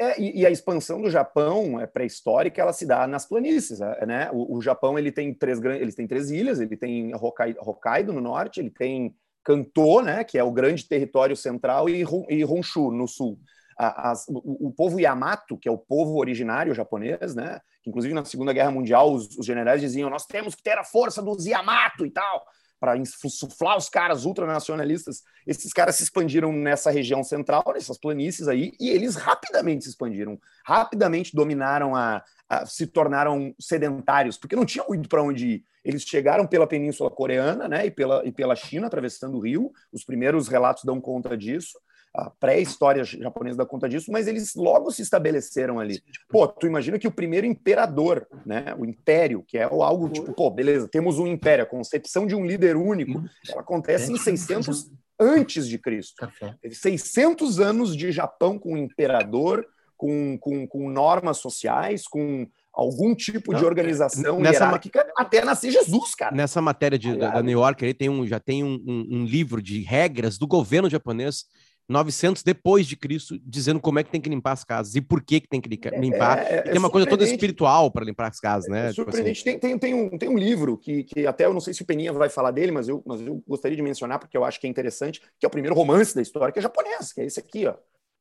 É, 0.01 0.19
e, 0.19 0.41
e, 0.41 0.47
a 0.47 0.51
expansão 0.51 1.03
do 1.03 1.11
Japão 1.11 1.79
é 1.79 1.87
pré-histórica, 1.87 2.63
ela 2.63 2.73
se 2.73 2.87
dá 2.87 3.07
nas 3.07 3.27
planícies, 3.27 3.83
é, 3.83 4.07
né? 4.07 4.31
O, 4.33 4.57
o, 4.57 4.63
Japão 4.63 4.99
ele 4.99 5.13
tem 5.13 5.35
três 5.35 5.63
ele 5.63 5.93
tem 5.93 6.07
três 6.07 6.31
ilhas, 6.31 6.59
ele 6.59 6.75
tem 6.75 7.15
Hokkaido, 7.15 7.61
Hokkaido, 7.61 8.11
no 8.11 8.21
norte, 8.23 8.61
ele 8.61 8.71
tem 8.71 9.15
Kanto, 9.45 10.01
né? 10.01 10.25
Que 10.25 10.39
é 10.39 10.43
o 10.43 10.51
grande 10.51 10.89
território 10.89 11.37
central 11.37 11.87
e, 11.87 12.03
e 12.31 12.45
Honshu 12.47 12.91
no 12.91 13.07
sul. 13.07 13.39
As, 13.77 14.27
o, 14.27 14.69
o, 14.69 14.73
povo 14.73 14.99
Yamato, 14.99 15.59
que 15.59 15.69
é 15.69 15.73
o 15.73 15.77
povo 15.77 16.17
originário 16.19 16.75
japonês, 16.75 17.35
né? 17.35 17.61
Inclusive 17.87 18.15
na 18.15 18.25
Segunda 18.25 18.55
Guerra 18.55 18.71
Mundial 18.71 19.13
os, 19.13 19.37
os 19.37 19.45
generais 19.45 19.83
diziam 19.83 20.09
nós 20.09 20.25
temos 20.25 20.55
que 20.55 20.63
ter 20.63 20.79
a 20.79 20.85
força 20.85 21.21
dos 21.23 21.45
Yamato 21.45 22.07
e 22.07 22.11
tal 22.11 22.47
para 22.81 22.97
insuflar 22.97 23.77
os 23.77 23.91
caras 23.91 24.25
ultranacionalistas, 24.25 25.23
esses 25.47 25.71
caras 25.71 25.97
se 25.97 26.03
expandiram 26.03 26.51
nessa 26.51 26.91
região 26.91 27.23
central, 27.23 27.63
nessas 27.75 27.99
planícies 27.99 28.49
aí, 28.49 28.73
e 28.81 28.89
eles 28.89 29.17
rapidamente 29.17 29.85
se 29.85 29.91
expandiram, 29.91 30.41
rapidamente 30.65 31.37
dominaram 31.37 31.95
a, 31.95 32.25
a 32.49 32.65
se 32.65 32.87
tornaram 32.87 33.55
sedentários, 33.61 34.39
porque 34.39 34.57
não 34.57 34.65
tinham 34.65 34.87
muito 34.89 35.09
para 35.11 35.23
onde 35.23 35.47
ir. 35.47 35.65
Eles 35.85 36.03
chegaram 36.03 36.47
pela 36.47 36.67
Península 36.67 37.11
Coreana, 37.11 37.69
né, 37.69 37.87
e 37.87 37.91
pela, 37.91 38.25
e 38.27 38.33
pela 38.33 38.57
China, 38.57 38.87
atravessando 38.87 39.37
o 39.37 39.41
rio. 39.41 39.71
Os 39.93 40.05
primeiros 40.05 40.49
relatos 40.49 40.85
dão 40.85 41.01
conta 41.01 41.37
disso. 41.37 41.79
A 42.13 42.29
pré-história 42.29 43.05
japonesa 43.05 43.59
dá 43.59 43.65
conta 43.65 43.89
disso, 43.89 44.11
mas 44.11 44.27
eles 44.27 44.55
logo 44.55 44.91
se 44.91 45.03
estabeleceram 45.03 45.79
ali. 45.79 46.03
Pô, 46.29 46.47
tu 46.49 46.67
imagina 46.67 46.99
que 46.99 47.07
o 47.07 47.13
primeiro 47.13 47.47
imperador, 47.47 48.27
né, 48.45 48.75
o 48.77 48.85
império, 48.85 49.45
que 49.47 49.57
é 49.57 49.63
algo 49.63 50.09
tipo, 50.09 50.33
pô, 50.33 50.51
beleza, 50.51 50.89
temos 50.89 51.19
um 51.19 51.27
império, 51.27 51.65
a 51.65 51.67
concepção 51.67 52.27
de 52.27 52.35
um 52.35 52.45
líder 52.45 52.77
único, 52.77 53.23
ela 53.49 53.61
acontece 53.61 54.13
em 54.13 54.17
600 54.17 54.91
antes 55.21 55.69
de 55.69 55.79
Cristo. 55.79 56.29
Teve 56.61 56.75
600 56.75 57.61
anos 57.61 57.97
de 57.97 58.11
Japão 58.11 58.59
com 58.59 58.77
imperador, 58.77 59.65
com, 59.97 60.39
com, 60.39 60.67
com 60.67 60.91
normas 60.91 61.37
sociais, 61.37 62.09
com 62.09 62.49
algum 62.73 63.15
tipo 63.15 63.55
de 63.55 63.65
organização 63.65 64.41
nessa 64.41 64.65
hierárquica 64.65 65.05
ma... 65.05 65.25
até 65.25 65.45
nascer 65.45 65.71
Jesus, 65.71 66.15
cara. 66.15 66.35
Nessa 66.35 66.63
matéria 66.63 66.99
de, 66.99 67.17
da, 67.17 67.31
da 67.33 67.43
New 67.43 67.59
York, 67.59 67.85
ele 67.85 67.95
tem 67.95 68.09
um, 68.09 68.27
já 68.27 68.41
tem 68.41 68.65
um, 68.65 68.83
um, 68.87 69.07
um, 69.11 69.25
livro 69.25 69.61
de 69.61 69.83
regras 69.83 70.39
do 70.39 70.47
governo 70.47 70.89
japonês 70.89 71.45
900 71.91 72.43
depois 72.43 72.87
de 72.87 72.97
Cristo, 72.97 73.39
dizendo 73.45 73.81
como 73.81 73.99
é 73.99 74.05
que 74.05 74.11
tem 74.11 74.21
que 74.21 74.31
limpar 74.31 74.53
as 74.53 74.63
casas 74.63 74.95
e 74.95 75.01
por 75.01 75.23
que, 75.23 75.41
que 75.41 75.49
tem 75.49 75.61
que 75.61 75.69
limpar. 75.69 76.39
É, 76.39 76.59
é, 76.59 76.63
tem 76.63 76.79
uma 76.79 76.89
coisa 76.89 77.07
toda 77.07 77.25
espiritual 77.25 77.91
para 77.91 78.05
limpar 78.05 78.29
as 78.29 78.39
casas, 78.39 78.71
né? 78.71 78.89
É 78.89 78.93
surpreendente. 78.93 79.39
Tipo 79.39 79.51
assim. 79.51 79.59
tem, 79.59 79.79
tem, 79.79 79.79
tem, 79.79 79.95
um, 79.95 80.17
tem 80.17 80.29
um 80.29 80.39
livro 80.39 80.79
que, 80.79 81.03
que 81.03 81.27
até 81.27 81.47
eu 81.47 81.53
não 81.53 81.61
sei 81.61 81.75
se 81.75 81.83
o 81.83 81.85
Peninha 81.87 82.13
vai 82.13 82.29
falar 82.29 82.53
dele, 82.53 82.71
mas 82.71 82.89
eu, 82.89 83.03
mas 83.05 83.21
eu 83.21 83.43
gostaria 83.47 83.77
de 83.77 83.83
mencionar 83.83 84.21
porque 84.21 84.37
eu 84.37 84.45
acho 84.45 84.61
que 84.61 84.67
é 84.67 84.71
interessante, 84.71 85.21
que 85.39 85.45
é 85.45 85.49
o 85.49 85.51
primeiro 85.51 85.75
romance 85.75 86.15
da 86.15 86.23
história, 86.23 86.53
que 86.53 86.61
é 86.61 86.63
japonês, 86.63 87.13
que 87.13 87.21
é 87.21 87.25
esse 87.25 87.41
aqui, 87.41 87.67
ó 87.67 87.75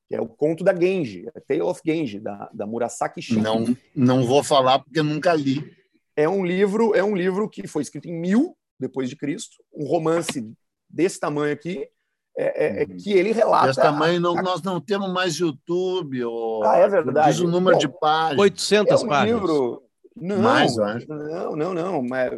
que 0.08 0.16
é 0.16 0.20
o 0.20 0.28
conto 0.28 0.64
da 0.64 0.74
Genji, 0.76 1.28
a 1.36 1.40
Tale 1.40 1.62
of 1.62 1.80
Genji, 1.86 2.20
da, 2.20 2.50
da 2.52 2.66
Murasaki 2.66 3.22
Shikibu. 3.22 3.44
Não, 3.44 3.78
não 3.96 4.26
vou 4.26 4.44
falar 4.44 4.80
porque 4.80 5.04
nunca 5.04 5.36
li. 5.36 5.64
É 6.16 6.28
um 6.28 6.44
livro, 6.44 6.96
é 6.96 7.04
um 7.04 7.16
livro 7.16 7.48
que 7.48 7.68
foi 7.68 7.84
escrito 7.84 8.08
em 8.08 8.20
mil 8.20 8.58
depois 8.80 9.08
de 9.08 9.16
Cristo, 9.16 9.58
um 9.72 9.86
romance 9.86 10.52
desse 10.90 11.20
tamanho 11.20 11.54
aqui, 11.54 11.88
é, 12.40 12.54
é, 12.56 12.84
é 12.84 12.86
uhum. 12.86 12.98
que 12.98 13.12
ele 13.12 13.34
relata. 13.34 13.68
Desse 13.68 13.82
tamanho 13.82 14.22
não, 14.22 14.38
a... 14.38 14.42
nós 14.42 14.62
não 14.62 14.80
temos 14.80 15.12
mais 15.12 15.36
YouTube. 15.36 16.24
Ou... 16.24 16.64
Ah, 16.64 16.78
é 16.78 16.88
verdade. 16.88 17.32
Diz 17.32 17.40
o 17.42 17.48
número 17.48 17.76
Bom, 17.76 17.80
de 17.80 17.88
páginas. 18.00 18.40
800 18.40 19.02
é 19.02 19.06
um 19.06 19.10
páginas. 19.10 19.42
Livro... 19.42 19.84
Não, 20.16 20.38
mais, 20.40 20.78
eu 20.78 20.84
acho. 20.86 21.08
Não, 21.08 21.56
não, 21.56 21.74
não. 21.74 22.02
Mas 22.02 22.32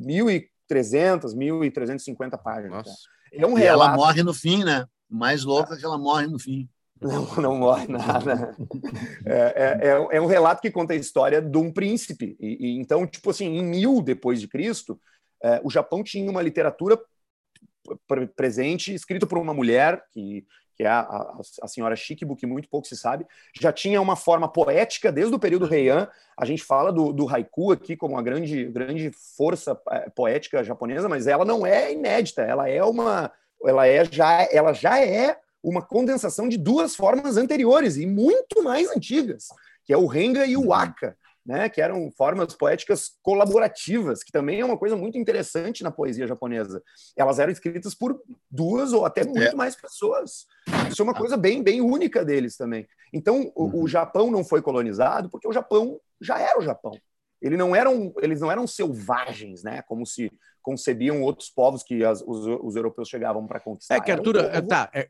1.300, 0.00 1.34
1.350 1.34 2.38
páginas. 2.42 2.70
Nossa. 2.70 2.92
É 3.32 3.46
um 3.46 3.54
relato... 3.54 3.60
E 3.60 3.66
ela 3.66 3.96
morre 3.96 4.22
no 4.22 4.32
fim, 4.32 4.62
né? 4.62 4.86
O 5.10 5.16
mais 5.16 5.44
louco 5.44 5.74
é 5.74 5.76
que 5.76 5.84
ela 5.84 5.98
morre 5.98 6.26
no 6.26 6.38
fim. 6.38 6.68
Não, 7.00 7.26
não 7.36 7.56
morre 7.56 7.86
nada. 7.88 8.56
É, 9.24 9.32
é, 9.32 9.88
é, 9.88 10.16
é, 10.16 10.20
um 10.20 10.26
relato 10.26 10.60
que 10.60 10.70
conta 10.70 10.92
a 10.92 10.96
história 10.96 11.40
de 11.40 11.56
um 11.56 11.72
príncipe. 11.72 12.36
E, 12.40 12.56
e 12.60 12.78
então, 12.78 13.06
tipo 13.06 13.30
assim, 13.30 13.46
em 13.46 13.64
mil 13.64 14.02
depois 14.02 14.40
de 14.40 14.48
Cristo, 14.48 15.00
é, 15.42 15.60
o 15.62 15.70
Japão 15.70 16.02
tinha 16.02 16.30
uma 16.30 16.42
literatura 16.42 16.98
presente, 18.36 18.94
escrita 18.94 19.26
por 19.26 19.38
uma 19.38 19.54
mulher 19.54 20.02
que 20.12 20.46
que 20.78 20.84
é 20.84 20.86
a, 20.86 21.00
a, 21.00 21.40
a, 21.62 21.66
senhora 21.66 21.96
Shikibu, 21.96 22.36
que 22.36 22.46
muito 22.46 22.68
pouco 22.68 22.86
se 22.86 22.96
sabe, 22.96 23.26
já 23.60 23.72
tinha 23.72 24.00
uma 24.00 24.14
forma 24.14 24.48
poética 24.48 25.10
desde 25.10 25.34
o 25.34 25.38
período 25.38 25.66
Heian. 25.74 26.08
A 26.38 26.44
gente 26.44 26.62
fala 26.62 26.92
do, 26.92 27.12
do 27.12 27.28
haiku 27.28 27.72
aqui 27.72 27.96
como 27.96 28.14
uma 28.14 28.22
grande, 28.22 28.64
grande 28.66 29.10
força 29.36 29.76
é, 29.90 30.08
poética 30.08 30.62
japonesa, 30.62 31.08
mas 31.08 31.26
ela 31.26 31.44
não 31.44 31.66
é 31.66 31.92
inédita, 31.92 32.42
ela 32.42 32.68
é 32.68 32.82
uma. 32.84 33.32
Ela, 33.64 33.88
é 33.88 34.04
já, 34.04 34.46
ela 34.52 34.72
já 34.72 35.04
é 35.04 35.36
uma 35.60 35.82
condensação 35.82 36.48
de 36.48 36.56
duas 36.56 36.94
formas 36.94 37.36
anteriores 37.36 37.96
e 37.96 38.06
muito 38.06 38.62
mais 38.62 38.88
antigas, 38.88 39.48
que 39.84 39.92
é 39.92 39.96
o 39.96 40.06
Renga 40.06 40.46
e 40.46 40.56
o 40.56 40.60
uhum. 40.60 40.68
Né, 41.48 41.66
que 41.70 41.80
eram 41.80 42.10
formas 42.10 42.54
poéticas 42.54 43.12
colaborativas, 43.22 44.22
que 44.22 44.30
também 44.30 44.60
é 44.60 44.64
uma 44.66 44.76
coisa 44.76 44.94
muito 44.94 45.16
interessante 45.16 45.82
na 45.82 45.90
poesia 45.90 46.26
japonesa. 46.26 46.82
Elas 47.16 47.38
eram 47.38 47.50
escritas 47.50 47.94
por 47.94 48.20
duas 48.50 48.92
ou 48.92 49.06
até 49.06 49.24
muito 49.24 49.40
é. 49.40 49.54
mais 49.54 49.74
pessoas. 49.74 50.46
Isso 50.90 51.00
é 51.00 51.04
uma 51.04 51.14
coisa 51.14 51.38
bem, 51.38 51.62
bem 51.62 51.80
única 51.80 52.22
deles 52.22 52.54
também. 52.54 52.86
Então, 53.14 53.50
o, 53.56 53.64
o 53.64 53.80
uhum. 53.80 53.88
Japão 53.88 54.30
não 54.30 54.44
foi 54.44 54.60
colonizado 54.60 55.30
porque 55.30 55.48
o 55.48 55.52
Japão 55.52 55.98
já 56.20 56.38
era 56.38 56.58
o 56.58 56.62
Japão. 56.62 56.92
Ele 57.40 57.56
não 57.56 57.74
eram, 57.74 58.12
eles 58.20 58.40
não 58.40 58.50
eram 58.50 58.66
selvagens, 58.66 59.62
né? 59.62 59.80
Como 59.82 60.04
se 60.04 60.30
concebiam 60.60 61.22
outros 61.22 61.48
povos 61.48 61.82
que 61.82 62.04
as, 62.04 62.20
os, 62.20 62.46
os, 62.62 62.76
europeus 62.76 63.08
chegavam 63.08 63.46
para 63.46 63.60
conquistar. 63.60 63.94
É 63.94 64.00
que 64.00 64.10
Arthur, 64.10 64.36
um 64.36 64.66
tá, 64.66 64.90
é, 64.92 65.08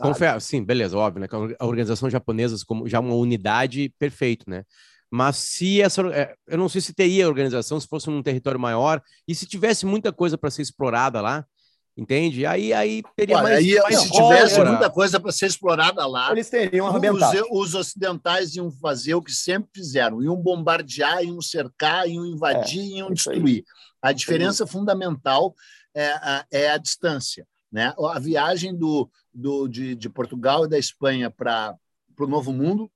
confere, 0.00 0.40
sim, 0.40 0.64
beleza, 0.64 0.96
óbvio, 0.96 1.20
né? 1.20 1.28
A 1.58 1.66
organização 1.66 2.08
japonesa 2.08 2.56
como 2.66 2.88
já 2.88 3.00
uma 3.00 3.14
unidade 3.14 3.92
perfeito, 3.98 4.48
né? 4.48 4.64
Mas 5.10 5.36
se 5.36 5.80
essa, 5.80 6.02
é, 6.08 6.34
eu 6.46 6.58
não 6.58 6.68
sei 6.68 6.80
se 6.80 6.92
teria 6.92 7.28
organização 7.28 7.78
se 7.78 7.86
fosse 7.86 8.10
um 8.10 8.22
território 8.22 8.58
maior 8.58 9.00
e 9.28 9.34
se 9.34 9.46
tivesse 9.46 9.86
muita 9.86 10.12
coisa 10.12 10.36
para 10.36 10.50
ser 10.50 10.62
explorada 10.62 11.20
lá, 11.20 11.46
entende? 11.96 12.44
Aí, 12.44 12.72
aí 12.72 13.02
teria 13.16 13.36
Olha, 13.36 13.44
mais, 13.44 13.58
aí, 13.58 13.80
mais 13.80 13.98
Se 14.00 14.10
tivesse 14.10 14.64
muita 14.64 14.90
coisa 14.90 15.20
para 15.20 15.32
ser 15.32 15.46
explorada 15.46 16.04
lá, 16.06 16.32
eles 16.32 16.50
teriam 16.50 16.86
arrebentado. 16.86 17.46
Os, 17.50 17.68
os, 17.68 17.74
ocidentais 17.74 18.56
iam 18.56 18.70
fazer 18.70 19.14
o 19.14 19.22
que 19.22 19.32
sempre 19.32 19.70
fizeram: 19.74 20.22
iam 20.22 20.36
bombardear, 20.36 21.22
iam 21.22 21.40
cercar, 21.40 22.08
iam 22.08 22.26
invadir, 22.26 22.94
é, 22.94 22.98
iam 22.98 23.12
destruir. 23.12 23.64
A 24.02 24.12
diferença 24.12 24.66
fundamental 24.66 25.54
é 25.94 26.08
a, 26.08 26.44
é 26.50 26.70
a 26.70 26.76
distância. 26.76 27.46
Né? 27.70 27.94
A 27.98 28.18
viagem 28.18 28.76
do, 28.76 29.10
do, 29.32 29.66
de, 29.66 29.94
de 29.94 30.08
Portugal 30.08 30.64
e 30.64 30.68
da 30.68 30.78
Espanha 30.78 31.30
para 31.30 31.74
o 32.18 32.26
Novo 32.26 32.52
Mundo 32.52 32.90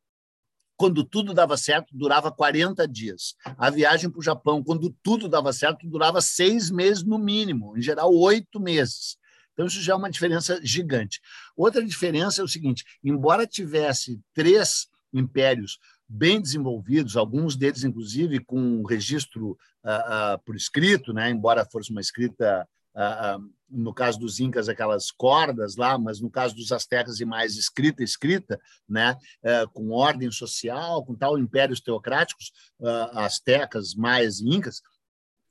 quando 0.78 1.02
tudo 1.04 1.34
dava 1.34 1.56
certo, 1.56 1.88
durava 1.92 2.30
40 2.30 2.86
dias. 2.86 3.34
A 3.58 3.68
viagem 3.68 4.08
para 4.08 4.20
o 4.20 4.22
Japão, 4.22 4.62
quando 4.62 4.94
tudo 5.02 5.28
dava 5.28 5.52
certo, 5.52 5.88
durava 5.88 6.20
seis 6.20 6.70
meses 6.70 7.02
no 7.02 7.18
mínimo, 7.18 7.76
em 7.76 7.82
geral, 7.82 8.14
oito 8.14 8.60
meses. 8.60 9.18
Então, 9.52 9.66
isso 9.66 9.82
já 9.82 9.92
é 9.92 9.96
uma 9.96 10.08
diferença 10.08 10.60
gigante. 10.62 11.20
Outra 11.56 11.84
diferença 11.84 12.40
é 12.40 12.44
o 12.44 12.48
seguinte: 12.48 12.84
embora 13.02 13.44
tivesse 13.44 14.20
três 14.32 14.86
impérios 15.12 15.80
bem 16.08 16.40
desenvolvidos, 16.40 17.16
alguns 17.16 17.56
deles, 17.56 17.82
inclusive, 17.82 18.38
com 18.38 18.84
registro 18.84 19.58
uh, 19.84 20.36
uh, 20.36 20.38
por 20.44 20.54
escrito, 20.54 21.12
né? 21.12 21.28
embora 21.28 21.68
fosse 21.70 21.90
uma 21.90 22.00
escrita 22.00 22.66
no 23.70 23.92
caso 23.92 24.18
dos 24.18 24.40
incas 24.40 24.68
aquelas 24.68 25.10
cordas 25.10 25.76
lá, 25.76 25.98
mas 25.98 26.20
no 26.20 26.30
caso 26.30 26.54
dos 26.54 26.72
astecas 26.72 27.20
e 27.20 27.24
mais 27.24 27.56
escrita 27.56 28.02
escrita, 28.02 28.58
né, 28.88 29.16
uh, 29.42 29.68
com 29.72 29.90
ordem 29.90 30.30
social, 30.30 31.04
com 31.04 31.14
tal 31.14 31.38
impérios 31.38 31.80
teocráticos, 31.80 32.50
astecas, 33.12 33.94
maias 33.94 34.40
e 34.40 34.48
incas, 34.48 34.82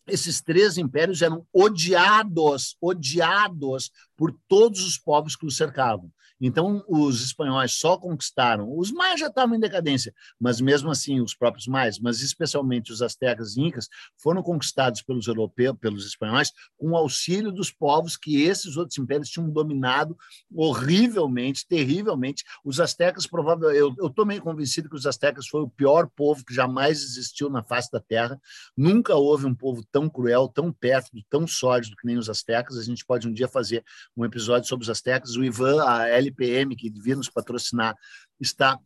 esses 0.07 0.41
três 0.41 0.77
impérios 0.77 1.21
eram 1.21 1.45
odiados, 1.51 2.77
odiados 2.81 3.91
por 4.17 4.35
todos 4.47 4.83
os 4.83 4.97
povos 4.97 5.35
que 5.35 5.45
os 5.45 5.55
cercavam. 5.55 6.11
Então, 6.39 6.83
os 6.87 7.23
espanhóis 7.23 7.73
só 7.73 7.97
conquistaram, 7.97 8.77
os 8.77 8.91
maias 8.91 9.19
já 9.19 9.27
estavam 9.27 9.55
em 9.55 9.59
decadência, 9.59 10.13
mas 10.39 10.61
mesmo 10.61 10.91
assim, 10.91 11.19
os 11.19 11.33
próprios 11.33 11.65
maias, 11.65 11.99
mas 11.99 12.21
especialmente 12.21 12.91
os 12.91 13.01
astecas 13.01 13.57
e 13.57 13.61
incas, 13.61 13.87
foram 14.15 14.43
conquistados 14.43 15.01
pelos 15.01 15.25
europeus, 15.27 15.75
pelos 15.79 16.05
espanhóis, 16.05 16.51
com 16.77 16.91
o 16.91 16.95
auxílio 16.95 17.51
dos 17.51 17.71
povos 17.71 18.15
que 18.15 18.43
esses 18.43 18.77
outros 18.77 18.97
impérios 18.99 19.29
tinham 19.29 19.49
dominado 19.49 20.15
horrivelmente, 20.53 21.65
terrivelmente. 21.67 22.43
Os 22.63 22.79
astecas, 22.79 23.25
provavelmente, 23.25 23.79
eu 23.79 24.07
estou 24.07 24.25
meio 24.25 24.41
convencido 24.41 24.89
que 24.89 24.95
os 24.95 25.07
astecas 25.07 25.47
foi 25.47 25.61
o 25.61 25.69
pior 25.69 26.07
povo 26.15 26.45
que 26.45 26.53
jamais 26.53 27.01
existiu 27.01 27.49
na 27.49 27.63
face 27.63 27.91
da 27.91 27.99
Terra. 27.99 28.39
Nunca 28.75 29.15
houve 29.15 29.45
um 29.45 29.55
povo 29.55 29.83
tão 29.91 30.07
cruel, 30.07 30.47
tão 30.47 30.71
pérfido, 30.71 31.23
tão 31.29 31.47
sólido 31.47 31.95
que 31.95 32.05
nem 32.05 32.17
os 32.17 32.29
astecas. 32.29 32.77
A 32.77 32.83
gente 32.83 33.05
pode 33.05 33.27
um 33.27 33.33
dia 33.33 33.47
fazer 33.47 33.83
um 34.15 34.25
episódio 34.25 34.67
sobre 34.67 34.83
os 34.83 34.89
astecas. 34.89 35.35
O 35.35 35.43
Ivan, 35.43 35.83
a 35.83 36.07
LPM, 36.07 36.75
que 36.75 36.89
devia 36.89 37.15
nos 37.15 37.29
patrocinar, 37.29 37.95
está 38.39 38.79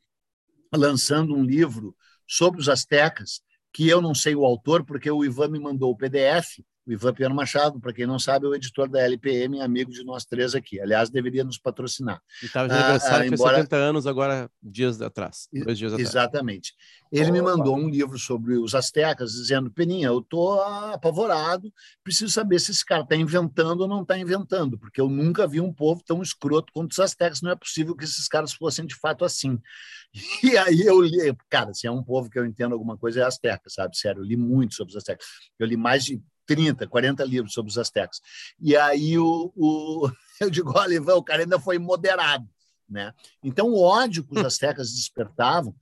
lançando 0.74 1.36
um 1.36 1.44
livro 1.44 1.96
sobre 2.28 2.62
os 2.62 2.70
astecas, 2.70 3.42
que 3.74 3.88
eu 3.88 4.02
não 4.02 4.16
sei 4.16 4.36
o 4.36 4.46
autor, 4.46 4.86
porque 4.86 5.10
o 5.10 5.24
Ivan 5.24 5.50
me 5.50 5.60
mandou 5.60 5.92
o 5.92 5.98
PDF, 5.98 6.60
o 6.86 6.92
Ivan 6.92 7.14
Piano 7.14 7.36
Machado, 7.36 7.80
para 7.80 7.94
quem 7.94 8.08
não 8.08 8.18
sabe, 8.18 8.46
é 8.46 8.50
o 8.50 8.56
editor 8.56 8.90
da 8.90 9.02
LPM, 9.02 9.62
amigo 9.62 9.92
de 9.92 10.04
nós 10.04 10.26
três 10.26 10.56
aqui. 10.56 10.80
Aliás, 10.80 11.10
deveria 11.10 11.44
nos 11.44 11.58
patrocinar. 11.58 12.22
E 12.42 12.46
estava 12.48 12.68
de 12.68 12.74
aniversário, 12.74 13.24
ah, 13.24 13.34
embora... 13.34 13.58
70 13.58 13.76
anos 13.76 14.08
agora, 14.08 14.50
dias 14.62 15.02
atrás, 15.02 15.48
dois 15.54 15.78
dias 15.78 15.94
atrás. 15.94 16.10
Exatamente. 16.10 16.74
Ele 17.12 17.32
me 17.32 17.42
mandou 17.42 17.76
um 17.78 17.90
livro 17.90 18.18
sobre 18.18 18.58
os 18.58 18.74
astecas, 18.74 19.34
dizendo, 19.34 19.70
Peninha, 19.70 20.08
eu 20.08 20.20
estou 20.20 20.62
apavorado, 20.62 21.72
preciso 22.04 22.32
saber 22.32 22.60
se 22.60 22.72
esse 22.72 22.86
cara 22.86 23.04
está 23.04 23.16
inventando 23.16 23.82
ou 23.82 23.88
não 23.88 24.02
está 24.02 24.18
inventando, 24.18 24.80
porque 24.80 25.00
eu 25.00 25.10
nunca 25.10 25.46
vi 25.46 25.60
um 25.60 25.74
povo 25.74 26.02
tão 26.06 26.22
escroto 26.22 26.72
quanto 26.74 26.94
os 26.94 27.00
astecas, 27.00 27.42
não 27.42 27.52
é 27.52 27.56
possível 27.56 27.96
que 27.96 28.06
esses 28.06 28.28
caras 28.28 28.54
fossem 28.54 28.86
de 28.86 28.96
fato 28.96 29.26
assim. 29.26 29.60
E 30.44 30.58
aí 30.58 30.82
eu 30.82 31.02
li, 31.02 31.34
cara, 31.50 31.74
se 31.74 31.88
é 31.88 31.92
um 31.92 32.04
povo 32.04 32.30
que 32.30 32.38
eu 32.38 32.46
entendo 32.46 32.74
alguma 32.74 32.98
coisa, 32.98 33.22
é 33.22 33.24
asteca, 33.24 33.70
sabe? 33.70 33.96
Sério, 33.98 34.20
eu 34.20 34.26
li 34.26 34.36
muito 34.36 34.76
sobre 34.76 34.92
os 34.92 34.98
astecas. 34.98 35.26
Eu 35.58 35.66
li 35.66 35.78
mais 35.78 36.04
de 36.04 36.22
30, 36.56 36.88
40 36.88 37.24
livros 37.24 37.54
sobre 37.54 37.70
os 37.70 37.78
astecas. 37.78 38.22
E 38.60 38.76
aí 38.76 39.18
o, 39.18 39.52
o, 39.56 40.12
eu 40.42 40.50
digo, 40.50 40.74
olha, 40.76 40.96
Ivan, 40.96 41.16
o 41.16 41.24
cara 41.24 41.44
ainda 41.44 41.60
foi 41.60 41.80
moderado. 41.80 42.48
Né? 42.90 43.14
Então, 43.42 43.70
o 43.70 43.82
ódio 43.82 44.22
que 44.26 44.38
os 44.38 44.46
astecas 44.46 44.92
despertavam 44.94 45.74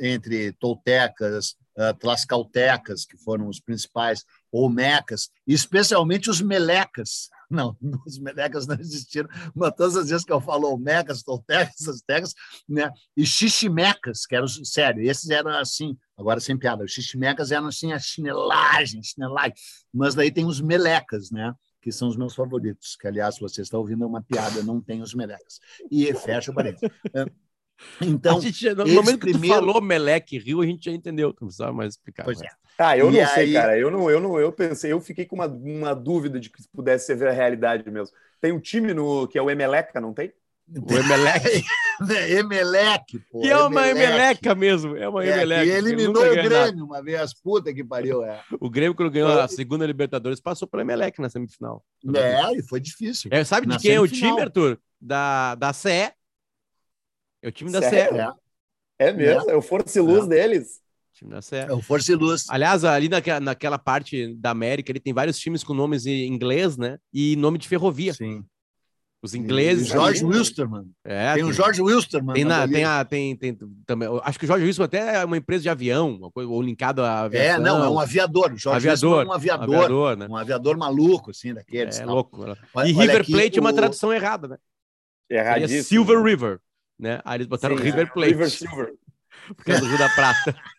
entre 0.00 0.50
toltecas, 0.54 1.54
tlascaltecas, 2.00 3.04
que 3.04 3.16
foram 3.16 3.46
os 3.46 3.60
principais, 3.60 4.24
ou 4.50 4.68
mecas, 4.68 5.30
especialmente 5.46 6.28
os 6.28 6.40
melecas, 6.40 7.30
Não, 7.50 7.76
os 8.06 8.18
melecas 8.18 8.66
não 8.66 8.76
existiram, 8.78 9.28
mas 9.54 9.72
todas 9.76 9.96
as 9.96 10.08
vezes 10.08 10.24
que 10.24 10.32
eu 10.32 10.40
falo 10.40 10.76
mecas, 10.76 11.22
toltecas, 11.22 11.88
aztecas, 11.88 12.34
né? 12.68 12.90
E 13.16 13.24
xiximecas, 13.24 14.26
que 14.26 14.34
eram, 14.34 14.48
sério, 14.48 15.02
esses 15.02 15.30
eram 15.30 15.50
assim, 15.50 15.96
agora 16.16 16.40
sem 16.40 16.58
piada, 16.58 16.84
os 16.84 16.92
xiximecas 16.92 17.52
eram 17.52 17.66
assim 17.66 17.92
a 17.92 17.98
chinelagem, 17.98 19.02
chinelagem, 19.02 19.54
mas 19.92 20.14
daí 20.14 20.30
tem 20.30 20.44
os 20.44 20.60
melecas, 20.60 21.30
né? 21.30 21.54
Que 21.80 21.92
são 21.92 22.08
os 22.08 22.16
meus 22.16 22.34
favoritos, 22.34 22.96
que 22.96 23.06
aliás, 23.06 23.38
você 23.38 23.62
está 23.62 23.78
ouvindo 23.78 24.04
é 24.04 24.06
uma 24.06 24.22
piada, 24.22 24.62
não 24.62 24.80
tem 24.80 25.02
os 25.02 25.14
melecas. 25.14 25.60
E 25.90 26.12
fecha 26.14 26.50
o 26.50 26.54
parênteses. 26.54 26.90
Então, 28.00 28.40
gente, 28.40 28.74
no 28.74 28.86
momento 28.86 29.18
que 29.18 29.32
primeiro... 29.32 29.60
tu 29.60 29.66
falou 29.66 29.82
Meleque 29.82 30.38
Rio, 30.38 30.60
a 30.60 30.66
gente 30.66 30.84
já 30.84 30.92
entendeu, 30.92 31.28
não 31.28 31.46
precisava 31.46 31.72
mais 31.72 31.94
explicar. 31.94 32.24
Pois 32.24 32.40
é. 32.40 32.48
Ah, 32.78 32.96
eu 32.96 33.10
e 33.10 33.12
não 33.12 33.20
aí... 33.20 33.26
sei, 33.26 33.52
cara. 33.52 33.78
Eu 33.78 33.90
não, 33.90 34.10
eu 34.10 34.20
não, 34.20 34.38
eu 34.38 34.52
pensei, 34.52 34.92
eu 34.92 35.00
fiquei 35.00 35.24
com 35.24 35.36
uma, 35.36 35.46
uma 35.46 35.94
dúvida 35.94 36.38
de 36.38 36.50
que 36.50 36.62
pudesse 36.74 37.06
ser 37.06 37.26
a 37.26 37.32
realidade 37.32 37.90
mesmo. 37.90 38.14
Tem 38.40 38.52
um 38.52 38.60
time 38.60 38.92
no 38.92 39.26
que 39.26 39.38
é 39.38 39.42
o 39.42 39.50
Emeleca, 39.50 40.00
não 40.00 40.12
tem? 40.12 40.32
O 40.68 40.94
Emelec. 40.94 41.64
Emelec, 42.36 43.18
pô. 43.30 43.44
E 43.44 43.48
é 43.48 43.56
uma 43.56 43.86
Emeleca 43.86 44.54
mesmo. 44.54 44.96
É 44.96 45.08
uma 45.08 45.24
é, 45.24 45.28
Emeleca. 45.28 45.64
E 45.64 45.70
eliminou 45.70 46.24
o 46.24 46.30
Grêmio 46.30 46.50
nada. 46.50 46.84
uma 46.84 47.02
vez. 47.02 47.32
Puta 47.34 47.72
que 47.72 47.84
pariu, 47.84 48.24
é. 48.24 48.42
O 48.60 48.68
Grêmio, 48.68 48.94
quando 48.94 49.12
ganhou 49.12 49.40
a 49.40 49.46
segunda 49.46 49.86
Libertadores, 49.86 50.40
passou 50.40 50.66
pelo 50.66 50.82
Emelec 50.82 51.20
na 51.20 51.30
semifinal. 51.30 51.84
É, 52.14 52.58
e 52.58 52.62
foi 52.62 52.80
difícil. 52.80 53.30
É, 53.32 53.44
sabe 53.44 53.66
de 53.66 53.78
quem 53.78 53.94
semifinal. 53.94 54.04
é 54.04 54.06
o 54.06 54.08
time, 54.08 54.40
Arthur? 54.40 54.78
Da, 55.00 55.54
da 55.54 55.72
CE. 55.72 56.12
É 57.42 57.48
o 57.48 57.52
time 57.52 57.70
da 57.70 57.82
CE. 57.82 57.96
É. 57.96 58.32
é 58.98 59.12
mesmo, 59.12 59.50
é, 59.50 59.54
é 59.54 59.56
o 59.56 59.62
Força 59.62 59.98
e 59.98 60.02
Luz 60.02 60.24
é. 60.26 60.28
deles. 60.28 60.80
Time 61.12 61.30
da 61.30 61.42
CE. 61.42 61.56
É 61.56 61.72
o 61.72 61.82
Força 61.82 62.12
e 62.12 62.14
Luz. 62.14 62.46
Aliás, 62.48 62.84
ali 62.84 63.08
naquela, 63.08 63.40
naquela 63.40 63.78
parte 63.78 64.34
da 64.34 64.50
América, 64.50 64.92
ele 64.92 65.00
tem 65.00 65.12
vários 65.12 65.38
times 65.38 65.64
com 65.64 65.74
nomes 65.74 66.06
em 66.06 66.26
inglês, 66.26 66.76
né? 66.76 66.98
E 67.12 67.36
nome 67.36 67.58
de 67.58 67.68
ferrovia. 67.68 68.12
Sim. 68.14 68.44
Os 69.22 69.34
ingleses. 69.34 69.88
George 69.88 70.24
ali, 70.24 70.36
Wilstermann. 70.36 70.86
É, 71.04 71.34
tem, 71.34 71.42
tem 71.42 71.44
o 71.44 71.52
George 71.52 71.82
Wilstermann. 71.82 72.34
Tem, 72.34 72.44
na, 72.44 72.68
tem, 72.68 72.84
a, 72.84 73.04
tem, 73.04 73.34
tem 73.34 73.58
também. 73.86 74.08
Acho 74.22 74.38
que 74.38 74.44
o 74.44 74.48
George 74.48 74.64
Wilstermann 74.64 74.86
até 74.86 75.16
é 75.16 75.24
uma 75.24 75.36
empresa 75.36 75.62
de 75.62 75.68
avião, 75.68 76.10
uma 76.10 76.30
coisa, 76.30 76.48
ou 76.48 76.62
linkado 76.62 77.02
a 77.02 77.22
aviação. 77.22 77.54
É, 77.54 77.58
não, 77.58 77.82
é 77.82 77.88
um 77.88 77.98
aviador. 77.98 78.52
O 78.52 78.56
George 78.56 78.88
aviador, 78.88 79.22
é 79.24 79.26
um 79.26 79.32
aviador. 79.32 79.68
Um 79.68 79.78
aviador, 79.78 80.16
né? 80.16 80.26
um 80.30 80.36
aviador 80.36 80.76
maluco, 80.76 81.30
assim, 81.30 81.52
daqueles. 81.52 81.98
É 81.98 82.04
tal. 82.04 82.14
louco. 82.14 82.44
Olha, 82.74 82.88
e 82.88 82.92
River 82.92 83.26
Plate 83.26 83.58
é 83.58 83.60
uma 83.60 83.72
tradução 83.72 84.12
errada, 84.12 84.48
né? 84.48 84.58
Erradíssimo. 85.28 85.82
Silver 85.82 86.22
River, 86.22 86.60
né? 86.98 87.20
Aí 87.24 87.38
eles 87.38 87.46
botaram 87.46 87.76
Sim, 87.76 87.84
River 87.84 88.12
Plate. 88.12 88.30
River 88.32 88.50
Silver. 88.50 88.94
Por 89.56 89.64
causa 89.64 89.80
do 89.80 89.88
Rio 89.88 89.98
da 89.98 90.08
Prata. 90.08 90.56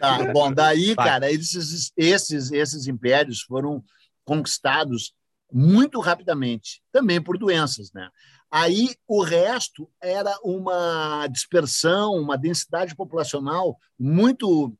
Tá, 0.00 0.32
bom, 0.32 0.50
daí, 0.50 0.94
Vai. 0.94 1.06
cara, 1.06 1.30
esses, 1.30 1.92
esses, 1.94 2.50
esses 2.50 2.86
impérios 2.86 3.42
foram 3.42 3.84
conquistados 4.24 5.12
muito 5.52 6.00
rapidamente, 6.00 6.82
também 6.90 7.20
por 7.20 7.36
doenças, 7.36 7.92
né? 7.92 8.08
Aí 8.50 8.96
o 9.06 9.22
resto 9.22 9.90
era 10.00 10.34
uma 10.42 11.26
dispersão, 11.26 12.14
uma 12.14 12.38
densidade 12.38 12.96
populacional 12.96 13.78
muito 13.98 14.74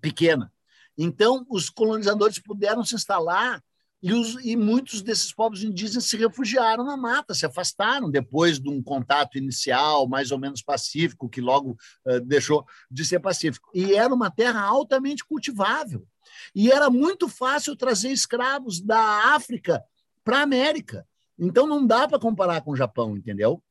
pequena. 0.00 0.50
Então, 0.96 1.44
os 1.50 1.68
colonizadores 1.68 2.38
puderam 2.38 2.82
se 2.84 2.94
instalar 2.94 3.62
e, 4.02 4.12
os, 4.12 4.36
e, 4.44 4.56
muitos 4.56 5.02
desses 5.02 5.32
povos 5.32 5.64
indígenas 5.64 6.04
se 6.04 6.16
refugiaram 6.16 6.84
na 6.84 6.96
mata, 6.96 7.34
se 7.34 7.44
afastaram 7.44 8.08
depois 8.10 8.60
de 8.60 8.68
um 8.68 8.82
contato 8.82 9.36
inicial, 9.36 10.06
mais 10.06 10.30
ou 10.30 10.38
menos 10.38 10.62
pacífico, 10.62 11.28
que 11.28 11.40
logo 11.40 11.76
uh, 12.06 12.20
deixou 12.20 12.64
de 12.90 13.04
ser 13.04 13.18
pacífico. 13.18 13.70
E 13.74 13.94
era 13.94 14.14
uma 14.14 14.30
terra 14.30 14.62
altamente 14.62 15.24
cultivável. 15.24 16.06
E 16.54 16.70
era 16.70 16.88
muito 16.88 17.28
fácil 17.28 17.74
trazer 17.74 18.10
escravos 18.10 18.80
da 18.80 19.34
África 19.34 19.82
para 20.22 20.38
a 20.38 20.42
América. 20.42 21.06
Então 21.36 21.66
não 21.66 21.84
dá 21.84 22.06
para 22.06 22.20
comparar 22.20 22.60
com 22.60 22.72
o 22.72 22.76
Japão, 22.76 23.16
entendeu? 23.16 23.62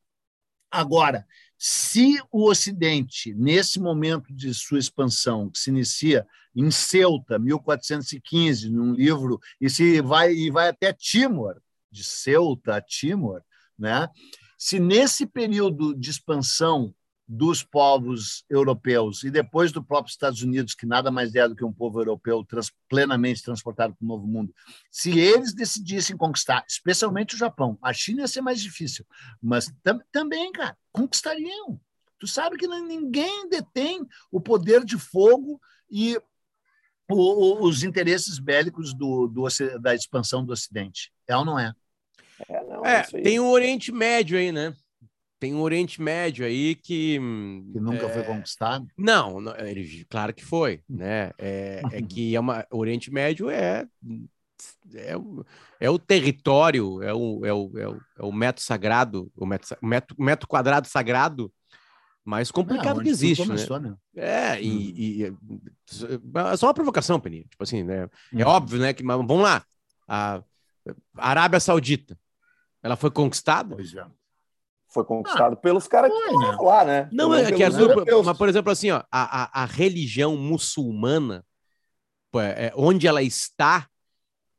Agora, 0.69 1.25
se 1.57 2.21
o 2.31 2.49
Ocidente, 2.49 3.33
nesse 3.33 3.79
momento 3.79 4.33
de 4.33 4.53
sua 4.53 4.77
expansão, 4.77 5.49
que 5.49 5.57
se 5.57 5.69
inicia 5.69 6.25
em 6.55 6.69
Ceuta, 6.69 7.39
1415, 7.39 8.69
num 8.69 8.93
livro, 8.93 9.39
e 9.59 9.69
se 9.69 10.01
vai 10.01 10.33
e 10.33 10.51
vai 10.51 10.69
até 10.69 10.93
Timor, 10.93 11.61
de 11.91 12.03
Ceuta 12.03 12.75
a 12.75 12.81
Timor, 12.81 13.41
né? 13.77 14.07
Se 14.57 14.79
nesse 14.79 15.25
período 15.25 15.95
de 15.95 16.09
expansão 16.09 16.93
dos 17.27 17.61
povos 17.61 18.45
europeus 18.49 19.23
e 19.23 19.29
depois 19.29 19.71
do 19.71 19.83
próprio 19.83 20.11
Estados 20.11 20.41
Unidos, 20.41 20.73
que 20.73 20.85
nada 20.85 21.11
mais 21.11 21.35
é 21.35 21.47
do 21.47 21.55
que 21.55 21.65
um 21.65 21.73
povo 21.73 21.99
europeu 21.99 22.43
trans, 22.45 22.71
plenamente 22.87 23.43
transportado 23.43 23.93
para 23.93 24.05
o 24.05 24.07
Novo 24.07 24.25
Mundo, 24.25 24.53
se 24.89 25.19
eles 25.19 25.53
decidissem 25.53 26.15
conquistar, 26.15 26.63
especialmente 26.67 27.35
o 27.35 27.37
Japão, 27.37 27.77
a 27.81 27.91
China 27.91 28.21
ia 28.21 28.27
ser 28.27 28.41
mais 28.41 28.61
difícil, 28.61 29.05
mas 29.41 29.69
tam, 29.83 29.99
também, 30.11 30.51
cara, 30.53 30.77
conquistariam. 30.91 31.79
Tu 32.17 32.27
sabe 32.27 32.57
que 32.57 32.67
ninguém 32.67 33.49
detém 33.49 34.07
o 34.31 34.39
poder 34.39 34.85
de 34.85 34.97
fogo 34.97 35.59
e 35.91 36.17
o, 37.09 37.15
o, 37.15 37.67
os 37.67 37.83
interesses 37.83 38.39
bélicos 38.39 38.93
do, 38.93 39.27
do, 39.27 39.47
da 39.81 39.93
expansão 39.93 40.43
do 40.43 40.53
Ocidente. 40.53 41.11
É 41.27 41.35
ou 41.35 41.45
não 41.45 41.59
é? 41.59 41.73
É, 42.47 42.63
não, 42.63 42.85
é 42.85 43.03
tem 43.03 43.39
o 43.39 43.49
Oriente 43.49 43.91
Médio 43.91 44.37
aí, 44.37 44.51
né? 44.51 44.75
Tem 45.39 45.53
um 45.53 45.61
Oriente 45.61 46.01
Médio 46.01 46.45
aí 46.45 46.75
que. 46.75 47.15
Que 47.15 47.79
nunca 47.79 48.05
é... 48.05 48.09
foi 48.09 48.23
conquistado? 48.23 48.87
Não, 48.97 49.37
ele, 49.57 50.05
claro 50.09 50.33
que 50.33 50.43
foi, 50.43 50.81
né? 50.89 51.31
É, 51.37 51.81
é 51.91 52.01
que 52.01 52.35
é 52.35 52.39
uma, 52.39 52.65
o 52.71 52.77
Oriente 52.77 53.11
Médio 53.11 53.49
é, 53.49 53.87
é, 54.93 55.13
é 55.79 55.89
o 55.89 55.99
território, 55.99 57.01
é 57.03 57.13
o, 57.13 57.45
é, 57.45 57.53
o, 57.53 57.77
é, 57.77 57.87
o, 57.87 58.01
é 58.19 58.23
o 58.23 58.31
metro 58.31 58.63
sagrado, 58.63 59.31
o 59.35 59.45
metro, 59.45 59.77
metro, 59.81 60.15
metro 60.19 60.47
quadrado 60.47 60.87
sagrado 60.87 61.51
mais 62.25 62.51
complicado 62.51 62.99
é, 62.99 63.03
que 63.05 63.09
existe, 63.09 63.45
começou, 63.45 63.79
né? 63.79 63.95
né? 64.13 64.55
É, 64.55 64.61
e, 64.61 64.69
hum. 64.69 64.93
e, 64.97 65.23
é 65.23 66.57
só 66.57 66.67
uma 66.67 66.73
provocação, 66.73 67.21
Peninha. 67.21 67.45
Tipo 67.49 67.63
assim, 67.63 67.83
né? 67.83 68.09
É 68.33 68.45
hum. 68.45 68.49
óbvio, 68.49 68.79
né? 68.79 68.91
Que 68.93 69.01
vamos 69.01 69.41
lá, 69.41 69.63
a, 70.05 70.43
a 71.15 71.29
Arábia 71.29 71.59
Saudita, 71.59 72.19
ela 72.83 72.97
foi 72.97 73.11
conquistada? 73.11 73.75
Pois 73.75 73.93
é 73.93 74.05
foi 74.89 75.03
conquistado 75.03 75.53
ah, 75.53 75.55
pelos 75.55 75.87
caras 75.87 76.11
que 76.11 76.17
estão 76.17 76.63
lá, 76.63 76.85
né? 76.85 77.09
Não, 77.11 77.33
é 77.33 77.51
que 77.51 77.63
mas, 78.23 78.37
por 78.37 78.49
exemplo, 78.49 78.71
assim, 78.71 78.91
ó, 78.91 79.03
a, 79.11 79.43
a, 79.43 79.63
a 79.63 79.65
religião 79.65 80.37
muçulmana, 80.37 81.45
é, 82.35 82.71
onde 82.75 83.07
ela 83.07 83.21
está, 83.21 83.87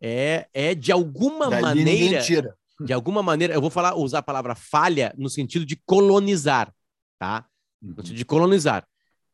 é, 0.00 0.46
é 0.52 0.74
de 0.74 0.92
alguma 0.92 1.48
Dali 1.48 1.62
maneira. 1.62 2.56
De 2.80 2.92
alguma 2.92 3.24
maneira, 3.24 3.54
eu 3.54 3.60
vou 3.60 3.70
falar, 3.70 3.96
usar 3.96 4.18
a 4.18 4.22
palavra 4.22 4.54
falha 4.54 5.12
no 5.18 5.28
sentido 5.28 5.66
de 5.66 5.74
colonizar, 5.84 6.72
tá? 7.18 7.44
No 7.82 7.96
sentido 7.96 8.16
de 8.16 8.24
colonizar. 8.24 8.86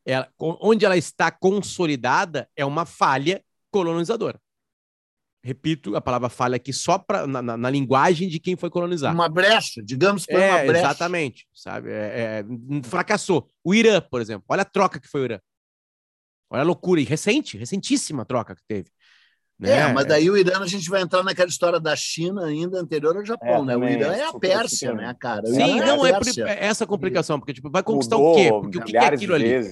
Ela, 0.03 0.27
onde 0.39 0.83
ela 0.83 0.97
está 0.97 1.29
consolidada 1.29 2.49
é 2.55 2.65
uma 2.65 2.85
falha 2.85 3.43
colonizadora 3.69 4.39
repito 5.45 5.95
a 5.95 6.01
palavra 6.01 6.27
falha 6.27 6.55
aqui 6.55 6.73
só 6.73 6.97
pra, 6.97 7.27
na, 7.27 7.39
na, 7.39 7.55
na, 7.55 7.69
linguagem 7.69 8.27
de 8.27 8.39
quem 8.39 8.55
foi 8.55 8.67
colonizar. 8.71 9.13
Uma 9.13 9.29
brecha, 9.29 9.79
digamos 9.83 10.25
que 10.25 10.33
foi 10.33 10.41
é, 10.41 10.49
uma 10.49 10.65
brecha. 10.65 10.79
Exatamente, 10.79 11.47
sabe? 11.53 11.91
É, 11.91 11.93
é, 12.43 12.45
fracassou. 12.83 13.47
O 13.63 13.75
Irã, 13.75 14.01
por 14.01 14.21
exemplo, 14.21 14.43
olha 14.49 14.63
a 14.63 14.65
troca 14.65 14.99
que 14.99 15.07
foi 15.07 15.21
o 15.21 15.25
Irã. 15.25 15.39
Olha 16.49 16.61
a 16.61 16.65
loucura, 16.65 16.99
e 16.99 17.03
recente, 17.03 17.59
recentíssima 17.59 18.23
a 18.23 18.25
troca 18.25 18.55
que 18.55 18.63
teve. 18.67 18.89
Né? 19.59 19.69
É, 19.69 19.93
mas 19.93 20.07
daí 20.07 20.29
o 20.31 20.35
Irã 20.35 20.59
a 20.59 20.67
gente 20.67 20.89
vai 20.89 21.03
entrar 21.03 21.23
naquela 21.23 21.47
história 21.47 21.79
da 21.79 21.95
China 21.95 22.45
ainda 22.45 22.79
anterior 22.79 23.15
ao 23.15 23.23
Japão, 23.23 23.61
é, 23.61 23.65
né? 23.65 23.77
O 23.77 23.83
Irã 23.87 24.13
é 24.13 24.25
a 24.25 24.33
Pérsia, 24.33 24.93
né, 24.93 25.15
cara? 25.19 25.45
Sim, 25.45 25.79
é 25.79 25.85
não 25.85 26.05
é, 26.05 26.11
é, 26.11 26.65
essa 26.65 26.87
complicação, 26.87 27.39
porque 27.39 27.53
tipo, 27.53 27.69
vai 27.69 27.83
conquistar 27.83 28.17
Mudou, 28.17 28.33
o 28.33 28.35
quê? 28.35 28.49
Porque 28.49 28.77
o 28.79 28.83
que 28.83 28.97
é 28.97 29.05
aquilo 29.05 29.35
ali? 29.35 29.71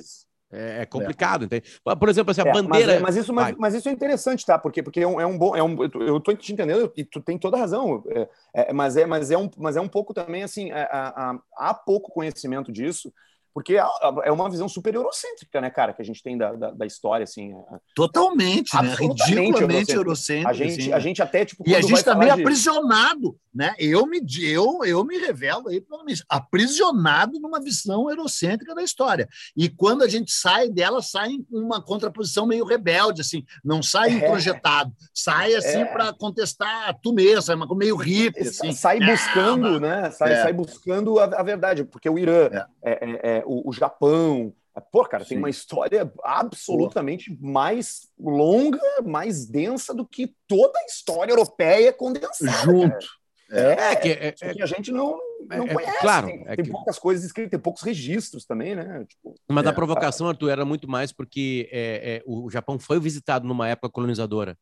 É, 0.53 0.81
é 0.81 0.85
complicado, 0.85 1.43
é. 1.43 1.45
entende? 1.45 1.79
Por 1.83 2.09
exemplo, 2.09 2.31
assim, 2.31 2.41
a 2.41 2.47
é, 2.47 2.53
bandeira. 2.53 2.93
Mas, 2.93 3.01
mas 3.01 3.15
isso, 3.15 3.33
mas, 3.33 3.55
mas, 3.57 3.73
isso 3.73 3.89
é 3.89 3.91
interessante, 3.91 4.45
tá? 4.45 4.59
Porque, 4.59 4.83
porque 4.83 5.01
é 5.01 5.07
um, 5.07 5.19
é 5.19 5.25
um 5.25 5.37
bom. 5.37 5.55
É 5.55 5.63
um, 5.63 5.75
eu 5.83 6.17
estou 6.17 6.35
te 6.35 6.53
entendendo 6.53 6.91
e 6.95 7.03
tu 7.03 7.19
tem 7.19 7.37
toda 7.37 7.57
a 7.57 7.59
razão. 7.61 8.03
É, 8.07 8.29
é, 8.53 8.73
mas, 8.73 8.95
é, 8.95 9.05
mas, 9.05 9.31
é 9.31 9.37
um, 9.37 9.49
mas 9.57 9.75
é 9.75 9.81
um 9.81 9.87
pouco 9.87 10.13
também 10.13 10.43
assim. 10.43 10.69
há 10.71 11.73
pouco 11.73 12.11
conhecimento 12.11 12.71
disso 12.71 13.11
porque 13.53 13.75
é 13.75 14.31
uma 14.31 14.49
visão 14.49 14.67
super 14.67 14.95
eurocêntrica, 14.95 15.61
né, 15.61 15.69
cara, 15.69 15.93
que 15.93 16.01
a 16.01 16.05
gente 16.05 16.23
tem 16.23 16.35
da, 16.35 16.53
da, 16.53 16.71
da 16.71 16.85
história, 16.85 17.23
assim. 17.23 17.53
É, 17.53 17.77
Totalmente, 17.93 18.75
né? 18.75 18.95
Ridiculamente 18.99 19.91
eurocêntrica. 19.91 20.49
A 20.49 20.53
gente, 20.53 20.81
assim. 20.81 20.93
a 20.93 20.99
gente 20.99 21.21
até, 21.21 21.45
tipo, 21.45 21.63
E 21.67 21.75
a 21.75 21.81
gente 21.81 22.03
também 22.03 22.29
tá 22.29 22.35
de... 22.35 22.41
aprisionado, 22.41 23.37
né? 23.53 23.75
Eu 23.77 24.07
me, 24.07 24.19
eu, 24.41 24.83
eu 24.83 25.03
me 25.05 25.19
revelo 25.19 25.69
aí, 25.69 25.83
aprisionado 26.27 27.39
numa 27.39 27.61
visão 27.61 28.09
eurocêntrica 28.09 28.73
da 28.73 28.81
história. 28.81 29.27
E 29.55 29.69
quando 29.69 30.03
a 30.03 30.07
gente 30.07 30.31
sai 30.31 30.69
dela, 30.69 31.01
sai 31.03 31.29
em 31.29 31.45
uma 31.51 31.79
contraposição 31.79 32.47
meio 32.47 32.65
rebelde, 32.65 33.21
assim, 33.21 33.45
não 33.63 33.83
sai 33.83 34.17
é. 34.17 34.27
projetado, 34.27 34.91
sai 35.13 35.53
assim 35.53 35.81
é. 35.81 35.85
para 35.85 36.11
contestar 36.13 36.97
tu 37.03 37.13
mesmo, 37.13 37.53
é 37.53 37.75
meio 37.75 37.95
hippie, 37.95 38.47
assim. 38.47 38.71
Sai 38.71 38.99
buscando, 38.99 39.79
né? 39.79 40.09
Sai, 40.09 40.33
é. 40.33 40.41
sai 40.41 40.53
buscando 40.53 41.19
a, 41.19 41.25
a, 41.25 41.43
verdade, 41.43 41.83
porque 41.83 42.09
o 42.09 42.17
Irã 42.17 42.49
é, 42.83 43.42
é, 43.43 43.45
é 43.45 43.47
o, 43.47 43.69
o, 43.69 43.73
Japão, 43.73 44.53
Pô, 44.91 45.05
cara, 45.05 45.23
Sim. 45.23 45.29
tem 45.29 45.37
uma 45.37 45.49
história 45.49 46.11
absolutamente 46.23 47.31
Pô. 47.31 47.45
mais 47.45 48.07
longa, 48.19 48.81
mais 49.05 49.45
densa 49.45 49.93
do 49.93 50.05
que 50.05 50.35
toda 50.47 50.79
a 50.79 50.85
história 50.85 51.31
europeia 51.31 51.93
condensada. 51.93 52.63
Junto. 52.63 52.89
Cara. 52.89 53.23
É, 53.51 53.91
é, 53.91 53.95
que, 53.95 54.09
é, 54.09 54.35
é, 54.41 54.53
que 54.55 54.63
a 54.63 54.65
gente 54.65 54.91
não, 54.91 55.19
não 55.47 55.65
é, 55.67 55.73
conhece. 55.73 55.99
Claro, 55.99 56.25
tem, 56.25 56.43
é 56.47 56.55
tem 56.55 56.65
que... 56.65 56.71
poucas 56.71 56.97
coisas 56.97 57.23
escritas, 57.23 57.51
tem 57.51 57.59
poucos 57.59 57.83
registros 57.83 58.45
também, 58.45 58.73
né? 58.73 59.05
Tipo, 59.07 59.35
Mas 59.47 59.67
a 59.67 59.69
é, 59.69 59.73
provocação, 59.73 60.27
Arthur, 60.27 60.49
era 60.49 60.65
muito 60.65 60.89
mais 60.89 61.11
porque 61.11 61.69
é, 61.71 62.23
o 62.25 62.49
Japão 62.49 62.79
foi 62.79 62.99
visitado 62.99 63.47
numa 63.47 63.67
época 63.67 63.91
colonizadora. 63.91 64.57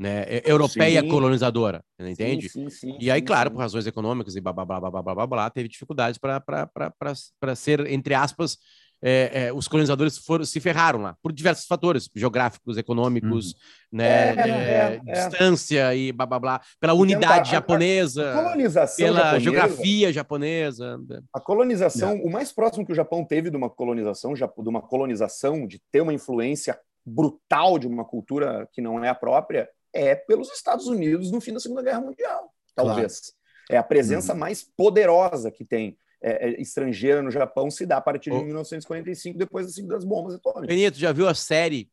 Né, 0.00 0.24
europeia 0.46 1.02
sim. 1.02 1.08
colonizadora, 1.08 1.84
entende? 1.98 2.48
Sim, 2.48 2.70
sim, 2.70 2.96
e 2.98 3.10
aí, 3.10 3.20
claro, 3.20 3.50
por 3.50 3.58
razões 3.58 3.86
econômicas 3.86 4.34
e 4.34 4.40
blá 4.40 4.50
blá 4.50 4.64
blá 4.64 4.80
blá 4.80 4.90
blá 4.90 5.14
blá, 5.14 5.26
blá 5.26 5.50
teve 5.50 5.68
dificuldades 5.68 6.18
para 6.18 7.54
ser, 7.54 7.86
entre 7.86 8.14
aspas, 8.14 8.56
é, 9.02 9.46
é, 9.46 9.52
os 9.52 9.66
colonizadores 9.66 10.18
foram, 10.18 10.44
se 10.44 10.60
ferraram 10.60 11.00
lá, 11.00 11.16
por 11.22 11.32
diversos 11.32 11.66
fatores, 11.66 12.08
geográficos, 12.14 12.76
econômicos, 12.76 13.52
hum. 13.52 13.96
né, 13.96 14.34
é, 14.34 14.40
é, 14.40 15.00
é, 15.06 15.12
distância 15.12 15.94
e 15.94 16.12
blá 16.12 16.26
blá 16.26 16.38
blá, 16.38 16.60
pela 16.78 16.92
unidade 16.92 17.50
a, 17.50 17.52
japonesa, 17.52 18.30
a 18.30 18.42
colonização 18.42 19.04
pela 19.06 19.18
japonesa, 19.18 19.40
geografia 19.40 20.12
japonesa. 20.12 21.00
A 21.34 21.40
colonização, 21.40 22.16
o 22.22 22.30
mais 22.30 22.52
próximo 22.52 22.84
que 22.84 22.92
o 22.92 22.94
Japão 22.94 23.24
teve 23.24 23.50
de 23.50 23.56
uma 23.56 23.70
colonização, 23.70 24.34
de 24.34 24.68
uma 24.68 24.82
colonização, 24.82 25.66
de 25.66 25.80
ter 25.90 26.02
uma 26.02 26.12
influência 26.12 26.78
brutal 27.04 27.78
de 27.78 27.86
uma 27.86 28.04
cultura 28.04 28.68
que 28.72 28.82
não 28.82 29.02
é 29.02 29.08
a 29.08 29.14
própria, 29.14 29.68
é 29.92 30.14
pelos 30.14 30.50
Estados 30.52 30.86
Unidos 30.86 31.30
no 31.30 31.40
fim 31.40 31.52
da 31.52 31.60
Segunda 31.60 31.82
Guerra 31.82 32.00
Mundial, 32.00 32.52
talvez. 32.74 33.20
Claro. 33.20 33.40
É 33.70 33.76
a 33.76 33.82
presença 33.82 34.34
hum. 34.34 34.38
mais 34.38 34.62
poderosa 34.62 35.50
que 35.50 35.64
tem 35.64 35.96
é, 36.22 36.48
é, 36.48 36.60
estrangeira 36.60 37.22
no 37.22 37.30
Japão 37.30 37.70
se 37.70 37.86
dá 37.86 37.96
a 37.96 38.00
partir 38.00 38.30
de 38.30 38.36
oh. 38.36 38.44
1945, 38.44 39.38
depois 39.38 39.74
das 39.86 40.04
bombas 40.04 40.34
atômicas. 40.34 40.66
Benito, 40.66 40.98
já 40.98 41.12
viu 41.12 41.28
a 41.28 41.34
série 41.34 41.90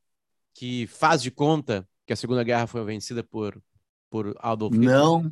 que 0.53 0.87
faz 0.87 1.21
de 1.21 1.31
conta 1.31 1.87
que 2.05 2.13
a 2.13 2.15
Segunda 2.15 2.43
Guerra 2.43 2.67
foi 2.67 2.83
vencida 2.83 3.23
por, 3.23 3.61
por 4.09 4.35
Adolf 4.39 4.73
Hitler? 4.73 4.89
Não, 4.89 5.31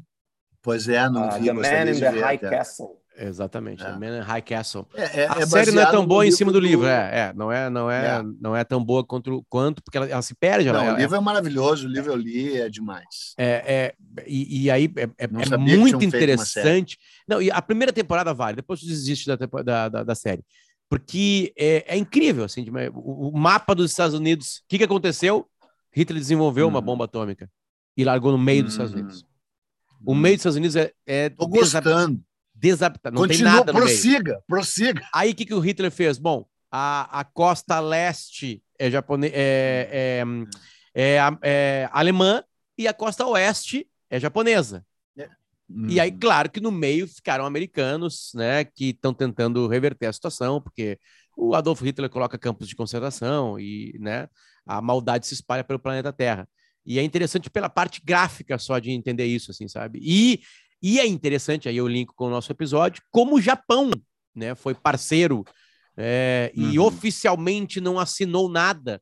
pois 0.62 0.88
é, 0.88 1.10
não 1.10 1.28
uh, 1.28 1.40
vi. 1.40 1.46
The 1.46 1.54
Man 1.54 1.92
in 1.92 2.00
the 2.00 2.10
High 2.10 2.38
Castle. 2.38 3.02
Exatamente, 3.18 3.84
é. 3.84 3.92
Man 3.98 4.18
in 4.18 4.22
High 4.22 4.42
Castle. 4.42 4.86
É, 4.94 5.22
é, 5.22 5.28
a 5.28 5.40
é 5.40 5.46
série 5.46 5.72
não 5.72 5.82
é 5.82 5.90
tão 5.90 6.06
boa 6.06 6.26
em 6.26 6.32
cima 6.32 6.52
do, 6.52 6.60
do 6.60 6.66
livro, 6.66 6.86
é, 6.86 7.30
é, 7.30 7.34
não 7.34 7.52
é, 7.52 7.70
não 7.70 7.90
é, 7.90 8.06
é, 8.06 8.24
não 8.42 8.56
é 8.56 8.64
tão 8.64 8.84
boa 8.84 9.06
quanto, 9.06 9.46
quanto 9.50 9.82
porque 9.82 9.98
ela, 9.98 10.08
ela 10.08 10.22
se 10.22 10.36
perde. 10.36 10.70
Não, 10.72 10.84
ela, 10.84 10.96
o 10.96 10.98
livro 10.98 11.16
é 11.16 11.20
maravilhoso, 11.20 11.88
o 11.88 11.90
livro 11.90 12.12
eu 12.12 12.18
li, 12.18 12.58
é 12.58 12.70
demais. 12.70 13.34
É, 13.38 13.96
e, 14.28 14.64
e 14.64 14.72
aí 14.72 14.92
é, 15.18 15.28
muito 15.58 16.04
interessante. 16.04 16.98
Não, 17.28 17.42
e 17.42 17.50
a 17.50 17.62
primeira 17.62 17.94
temporada 17.94 18.34
vale, 18.34 18.58
depois 18.58 18.82
tu 18.82 18.86
desiste 18.86 19.28
da, 19.28 19.36
da, 19.36 19.90
da, 19.90 20.04
da 20.04 20.16
série, 20.16 20.44
porque 20.90 21.54
é, 21.58 21.98
incrível, 21.98 22.44
assim, 22.44 22.66
o, 22.94 23.30
o, 23.30 23.38
mapa 23.38 23.74
dos 23.74 23.92
Estados 23.92 24.14
Unidos, 24.14 24.58
o 24.58 24.62
que, 24.68 24.78
que 24.78 24.84
aconteceu? 24.84 25.48
Hitler 25.94 26.20
desenvolveu 26.20 26.68
hum. 26.68 26.70
uma 26.70 26.82
bomba 26.82 27.06
atômica 27.06 27.50
e 27.96 28.04
largou 28.04 28.32
no 28.32 28.38
meio 28.38 28.62
hum. 28.62 28.66
dos 28.66 28.74
Estados 28.74 28.94
hum. 28.94 29.00
Unidos. 29.00 29.26
O 30.06 30.14
meio 30.14 30.36
dos 30.36 30.42
Estados 30.42 30.58
Unidos 30.58 30.76
é, 30.76 30.92
é 31.06 31.30
Tô 31.30 31.48
gostando 31.48 32.22
desaptado. 32.56 33.14
Não 33.14 33.22
Continua, 33.24 33.52
tem 33.52 33.60
nada 33.60 33.74
prossiga, 33.74 34.32
meio. 34.32 34.44
prossiga. 34.48 35.08
Aí 35.14 35.32
o 35.32 35.36
que, 35.36 35.46
que 35.46 35.54
o 35.54 35.60
Hitler 35.60 35.92
fez? 35.92 36.18
Bom, 36.18 36.48
a, 36.72 37.20
a 37.20 37.24
costa 37.24 37.80
leste 37.80 38.64
é, 38.80 38.90
japonês, 38.90 39.32
é, 39.36 39.90
é, 39.92 40.24
é, 40.94 41.20
é, 41.42 41.90
alemã 41.92 42.44
e 42.78 42.88
a 42.88 42.94
costa 42.94 43.26
oeste 43.26 43.88
é 44.10 44.20
japonesa. 44.20 44.86
É. 45.18 45.30
E 45.88 46.00
aí, 46.00 46.12
claro 46.12 46.50
que 46.50 46.60
no 46.60 46.72
meio 46.72 47.08
ficaram 47.08 47.46
americanos, 47.46 48.32
né, 48.36 48.64
que 48.64 48.90
estão 48.90 49.14
tentando 49.14 49.68
reverter 49.68 50.08
a 50.08 50.14
situação, 50.14 50.62
porque 50.62 51.00
o 51.36 51.56
Adolf 51.56 51.82
Hitler 51.82 52.10
coloca 52.10 52.38
campos 52.38 52.68
de 52.68 52.76
concentração 52.76 53.60
e, 53.60 53.98
né, 54.00 54.30
a 54.66 54.82
maldade 54.82 55.28
se 55.28 55.34
espalha 55.34 55.64
pelo 55.64 55.80
planeta 55.80 56.14
Terra. 56.14 56.48
E 56.86 57.00
é 57.00 57.04
interessante 57.04 57.50
pela 57.50 57.68
parte 57.68 58.02
gráfica 58.04 58.60
só 58.60 58.78
de 58.78 58.92
entender 58.92 59.26
isso, 59.26 59.50
assim, 59.50 59.68
sabe? 59.68 60.00
E 60.04 60.42
e 60.88 61.00
é 61.00 61.08
interessante, 61.08 61.68
aí 61.68 61.78
eu 61.78 61.88
linko 61.88 62.14
com 62.16 62.28
o 62.28 62.30
nosso 62.30 62.52
episódio, 62.52 63.02
como 63.10 63.38
o 63.38 63.42
Japão 63.42 63.90
né, 64.36 64.54
foi 64.54 64.76
parceiro 64.76 65.44
é, 65.98 66.52
uhum. 66.56 66.70
e 66.70 66.78
oficialmente 66.78 67.82
não 67.82 67.98
assinou 67.98 68.48
nada. 68.48 69.02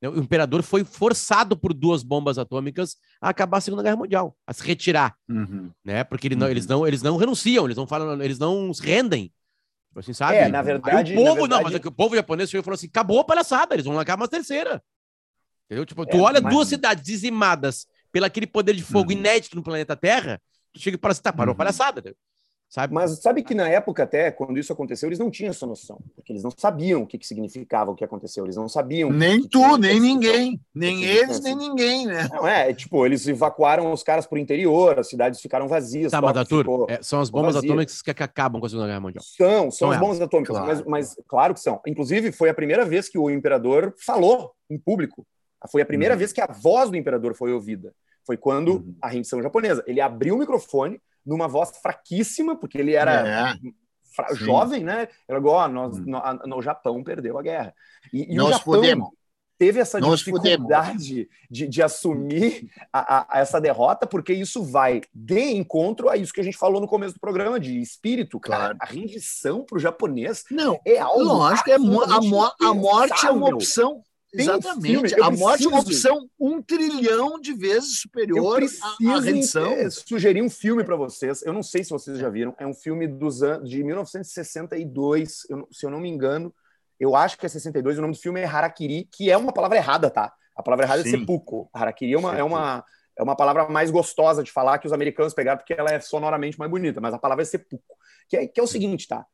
Né, 0.00 0.08
o 0.08 0.16
imperador 0.18 0.62
foi 0.62 0.84
forçado 0.84 1.56
por 1.56 1.74
duas 1.74 2.04
bombas 2.04 2.38
atômicas 2.38 2.94
a 3.20 3.30
acabar 3.30 3.58
a 3.58 3.60
Segunda 3.60 3.82
Guerra 3.82 3.96
Mundial, 3.96 4.36
a 4.46 4.52
se 4.52 4.62
retirar, 4.62 5.16
uhum. 5.28 5.72
né? 5.84 6.04
Porque 6.04 6.28
ele 6.28 6.36
não, 6.36 6.46
uhum. 6.46 6.52
eles 6.52 6.66
não, 6.68 6.86
eles 6.86 7.02
não 7.02 7.16
renunciam, 7.16 7.64
eles 7.64 7.76
não 7.76 7.84
falam, 7.88 8.22
eles 8.22 8.38
não 8.38 8.72
se 8.72 8.86
rendem. 8.86 9.32
Tipo 9.88 9.98
assim, 9.98 10.12
sabe? 10.12 10.36
É, 10.36 10.48
na 10.48 10.62
verdade. 10.62 11.14
Aí 11.14 11.18
o 11.18 11.20
povo, 11.20 11.34
verdade... 11.34 11.50
não, 11.50 11.62
mas 11.64 11.74
é 11.74 11.80
que 11.80 11.88
o 11.88 11.92
povo 11.92 12.14
japonês 12.14 12.48
chegou 12.48 12.62
e 12.62 12.64
falou 12.64 12.76
assim: 12.76 12.86
acabou 12.86 13.18
a 13.18 13.24
palhaçada, 13.24 13.74
eles 13.74 13.86
vão 13.86 13.96
largar 13.96 14.16
uma 14.16 14.28
terceira. 14.28 14.80
Entendeu? 15.66 15.84
Tipo, 15.84 16.06
tu 16.06 16.16
é, 16.16 16.20
olha 16.20 16.40
mas... 16.40 16.54
duas 16.54 16.68
cidades 16.68 17.02
dizimadas 17.02 17.88
pelo 18.12 18.24
aquele 18.24 18.46
poder 18.46 18.74
de 18.76 18.84
fogo 18.84 19.10
uhum. 19.10 19.18
inédito 19.18 19.56
no 19.56 19.62
planeta 19.64 19.96
Terra, 19.96 20.40
chega 20.76 20.96
e 20.96 21.00
fala 21.00 21.12
assim, 21.12 21.22
tá, 21.22 21.32
parou 21.32 21.52
uhum. 21.52 21.56
palhaçada, 21.56 22.02
né? 22.04 22.12
Sabe? 22.74 22.92
Mas 22.92 23.20
sabe 23.20 23.44
que 23.44 23.54
na 23.54 23.68
época 23.68 24.02
até, 24.02 24.32
quando 24.32 24.58
isso 24.58 24.72
aconteceu, 24.72 25.08
eles 25.08 25.20
não 25.20 25.30
tinham 25.30 25.50
essa 25.50 25.64
noção, 25.64 26.00
porque 26.16 26.32
eles 26.32 26.42
não 26.42 26.50
sabiam 26.50 27.02
o 27.02 27.06
que, 27.06 27.16
que 27.16 27.24
significava 27.24 27.92
o 27.92 27.94
que 27.94 28.02
aconteceu, 28.02 28.44
eles 28.44 28.56
não 28.56 28.68
sabiam... 28.68 29.10
Nem 29.10 29.42
que, 29.42 29.48
tu, 29.48 29.76
nem 29.76 30.00
ninguém, 30.00 30.60
nem 30.74 31.04
eles, 31.04 31.40
nem 31.40 31.54
ninguém, 31.54 32.04
né? 32.04 32.28
Não, 32.32 32.44
é, 32.48 32.74
tipo, 32.74 33.06
eles 33.06 33.28
evacuaram 33.28 33.92
os 33.92 34.02
caras 34.02 34.26
por 34.26 34.38
interior, 34.38 34.98
as 34.98 35.08
cidades 35.08 35.40
ficaram 35.40 35.68
vazias. 35.68 36.10
Tá, 36.10 36.20
mas 36.20 36.36
Arthur, 36.36 36.86
é, 36.88 37.00
são 37.00 37.20
as 37.20 37.30
bombas 37.30 37.54
atômicas 37.54 38.02
que, 38.02 38.10
acabam 38.10 38.60
com 38.60 38.66
a 38.66 38.68
Segunda 38.68 38.88
Guerra 38.88 39.00
Mundial. 39.00 39.22
São, 39.22 39.70
são 39.70 39.90
as 39.92 40.00
bombas 40.00 40.20
atômicas, 40.20 40.56
claro. 40.56 40.66
Mas, 40.66 40.84
mas 40.84 41.16
claro 41.28 41.54
que 41.54 41.60
são. 41.60 41.80
Inclusive, 41.86 42.32
foi 42.32 42.48
a 42.48 42.54
primeira 42.54 42.84
vez 42.84 43.08
que 43.08 43.18
o 43.18 43.30
imperador 43.30 43.94
falou 44.04 44.50
em 44.68 44.78
público, 44.78 45.24
foi 45.70 45.80
a 45.80 45.86
primeira 45.86 46.14
uhum. 46.14 46.18
vez 46.18 46.32
que 46.32 46.40
a 46.40 46.46
voz 46.46 46.90
do 46.90 46.96
imperador 46.96 47.36
foi 47.36 47.52
ouvida. 47.52 47.94
Foi 48.26 48.36
quando 48.36 48.76
uhum. 48.76 48.96
a 49.00 49.08
rendição 49.08 49.42
japonesa. 49.42 49.84
Ele 49.86 50.00
abriu 50.00 50.34
o 50.34 50.38
microfone 50.38 51.00
numa 51.24 51.48
voz 51.48 51.70
fraquíssima, 51.78 52.56
porque 52.56 52.78
ele 52.78 52.94
era 52.94 53.52
é. 53.52 53.58
fra... 54.14 54.34
jovem, 54.34 54.84
né? 54.84 55.08
Ele 55.28 55.38
igual, 55.38 55.68
nós, 55.68 55.98
uhum. 55.98 56.04
no, 56.06 56.56
no, 56.56 56.62
Japão 56.62 57.02
perdeu 57.02 57.38
a 57.38 57.42
guerra. 57.42 57.74
E, 58.12 58.34
e 58.34 58.40
o 58.40 58.50
Japão 58.50 58.82
teve 59.58 59.80
essa 59.80 60.00
Nós 60.00 60.18
dificuldade 60.18 61.28
de, 61.50 61.68
de, 61.68 61.82
assumir 61.82 62.68
a, 62.92 63.36
a, 63.36 63.40
essa 63.40 63.60
derrota, 63.60 64.06
porque 64.06 64.32
isso 64.32 64.62
vai 64.62 65.02
de 65.14 65.52
encontro 65.52 66.08
a 66.08 66.16
isso 66.16 66.32
que 66.32 66.40
a 66.40 66.44
gente 66.44 66.56
falou 66.56 66.80
no 66.80 66.88
começo 66.88 67.14
do 67.14 67.20
programa, 67.20 67.60
de 67.60 67.80
espírito, 67.80 68.40
claro. 68.40 68.76
A 68.80 68.86
rendição 68.86 69.64
para 69.64 69.76
o 69.76 69.80
japonês 69.80 70.44
não, 70.50 70.80
é 70.84 70.98
algo. 70.98 71.22
Lógico, 71.22 71.70
é 71.70 71.74
a, 71.74 71.78
mo 71.78 72.02
a 72.02 72.74
morte 72.74 73.26
é 73.26 73.30
uma 73.30 73.48
opção 73.48 74.02
Exatamente. 74.42 75.20
a 75.20 75.30
morte 75.30 75.64
é 75.64 75.68
uma 75.68 75.80
opção 75.80 76.28
um 76.38 76.60
trilhão 76.60 77.38
de 77.40 77.52
vezes 77.52 78.00
superior 78.00 78.62
à 78.62 79.20
rendição. 79.20 79.72
É, 79.72 79.88
sugerir 79.90 80.42
um 80.42 80.50
filme 80.50 80.84
para 80.84 80.96
vocês. 80.96 81.42
Eu 81.42 81.52
não 81.52 81.62
sei 81.62 81.84
se 81.84 81.90
vocês 81.90 82.18
já 82.18 82.28
viram. 82.28 82.54
É 82.58 82.66
um 82.66 82.74
filme 82.74 83.06
dos 83.06 83.42
anos 83.42 83.68
de 83.68 83.82
1962, 83.82 85.46
eu, 85.48 85.68
se 85.70 85.86
eu 85.86 85.90
não 85.90 86.00
me 86.00 86.08
engano. 86.08 86.54
Eu 86.98 87.14
acho 87.14 87.38
que 87.38 87.46
é 87.46 87.48
62. 87.48 87.98
O 87.98 88.00
nome 88.02 88.14
do 88.14 88.20
filme 88.20 88.40
é 88.40 88.44
Harakiri, 88.44 89.08
que 89.10 89.30
é 89.30 89.36
uma 89.36 89.52
palavra 89.52 89.76
errada, 89.76 90.10
tá? 90.10 90.32
A 90.56 90.62
palavra 90.62 90.86
errada 90.86 91.00
é 91.00 91.04
Sim. 91.04 91.16
é 91.16 91.18
sepulcro. 91.18 91.68
Harakiri 91.72 92.14
é 92.14 92.18
uma, 92.18 92.38
é, 92.38 92.42
uma, 92.42 92.84
é 93.18 93.22
uma 93.22 93.36
palavra 93.36 93.68
mais 93.68 93.90
gostosa 93.90 94.42
de 94.42 94.52
falar 94.52 94.78
que 94.78 94.86
os 94.86 94.92
americanos 94.92 95.34
pegaram 95.34 95.58
porque 95.58 95.74
ela 95.74 95.90
é 95.90 96.00
sonoramente 96.00 96.58
mais 96.58 96.70
bonita, 96.70 97.00
mas 97.00 97.14
a 97.14 97.18
palavra 97.18 97.42
é 97.42 97.44
sepulcro. 97.46 97.96
Que 98.28 98.36
é, 98.36 98.46
que 98.46 98.60
é 98.60 98.62
o 98.62 98.66
seguinte, 98.66 99.08
tá? 99.08 99.26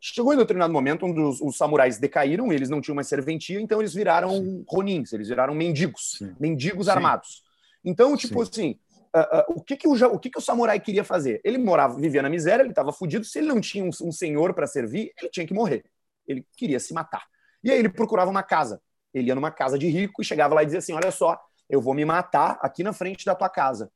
Chegou 0.00 0.32
em 0.32 0.36
determinado 0.36 0.72
momento 0.72 1.06
onde 1.06 1.20
os, 1.20 1.40
os, 1.40 1.56
samurais 1.56 1.98
decaíram, 1.98 2.52
eles 2.52 2.70
não 2.70 2.80
tinham 2.80 2.94
mais 2.94 3.08
serventia, 3.08 3.60
então 3.60 3.80
eles 3.80 3.92
viraram 3.94 4.30
Sim. 4.30 4.64
ronins, 4.68 5.12
eles 5.12 5.28
viraram 5.28 5.54
mendigos, 5.54 6.16
Sim. 6.18 6.34
mendigos 6.40 6.86
Sim. 6.86 6.92
armados. 6.92 7.42
Então, 7.84 8.16
tipo 8.16 8.40
assim, 8.40 8.78
uh, 9.14 9.52
uh, 9.52 9.58
o, 9.58 9.62
que, 9.62 9.76
que, 9.76 9.86
o, 9.86 9.92
o 9.92 10.18
que, 10.18 10.30
que 10.30 10.38
o 10.38 10.42
samurai 10.42 10.80
queria 10.80 11.04
fazer? 11.04 11.40
Ele 11.44 11.58
morava, 11.58 11.98
vivia 12.00 12.22
na 12.22 12.30
miséria, 12.30 12.62
ele 12.62 12.70
estava 12.70 12.92
fudido, 12.92 13.24
se 13.24 13.38
ele 13.38 13.48
não 13.48 13.60
tinha 13.60 13.84
um, 13.84 13.90
um 14.02 14.12
senhor 14.12 14.54
para 14.54 14.66
servir, 14.66 15.12
ele 15.20 15.30
tinha 15.30 15.46
que 15.46 15.52
morrer. 15.52 15.84
Ele 16.26 16.46
queria 16.56 16.80
se 16.80 16.94
matar. 16.94 17.24
E 17.62 17.70
aí 17.70 17.78
ele 17.78 17.90
procurava 17.90 18.30
uma 18.30 18.42
casa. 18.42 18.80
Ele 19.12 19.28
ia 19.28 19.34
numa 19.34 19.50
casa 19.50 19.78
de 19.78 19.86
rico 19.88 20.20
e 20.20 20.24
chegava 20.24 20.54
lá 20.54 20.62
e 20.62 20.66
dizia 20.66 20.78
assim: 20.78 20.92
Olha 20.92 21.10
só, 21.10 21.38
eu 21.68 21.80
vou 21.80 21.94
me 21.94 22.04
matar 22.04 22.58
aqui 22.60 22.82
na 22.82 22.92
frente 22.92 23.24
da 23.24 23.34
tua 23.34 23.48
casa. 23.48 23.90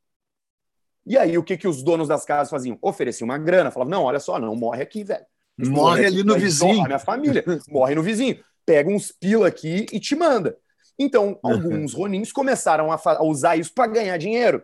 E 1.09 1.17
aí, 1.17 1.39
o 1.39 1.43
que, 1.43 1.57
que 1.57 1.67
os 1.67 1.83
donos 1.83 2.07
das 2.07 2.23
casas 2.27 2.51
faziam? 2.51 2.79
Ofereciam 2.83 3.25
uma 3.25 3.39
grana, 3.39 3.71
falavam, 3.71 3.91
não, 3.91 4.05
olha 4.05 4.21
só, 4.21 4.39
não 4.39 4.55
morre 4.55 4.83
aqui, 4.83 5.03
velho. 5.03 5.25
Morre 5.59 6.05
ali 6.05 6.23
no 6.23 6.39
vizinho. 6.39 6.85
minha 6.85 6.99
família. 6.99 7.43
morre 7.71 7.95
no 7.95 8.03
vizinho. 8.03 8.39
Pega 8.67 8.91
uns 8.91 9.11
pila 9.11 9.49
aqui 9.49 9.87
e 9.91 9.99
te 9.99 10.15
manda. 10.15 10.55
Então, 10.99 11.41
alguns 11.43 11.95
ronins 11.97 12.31
começaram 12.31 12.93
a, 12.93 13.01
a 13.03 13.25
usar 13.25 13.57
isso 13.57 13.73
para 13.73 13.91
ganhar 13.91 14.19
dinheiro. 14.19 14.63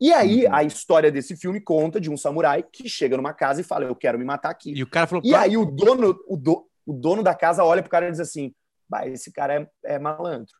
E 0.00 0.12
aí, 0.12 0.46
uhum. 0.46 0.54
a 0.54 0.62
história 0.62 1.10
desse 1.10 1.36
filme 1.36 1.60
conta 1.60 2.00
de 2.00 2.08
um 2.08 2.16
samurai 2.16 2.62
que 2.62 2.88
chega 2.88 3.16
numa 3.16 3.32
casa 3.32 3.60
e 3.60 3.64
fala: 3.64 3.84
Eu 3.84 3.96
quero 3.96 4.18
me 4.18 4.24
matar 4.24 4.50
aqui. 4.50 4.72
E 4.72 4.82
o 4.84 4.86
cara 4.88 5.08
falou: 5.08 5.22
E 5.24 5.34
aí, 5.34 5.56
o 5.56 5.64
dono, 5.64 6.16
o, 6.28 6.36
do, 6.36 6.64
o 6.86 6.92
dono 6.92 7.24
da 7.24 7.34
casa 7.34 7.64
olha 7.64 7.82
pro 7.82 7.90
cara 7.90 8.06
e 8.06 8.10
diz 8.10 8.20
assim: 8.20 8.54
Bah, 8.88 9.06
esse 9.06 9.32
cara 9.32 9.54
é, 9.54 9.94
é 9.94 9.98
malandro. 9.98 10.52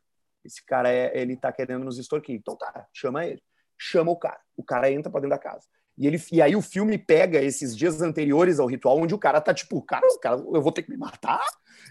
Esse 0.44 0.64
cara 0.66 0.90
é, 0.90 1.12
ele 1.14 1.36
tá 1.36 1.52
querendo 1.52 1.84
nos 1.84 1.98
extorquir. 1.98 2.34
Então 2.34 2.56
tá, 2.56 2.86
chama 2.92 3.24
ele 3.24 3.40
chama 3.82 4.10
o 4.12 4.16
cara. 4.16 4.40
O 4.56 4.62
cara 4.62 4.90
entra 4.90 5.10
para 5.10 5.22
dentro 5.22 5.36
da 5.36 5.42
casa. 5.42 5.66
E, 5.98 6.06
ele, 6.06 6.22
e 6.32 6.40
aí 6.40 6.56
o 6.56 6.62
filme 6.62 6.96
pega 6.96 7.42
esses 7.42 7.76
dias 7.76 8.00
anteriores 8.00 8.58
ao 8.58 8.66
ritual, 8.66 8.98
onde 8.98 9.14
o 9.14 9.18
cara 9.18 9.40
tá 9.40 9.52
tipo, 9.52 9.82
cara, 9.82 10.06
cara 10.20 10.36
eu 10.36 10.62
vou 10.62 10.72
ter 10.72 10.82
que 10.82 10.90
me 10.90 10.96
matar? 10.96 11.42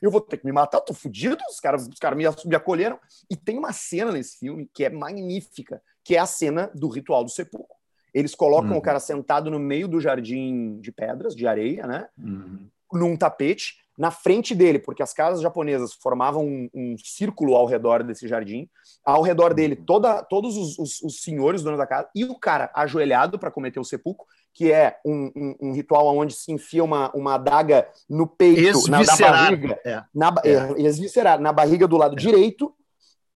Eu 0.02 0.10
vou 0.10 0.22
ter 0.22 0.38
que 0.38 0.46
me 0.46 0.52
matar, 0.52 0.82
tô 0.82 0.94
fudido, 0.94 1.38
os 1.50 1.60
caras 1.60 1.88
os 1.88 2.00
cara 2.00 2.16
me, 2.16 2.24
me 2.46 2.56
acolheram. 2.56 3.00
E 3.30 3.36
tem 3.36 3.58
uma 3.58 3.74
cena 3.74 4.12
nesse 4.12 4.39
filme 4.39 4.70
que 4.74 4.86
é 4.86 4.89
magnífica, 4.89 5.82
que 6.04 6.16
é 6.16 6.20
a 6.20 6.26
cena 6.26 6.72
do 6.74 6.88
ritual 6.88 7.24
do 7.24 7.30
sepulcro. 7.30 7.76
Eles 8.14 8.34
colocam 8.34 8.72
uhum. 8.72 8.78
o 8.78 8.82
cara 8.82 9.00
sentado 9.00 9.52
no 9.52 9.60
meio 9.60 9.88
do 9.88 10.02
jardim 10.02 10.80
de 10.80 10.92
pedras, 10.92 11.36
de 11.36 11.46
areia, 11.46 11.86
né? 11.86 12.08
Uhum. 12.18 12.68
Num 12.94 13.16
tapete, 13.16 13.76
na 13.98 14.10
frente 14.10 14.56
dele, 14.56 14.80
porque 14.80 15.04
as 15.04 15.14
casas 15.14 15.42
japonesas 15.42 15.94
formavam 15.94 16.46
um, 16.46 16.70
um 16.74 16.96
círculo 16.98 17.56
ao 17.56 17.66
redor 17.66 18.04
desse 18.04 18.28
jardim, 18.28 18.70
ao 19.06 19.22
redor 19.22 19.54
dele 19.54 19.76
uhum. 19.76 19.86
toda, 19.86 20.24
todos 20.24 20.58
os, 20.58 20.80
os, 20.80 21.02
os 21.02 21.22
senhores 21.22 21.62
donos 21.62 21.78
da 21.78 21.88
casa 21.88 22.10
e 22.16 22.24
o 22.24 22.38
cara 22.39 22.72
ajoelhado 22.74 23.38
para 23.38 23.52
cometer 23.52 23.80
o 23.80 23.86
sepulcro, 23.86 24.26
que 24.54 24.72
é 24.72 24.98
um, 25.06 25.32
um, 25.36 25.56
um, 25.62 25.74
ritual 25.74 26.16
onde 26.18 26.34
se 26.34 26.52
enfia 26.52 26.84
uma, 26.84 27.12
uma 27.16 27.36
adaga 27.36 27.88
no 28.10 28.28
peito, 28.28 28.89
na, 28.89 29.04
na 29.04 29.16
barriga, 29.18 29.80
é. 29.86 30.04
na, 30.14 30.34
é. 30.44 31.38
na 31.38 31.54
barriga 31.54 31.88
do 31.88 31.98
lado 31.98 32.16
é. 32.16 32.20
direito, 32.20 32.74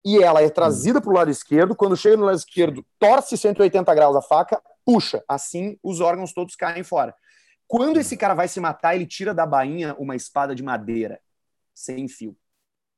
e 0.06 0.22
ela 0.22 0.42
é 0.44 0.50
trazida 0.50 1.02
para 1.02 1.10
o 1.10 1.16
lado 1.16 1.32
esquerdo. 1.32 1.76
Quando 1.76 1.98
chega 1.98 2.16
no 2.16 2.26
lado 2.26 2.38
esquerdo, 2.38 2.86
torce 3.00 3.36
180 3.36 3.94
graus 3.96 4.16
a 4.16 4.22
faca, 4.22 4.62
puxa. 4.86 5.24
Assim, 5.28 5.80
os 5.82 6.00
órgãos 6.00 6.32
todos 6.32 6.56
caem 6.56 6.84
fora. 6.84 7.16
Quando 7.68 8.00
esse 8.00 8.16
cara 8.16 8.34
vai 8.34 8.48
se 8.48 8.60
matar, 8.60 8.96
ele 8.96 9.06
tira 9.06 9.34
da 9.34 9.46
bainha 9.46 9.96
uma 9.96 10.16
espada 10.16 10.54
de 10.54 10.64
madeira, 10.64 11.20
sem 11.74 12.08
fio. 12.08 12.38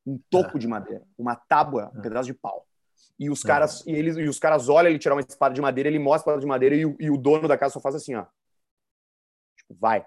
Um 0.06 0.20
toco 0.30 0.58
de 0.60 0.68
madeira, 0.68 1.06
uma 1.18 1.36
tábua, 1.36 1.92
um 1.96 2.02
pedaço 2.02 2.28
de 2.28 2.34
pau. 2.34 2.66
E 3.20 3.30
os 3.30 3.42
caras, 3.42 3.86
e 3.86 3.92
eles, 3.92 4.16
e 4.18 4.24
os 4.24 4.40
caras 4.40 4.70
olham 4.70 4.90
ele 4.90 5.00
tirar 5.00 5.16
uma 5.16 5.22
espada 5.22 5.54
de 5.54 5.62
madeira, 5.62 5.90
ele 5.90 6.00
mostra 6.00 6.18
a 6.18 6.36
espada 6.36 6.40
de 6.40 6.46
madeira 6.46 6.76
e 6.76 6.86
o, 6.86 6.96
e 7.00 7.10
o 7.10 7.18
dono 7.18 7.48
da 7.48 7.58
casa 7.58 7.74
só 7.74 7.80
faz 7.80 7.96
assim, 7.96 8.16
ó. 8.16 8.26
Tipo, 9.56 9.76
vai. 9.80 10.06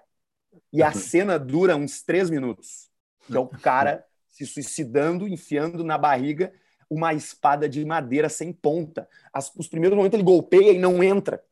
E 0.71 0.81
a 0.81 0.87
uhum. 0.87 0.93
cena 0.93 1.39
dura 1.39 1.75
uns 1.75 2.01
três 2.01 2.29
minutos. 2.29 2.89
Que 3.27 3.35
é 3.35 3.39
o 3.39 3.47
cara 3.47 4.05
se 4.27 4.45
suicidando, 4.45 5.27
enfiando 5.27 5.83
na 5.83 5.97
barriga 5.97 6.53
uma 6.89 7.13
espada 7.13 7.67
de 7.69 7.83
madeira 7.85 8.29
sem 8.29 8.51
ponta. 8.51 9.07
As, 9.33 9.53
os 9.55 9.67
primeiros 9.67 9.97
momentos 9.97 10.15
ele 10.15 10.23
golpeia 10.23 10.71
e 10.71 10.79
não 10.79 11.03
entra 11.03 11.43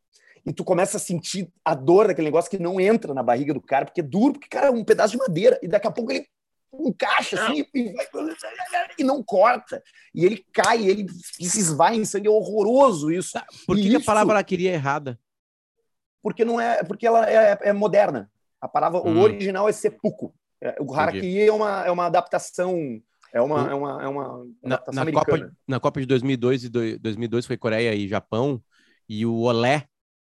e 0.46 0.54
tu 0.54 0.64
começa 0.64 0.98
a 0.98 1.00
sentir 1.00 1.52
a 1.64 1.74
dor 1.74 2.08
daquele 2.08 2.28
negócio 2.28 2.50
que 2.50 2.60
não 2.60 2.80
entra 2.80 3.14
na 3.14 3.24
barriga 3.24 3.54
do 3.54 3.62
cara, 3.62 3.86
porque 3.86 4.02
é 4.02 4.04
duro, 4.04 4.34
porque, 4.34 4.48
cara, 4.48 4.68
é 4.68 4.72
um 4.72 4.84
pedaço 4.84 5.14
de 5.14 5.18
madeira, 5.18 5.60
e 5.62 5.68
daqui 5.68 5.88
a 5.88 5.92
pouco 5.92 6.12
ele 6.12 6.26
encaixa 6.74 7.42
assim 7.42 7.66
e, 7.74 7.94
e, 9.00 9.04
não 9.04 9.24
corta. 9.24 9.82
E 10.14 10.26
ele 10.26 10.46
cai, 10.54 10.86
ele 10.86 11.08
se 11.10 11.60
esvai 11.60 11.96
em 11.96 12.06
sangue, 12.06 12.28
é 12.28 12.32
horroroso 12.32 13.12
isso. 13.12 13.34
Tá, 13.34 13.46
por 13.66 13.76
que, 13.76 13.88
isso, 13.88 13.98
a 13.98 14.04
palavra 14.04 14.34
ela 14.34 14.44
queria 14.44 14.72
errada? 14.72 15.20
Porque 16.22 16.46
não 16.46 16.60
é, 16.60 16.84
porque 16.84 17.08
ela 17.08 17.30
é, 17.30 17.58
é 17.62 17.74
moderna. 17.74 18.30
A 18.62 18.68
palavra, 18.68 19.00
hum. 19.00 19.18
o 19.18 19.22
original 19.22 19.68
é 19.68 19.72
seppuku. 19.72 20.34
É, 20.62 20.76
o 20.80 20.94
harakiri 20.94 21.48
é 21.48 21.52
uma, 21.52 21.86
é 21.86 21.92
uma 21.92 22.06
adaptação 22.06 23.02
é 23.32 23.42
uma, 23.42 23.70
é 23.70 23.74
uma, 23.74 24.04
é 24.04 24.08
uma 24.08 24.46
na, 24.64 24.84
na 24.92 25.12
Copa, 25.12 25.52
na 25.68 25.80
Copa 25.80 26.00
de 26.00 26.08
2002 26.08 26.64
e 26.64 26.70
2002 26.70 27.46
foi 27.46 27.58
Coreia 27.58 27.94
e 27.94 28.08
Japão 28.08 28.62
e 29.08 29.26
o 29.26 29.42
Olé 29.42 29.88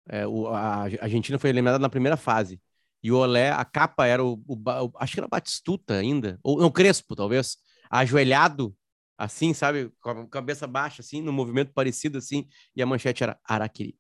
é, 0.09 0.27
o, 0.27 0.49
a 0.49 0.83
Argentina 1.01 1.39
foi 1.39 1.51
eliminada 1.51 1.79
na 1.79 1.89
primeira 1.89 2.17
fase. 2.17 2.61
E 3.03 3.13
o 3.13 3.17
Olé, 3.17 3.51
a 3.51 3.65
capa 3.65 4.07
era 4.07 4.25
o, 4.25 4.43
o, 4.47 4.55
o 4.55 4.93
Acho 4.97 5.13
que 5.13 5.21
era 5.21 5.27
o 5.27 5.31
Batistuta 5.31 5.95
ainda. 5.95 6.39
Ou 6.43 6.59
não, 6.59 6.71
Crespo, 6.71 7.15
talvez. 7.15 7.59
Ajoelhado, 7.91 8.75
assim, 9.17 9.53
sabe? 9.53 9.91
Com 10.01 10.11
a 10.11 10.29
cabeça 10.29 10.67
baixa, 10.67 11.03
assim, 11.03 11.21
no 11.21 11.33
movimento 11.33 11.73
parecido, 11.73 12.19
assim. 12.19 12.47
E 12.75 12.83
a 12.83 12.87
manchete 12.87 13.23
era 13.23 13.39
Araquiri. 13.45 13.97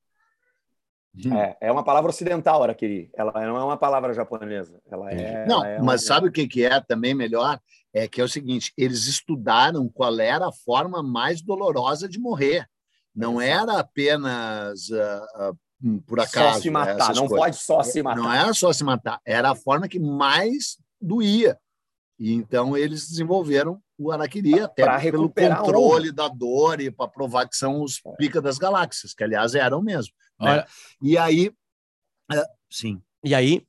É, 1.33 1.69
é 1.69 1.73
uma 1.73 1.85
palavra 1.85 2.11
ocidental, 2.11 2.63
Araquiri. 2.63 3.11
Ela 3.15 3.33
não 3.47 3.57
é 3.57 3.65
uma 3.65 3.77
palavra 3.77 4.13
japonesa. 4.13 4.81
Ela 4.91 5.13
é, 5.13 5.47
não, 5.47 5.65
ela 5.65 5.69
é 5.69 5.79
mas 5.79 6.03
uma... 6.03 6.09
sabe 6.09 6.29
o 6.29 6.33
que, 6.33 6.49
que 6.49 6.65
é 6.65 6.81
também 6.81 7.15
melhor? 7.15 7.61
É 7.93 8.09
que 8.09 8.21
é 8.21 8.25
o 8.25 8.29
seguinte: 8.29 8.73
eles 8.77 9.07
estudaram 9.07 9.89
qual 9.89 10.19
era 10.19 10.49
a 10.49 10.53
forma 10.65 11.03
mais 11.03 11.41
dolorosa 11.41 12.09
de 12.09 12.19
morrer. 12.19 12.67
Não 13.15 13.41
era 13.41 13.79
apenas 13.79 14.89
uh, 14.89 15.51
uh, 15.51 15.55
Hum, 15.55 15.64
por 16.07 16.21
acaso. 16.21 16.55
Só 16.55 16.61
se 16.61 16.71
matar, 16.71 17.15
não 17.15 17.29
coisas. 17.29 17.39
pode 17.39 17.57
só 17.57 17.83
se 17.83 18.03
matar. 18.03 18.23
Não 18.23 18.33
era 18.33 18.55
só 18.55 18.73
se 18.73 18.85
matar, 18.85 19.21
era 19.25 19.51
a 19.51 19.55
forma 19.55 19.89
que 19.89 19.99
mais 19.99 20.79
doía. 21.01 21.59
E 22.19 22.33
então 22.33 22.77
eles 22.77 23.09
desenvolveram 23.09 23.83
o 23.99 24.11
Araquiri 24.11 24.61
até 24.61 25.11
pelo 25.11 25.29
controle 25.29 26.13
da 26.13 26.29
dor 26.29 26.81
e 26.81 26.91
para 26.91 27.09
provar 27.09 27.49
que 27.49 27.57
são 27.57 27.83
os 27.83 28.01
é. 28.05 28.11
pica 28.17 28.41
das 28.41 28.59
galáxias, 28.59 29.13
que 29.15 29.25
aliás 29.25 29.55
eram 29.55 29.83
mesmo. 29.83 30.13
Né? 30.41 30.65
E 31.03 31.19
aí, 31.19 31.53
é, 32.33 32.45
sim. 32.71 33.01
E 33.23 33.35
aí? 33.35 33.67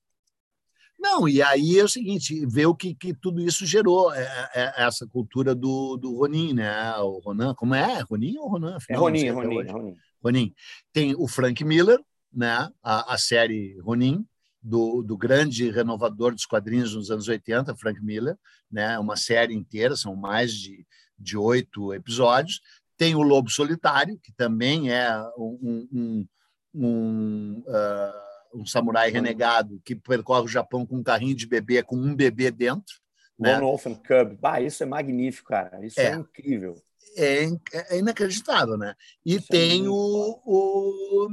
Não, 1.06 1.30
e 1.30 1.39
aí 1.39 1.78
é 1.78 1.84
o 1.84 1.88
seguinte, 1.88 2.47
ver 2.47 2.66
o 2.66 2.74
que, 2.74 2.95
que 2.95 3.14
tudo 3.14 3.39
isso 3.39 3.64
gerou, 3.64 4.12
é, 4.12 4.24
é, 4.24 4.49
é, 4.56 4.74
essa 4.88 5.06
cultura 5.06 5.53
do, 5.53 5.97
do 5.97 6.18
Ronin, 6.18 6.53
né? 6.53 6.97
O 6.97 7.20
Ronan, 7.20 7.53
como 7.53 7.76
é? 7.76 8.01
Ronin 8.01 8.39
ou 8.39 8.49
Ronan? 8.49 8.76
é 8.89 8.95
Ronin, 8.95 9.26
é 9.26 9.30
Ronin, 9.30 9.60
é 9.60 9.72
Ronin. 9.72 9.95
Ronin. 10.24 10.56
Tem 10.91 11.14
o 11.16 11.28
Frank 11.28 11.64
Miller, 11.64 11.99
né? 12.34 12.72
a, 12.82 13.14
a 13.14 13.18
série 13.20 13.80
Ronin, 13.82 14.26
do, 14.60 15.03
do, 15.03 15.16
grande 15.16 15.70
renovador 15.70 16.34
dos 16.34 16.47
quadrinhos 16.47 16.95
nos 16.95 17.12
anos 17.12 17.28
80, 17.28 17.76
Frank 17.76 18.03
Miller, 18.03 18.36
né? 18.72 18.97
uma 18.97 19.16
série 19.16 19.53
inteira, 19.53 19.95
são 19.95 20.16
mais 20.16 20.53
de, 20.53 20.88
de 21.20 21.38
oito 21.38 21.93
episódios. 21.93 22.62
Tem 22.97 23.14
o 23.14 23.22
Lobo 23.22 23.51
Solitário, 23.51 24.20
que 24.24 24.34
também 24.34 24.91
é 24.91 25.16
um, 25.38 25.88
um, 25.93 26.28
um, 26.74 27.64
uh, 27.68 28.26
um 28.56 28.66
samurai 28.66 29.12
renegado 29.12 29.82
que 29.84 29.95
percorre 29.95 30.45
o 30.45 30.47
Japão 30.47 30.86
com 30.86 30.97
um 30.97 31.03
carrinho 31.03 31.36
de 31.36 31.47
bebê, 31.47 31.84
com 31.84 31.95
um 31.95 32.16
bebê 32.16 32.49
dentro. 32.51 32.95
Né? 33.38 33.56
One 33.56 33.66
Orphan 33.66 33.95
Cub. 33.95 34.38
Bah, 34.39 34.62
isso 34.62 34.82
é 34.82 34.86
magnífico, 34.86 35.49
cara. 35.49 35.86
Isso 35.86 35.99
é, 35.99 36.12
é 36.12 36.16
incrível 36.16 36.82
é, 37.16 37.47
é 37.89 37.97
inacreditável, 37.97 38.78
né? 38.78 38.93
E 39.26 39.36
Isso 39.36 39.47
é 39.49 39.51
tem 39.51 39.86
é 39.86 39.89
o, 39.89 40.41
o, 40.45 41.30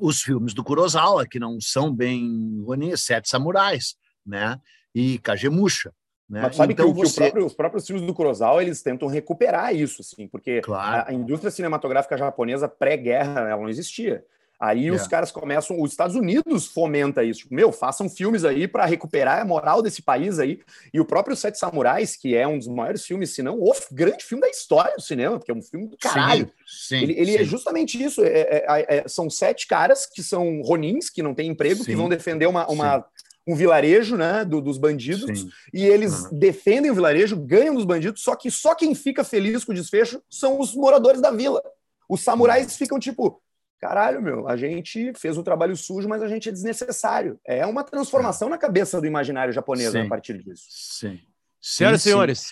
os 0.00 0.20
filmes 0.20 0.54
do 0.54 0.62
Kurosawa, 0.62 1.26
que 1.26 1.38
não 1.38 1.60
são 1.60 1.92
bem 1.92 2.62
Ronin, 2.64 2.96
Sete 2.96 3.28
Samurais, 3.28 3.96
né? 4.24 4.60
E 4.94 5.18
Kagemusha. 5.18 5.92
Né? 6.28 6.42
Mas 6.42 6.56
sabe 6.56 6.72
então, 6.72 6.92
que, 6.92 7.00
você... 7.00 7.14
que 7.14 7.20
próprio, 7.20 7.46
os 7.46 7.54
próprios 7.54 7.86
filmes 7.86 8.06
do 8.06 8.14
Kurosawa 8.14 8.62
eles 8.62 8.82
tentam 8.82 9.08
recuperar 9.08 9.74
isso, 9.74 10.00
assim, 10.00 10.26
porque 10.26 10.60
claro. 10.60 11.04
a, 11.06 11.10
a 11.10 11.12
indústria 11.12 11.50
cinematográfica 11.50 12.16
japonesa 12.16 12.68
pré-guerra 12.68 13.48
ela 13.48 13.60
não 13.60 13.68
existia. 13.68 14.24
Aí 14.60 14.90
os 14.90 15.06
caras 15.06 15.30
começam, 15.30 15.80
os 15.80 15.90
Estados 15.90 16.16
Unidos 16.16 16.66
fomenta 16.66 17.22
isso, 17.22 17.40
tipo, 17.40 17.54
meu, 17.54 17.72
façam 17.72 18.08
filmes 18.08 18.44
aí 18.44 18.68
para 18.68 18.84
recuperar 18.86 19.40
a 19.40 19.44
moral 19.44 19.82
desse 19.82 20.00
país 20.00 20.38
aí. 20.38 20.60
E 20.92 21.00
o 21.00 21.04
próprio 21.04 21.36
Sete 21.36 21.58
Samurais, 21.58 22.16
que 22.16 22.34
é 22.34 22.46
um 22.46 22.58
dos 22.58 22.68
maiores 22.68 23.04
filmes, 23.04 23.30
se 23.30 23.42
não 23.42 23.60
o 23.60 23.72
grande 23.90 24.24
filme 24.24 24.40
da 24.40 24.48
história 24.48 24.94
do 24.94 25.02
cinema, 25.02 25.38
porque 25.38 25.50
é 25.50 25.54
um 25.54 25.62
filme 25.62 25.88
do 25.88 25.98
caralho. 25.98 26.50
Sim, 26.66 26.98
sim, 26.98 27.02
ele, 27.02 27.12
ele 27.18 27.30
é 27.32 27.38
sim. 27.38 27.42
é 27.42 27.44
justamente 27.44 28.02
isso. 28.02 28.22
É, 28.22 28.28
é, 28.28 28.64
é, 28.68 28.96
é, 28.98 29.08
são 29.08 29.28
sete 29.28 29.66
caras 29.66 30.06
que 30.06 30.22
são 30.22 30.62
ronins, 30.62 31.10
que 31.10 31.22
não 31.22 31.34
têm 31.34 31.50
emprego, 31.50 31.84
que 31.84 31.96
vão 31.96 32.08
defender 32.08 32.46
uma, 32.46 32.66
uma 32.68 33.04
um 33.46 33.54
vilarejo, 33.54 34.16
né, 34.16 34.44
do, 34.44 34.60
dos 34.60 34.78
bandidos, 34.78 35.40
Sim. 35.40 35.50
e 35.72 35.84
eles 35.84 36.24
uhum. 36.24 36.38
defendem 36.38 36.90
o 36.90 36.94
vilarejo, 36.94 37.36
ganham 37.36 37.74
dos 37.74 37.84
bandidos, 37.84 38.22
só 38.22 38.34
que 38.34 38.50
só 38.50 38.74
quem 38.74 38.94
fica 38.94 39.22
feliz 39.22 39.64
com 39.64 39.72
o 39.72 39.74
desfecho 39.74 40.22
são 40.30 40.58
os 40.58 40.74
moradores 40.74 41.20
da 41.20 41.30
vila. 41.30 41.62
Os 42.08 42.22
samurais 42.22 42.76
ficam 42.76 42.98
tipo, 42.98 43.42
caralho, 43.84 44.22
meu, 44.22 44.48
a 44.48 44.56
gente 44.56 45.12
fez 45.14 45.36
um 45.36 45.42
trabalho 45.42 45.76
sujo, 45.76 46.08
mas 46.08 46.22
a 46.22 46.26
gente 46.26 46.48
é 46.48 46.52
desnecessário. 46.52 47.38
É 47.46 47.66
uma 47.66 47.84
transformação 47.84 48.48
é. 48.48 48.52
na 48.52 48.56
cabeça 48.56 48.98
do 48.98 49.06
imaginário 49.06 49.52
japonês 49.52 49.92
né, 49.92 50.06
a 50.06 50.08
partir 50.08 50.42
disso. 50.42 50.64
Sim. 50.70 51.20
Senhoras 51.60 52.00
e 52.00 52.04
senhores. 52.04 52.50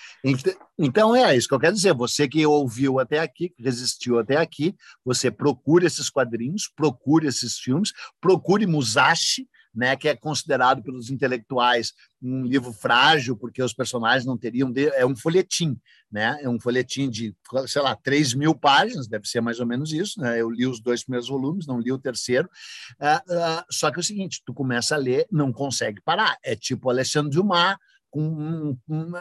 Então 0.78 1.16
é 1.16 1.34
isso 1.34 1.48
que 1.48 1.54
eu 1.54 1.58
quero 1.58 1.74
dizer. 1.74 1.94
Você 1.94 2.28
que 2.28 2.44
ouviu 2.44 3.00
até 3.00 3.18
aqui, 3.18 3.48
que 3.48 3.62
resistiu 3.62 4.18
até 4.18 4.36
aqui, 4.36 4.74
você 5.02 5.30
procure 5.30 5.86
esses 5.86 6.10
quadrinhos, 6.10 6.70
procure 6.76 7.26
esses 7.26 7.58
filmes, 7.58 7.92
procure 8.20 8.66
Musashi, 8.66 9.48
né, 9.74 9.96
que 9.96 10.08
é 10.08 10.14
considerado 10.14 10.82
pelos 10.82 11.10
intelectuais 11.10 11.92
um 12.22 12.44
livro 12.44 12.72
frágil, 12.72 13.36
porque 13.36 13.62
os 13.62 13.72
personagens 13.72 14.24
não 14.24 14.36
teriam. 14.38 14.70
De... 14.70 14.88
É 14.90 15.04
um 15.04 15.16
folhetim, 15.16 15.76
né? 16.10 16.38
É 16.40 16.48
um 16.48 16.60
folhetim 16.60 17.10
de, 17.10 17.34
sei 17.66 17.82
lá, 17.82 17.96
3 17.96 18.34
mil 18.34 18.54
páginas, 18.54 19.08
deve 19.08 19.26
ser 19.26 19.40
mais 19.40 19.58
ou 19.58 19.66
menos 19.66 19.92
isso. 19.92 20.20
Né? 20.20 20.40
Eu 20.40 20.50
li 20.50 20.66
os 20.66 20.80
dois 20.80 21.02
primeiros 21.02 21.28
volumes, 21.28 21.66
não 21.66 21.80
li 21.80 21.90
o 21.90 21.98
terceiro. 21.98 22.48
Uh, 23.00 23.32
uh, 23.32 23.64
só 23.70 23.90
que 23.90 23.98
é 23.98 24.00
o 24.00 24.04
seguinte: 24.04 24.42
tu 24.44 24.54
começa 24.54 24.94
a 24.94 24.98
ler, 24.98 25.26
não 25.30 25.52
consegue 25.52 26.00
parar. 26.02 26.36
É 26.44 26.54
tipo 26.54 26.90
Alexandre 26.90 27.32
Dumas 27.32 27.76
com 28.12 28.76
um, 28.88 29.12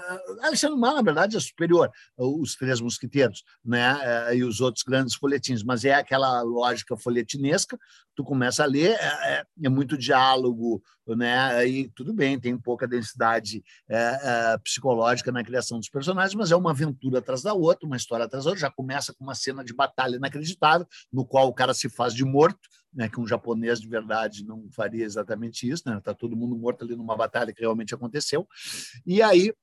Alexandre 0.44 0.76
Dumas, 0.76 0.96
na 0.96 1.02
verdade, 1.02 1.38
é 1.38 1.39
superior, 1.39 1.89
os 2.18 2.56
Três 2.56 2.82
Mosquiteiros, 2.82 3.42
né, 3.64 3.98
é, 4.04 4.36
e 4.36 4.44
os 4.44 4.60
outros 4.60 4.84
grandes 4.84 5.16
folhetins, 5.16 5.64
mas 5.64 5.86
é 5.86 5.94
aquela 5.94 6.42
lógica 6.42 6.98
folhetinesca, 6.98 7.80
tu 8.14 8.24
começa 8.24 8.64
a 8.64 8.66
ler, 8.68 8.92
é, 8.92 9.39
é, 9.39 9.44
é 9.64 9.70
muito 9.70 9.98
diálogo, 9.98 10.84
né, 11.08 11.66
e 11.66 11.89
tudo 11.96 12.14
bem, 12.14 12.38
tem 12.38 12.58
pouca 12.58 12.86
densidade 12.86 13.64
é, 13.89 13.96
é, 13.96 14.58
psicológica 14.58 15.32
na 15.32 15.44
criação 15.44 15.80
dos 15.80 15.89
personagens, 15.89 16.36
mas 16.36 16.52
é 16.52 16.56
uma 16.58 16.72
aventura 16.72 17.20
atrás 17.20 17.42
da 17.42 17.54
outra, 17.54 17.88
uma 17.88 17.98
história 17.98 18.26
atrás 18.26 18.44
da 18.44 18.52
outra, 18.52 18.68
já 18.68 18.72
começa 18.72 19.14
com 19.14 19.24
uma 19.24 19.36
cena 19.36 19.64
de 19.64 19.74
batalha 19.74 20.18
inacreditável, 20.18 20.86
no 21.12 21.26
qual 21.26 21.48
o 21.48 21.54
cara 21.54 21.74
se 21.74 21.88
faz 21.88 22.14
de 22.14 22.26
morto, 22.26 22.60
né, 22.94 23.08
que 23.08 23.20
um 23.20 23.28
japonês 23.28 23.80
de 23.80 23.88
verdade 23.88 24.46
não 24.46 24.70
faria 24.70 25.06
exatamente 25.06 25.70
isso, 25.70 25.84
né? 25.86 25.98
Está 25.98 26.14
todo 26.14 26.36
mundo 26.36 26.58
morto 26.58 26.84
ali 26.84 26.96
numa 26.96 27.16
batalha 27.16 27.54
que 27.54 27.62
realmente 27.62 27.96
aconteceu. 27.96 28.48
E 29.06 29.22
aí 29.22 29.54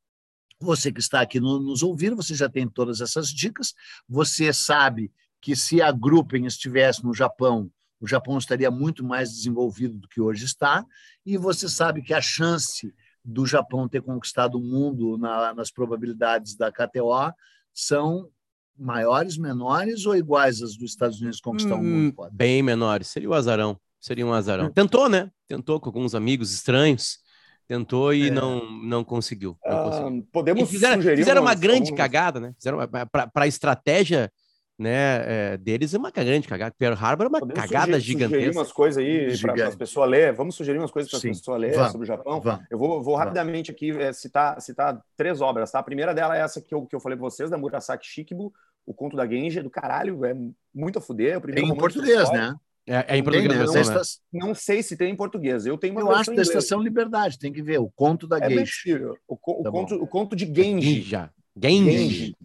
você 0.60 0.90
que 0.90 1.00
está 1.00 1.20
aqui 1.20 1.38
no, 1.38 1.60
nos 1.60 1.82
ouvindo, 1.82 2.16
você 2.16 2.34
já 2.34 2.48
tem 2.48 2.68
todas 2.68 3.00
essas 3.00 3.28
dicas. 3.28 3.74
Você 4.08 4.52
sabe 4.52 5.12
que 5.40 5.54
se 5.54 5.80
a 5.80 5.92
Gruppen 5.92 6.46
estivesse 6.46 7.04
no 7.04 7.14
Japão, 7.14 7.70
o 8.00 8.06
Japão 8.06 8.38
estaria 8.38 8.70
muito 8.70 9.04
mais 9.04 9.30
desenvolvido 9.30 9.98
do 9.98 10.08
que 10.08 10.20
hoje 10.20 10.44
está. 10.44 10.84
E 11.24 11.36
você 11.36 11.68
sabe 11.68 12.02
que 12.02 12.14
a 12.14 12.20
chance 12.20 12.92
do 13.24 13.46
Japão 13.46 13.88
ter 13.88 14.02
conquistado 14.02 14.56
o 14.56 14.60
mundo 14.60 15.18
na, 15.18 15.54
nas 15.54 15.70
probabilidades 15.70 16.56
da 16.56 16.72
KTO 16.72 17.32
são 17.72 18.30
maiores, 18.78 19.36
menores 19.36 20.06
ou 20.06 20.16
iguais 20.16 20.62
às 20.62 20.76
dos 20.76 20.90
Estados 20.90 21.20
Unidos 21.20 21.40
conquistar 21.40 21.74
hum, 21.74 21.80
o 21.80 21.84
mundo? 21.84 22.12
Pode? 22.14 22.34
Bem 22.34 22.62
menores. 22.62 23.08
Seria 23.08 23.28
o 23.28 23.34
azarão. 23.34 23.78
Seria 24.00 24.24
um 24.24 24.32
azarão. 24.32 24.70
Tentou, 24.70 25.08
né? 25.08 25.30
Tentou 25.46 25.80
com 25.80 25.88
alguns 25.88 26.14
amigos 26.14 26.52
estranhos. 26.52 27.18
Tentou 27.66 28.14
e 28.14 28.28
é. 28.28 28.30
não, 28.30 28.70
não 28.82 29.04
conseguiu. 29.04 29.58
Não 29.64 29.84
conseguiu. 29.84 30.20
Ah, 30.20 30.26
podemos 30.32 30.62
e 30.62 30.66
fizeram, 30.66 31.02
fizeram 31.02 31.42
uma 31.42 31.54
grande 31.54 31.92
cagada, 31.92 32.40
né? 32.40 32.54
Fizeram 32.58 32.78
para 32.88 33.30
a 33.34 33.46
estratégia 33.46 34.32
né, 34.78 35.54
é, 35.54 35.56
deles 35.56 35.92
é 35.92 35.98
uma 35.98 36.10
grande 36.10 36.46
cagada. 36.46 36.72
Pearl 36.78 36.94
Harbor 36.94 37.26
é 37.26 37.28
uma 37.28 37.40
Podemos 37.40 37.60
cagada 37.60 37.86
sugerir, 37.94 38.00
gigantesca. 38.00 38.36
Sugerir 38.36 38.56
umas 38.56 38.72
coisas 38.72 39.04
aí 39.04 39.38
para 39.40 39.68
as 39.68 39.74
pessoas 39.74 40.08
lerem. 40.08 40.34
Vamos 40.34 40.54
sugerir 40.54 40.78
umas 40.78 40.90
coisas 40.92 41.10
para 41.10 41.16
as 41.16 41.22
pessoas 41.22 41.60
lerem 41.60 41.90
sobre 41.90 42.04
o 42.04 42.06
Japão. 42.06 42.40
Vamos, 42.40 42.64
eu 42.70 42.78
vou, 42.78 43.02
vou 43.02 43.16
rapidamente 43.16 43.72
aqui 43.72 43.90
é, 43.90 44.12
citar, 44.12 44.60
citar 44.60 45.02
três 45.16 45.40
obras. 45.40 45.72
Tá? 45.72 45.80
A 45.80 45.82
primeira 45.82 46.14
dela 46.14 46.36
é 46.36 46.40
essa 46.40 46.60
que 46.60 46.72
eu, 46.72 46.86
que 46.86 46.94
eu 46.94 47.00
falei 47.00 47.18
para 47.18 47.28
vocês, 47.28 47.50
da 47.50 47.58
Murasaki 47.58 48.06
Shikibu, 48.06 48.52
O 48.88 48.94
Conto 48.94 49.16
da 49.16 49.26
Genji, 49.26 49.60
do 49.60 49.70
caralho, 49.70 50.24
é 50.24 50.34
muito 50.74 50.98
a 50.98 51.02
fuder. 51.02 51.40
É 51.54 51.60
em 51.60 51.76
português, 51.76 52.30
né? 52.32 52.54
É, 52.86 53.14
é, 53.14 53.16
em 53.18 53.22
português. 53.22 53.70
Tem, 53.70 53.84
né? 53.84 54.00
não, 54.32 54.48
não, 54.48 54.54
sei 54.54 54.82
se 54.82 54.96
tem 54.96 55.12
em 55.12 55.16
português. 55.16 55.66
Eu 55.66 55.76
tenho 55.76 55.92
uma 55.92 56.00
Eu 56.00 56.10
acho 56.10 56.34
da 56.34 56.40
Estação 56.40 56.80
Liberdade, 56.80 57.38
tem 57.38 57.52
que 57.52 57.62
ver. 57.62 57.78
O 57.78 57.90
Conto 57.90 58.26
da 58.26 58.38
é 58.38 58.48
Genji. 58.48 58.94
O, 59.28 59.34
o, 59.34 59.62
tá 59.62 59.70
conto, 59.70 59.94
o 59.94 60.06
conto 60.06 60.34
de 60.34 60.46
Genji. 60.46 61.02
Genji. 61.02 61.30
Genji 61.56 62.36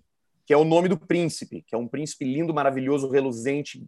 que 0.45 0.53
é 0.53 0.57
o 0.57 0.63
nome 0.63 0.89
do 0.89 0.97
príncipe, 0.97 1.61
que 1.61 1.73
é 1.73 1.77
um 1.77 1.87
príncipe 1.87 2.25
lindo, 2.25 2.53
maravilhoso, 2.53 3.09
reluzente, 3.09 3.85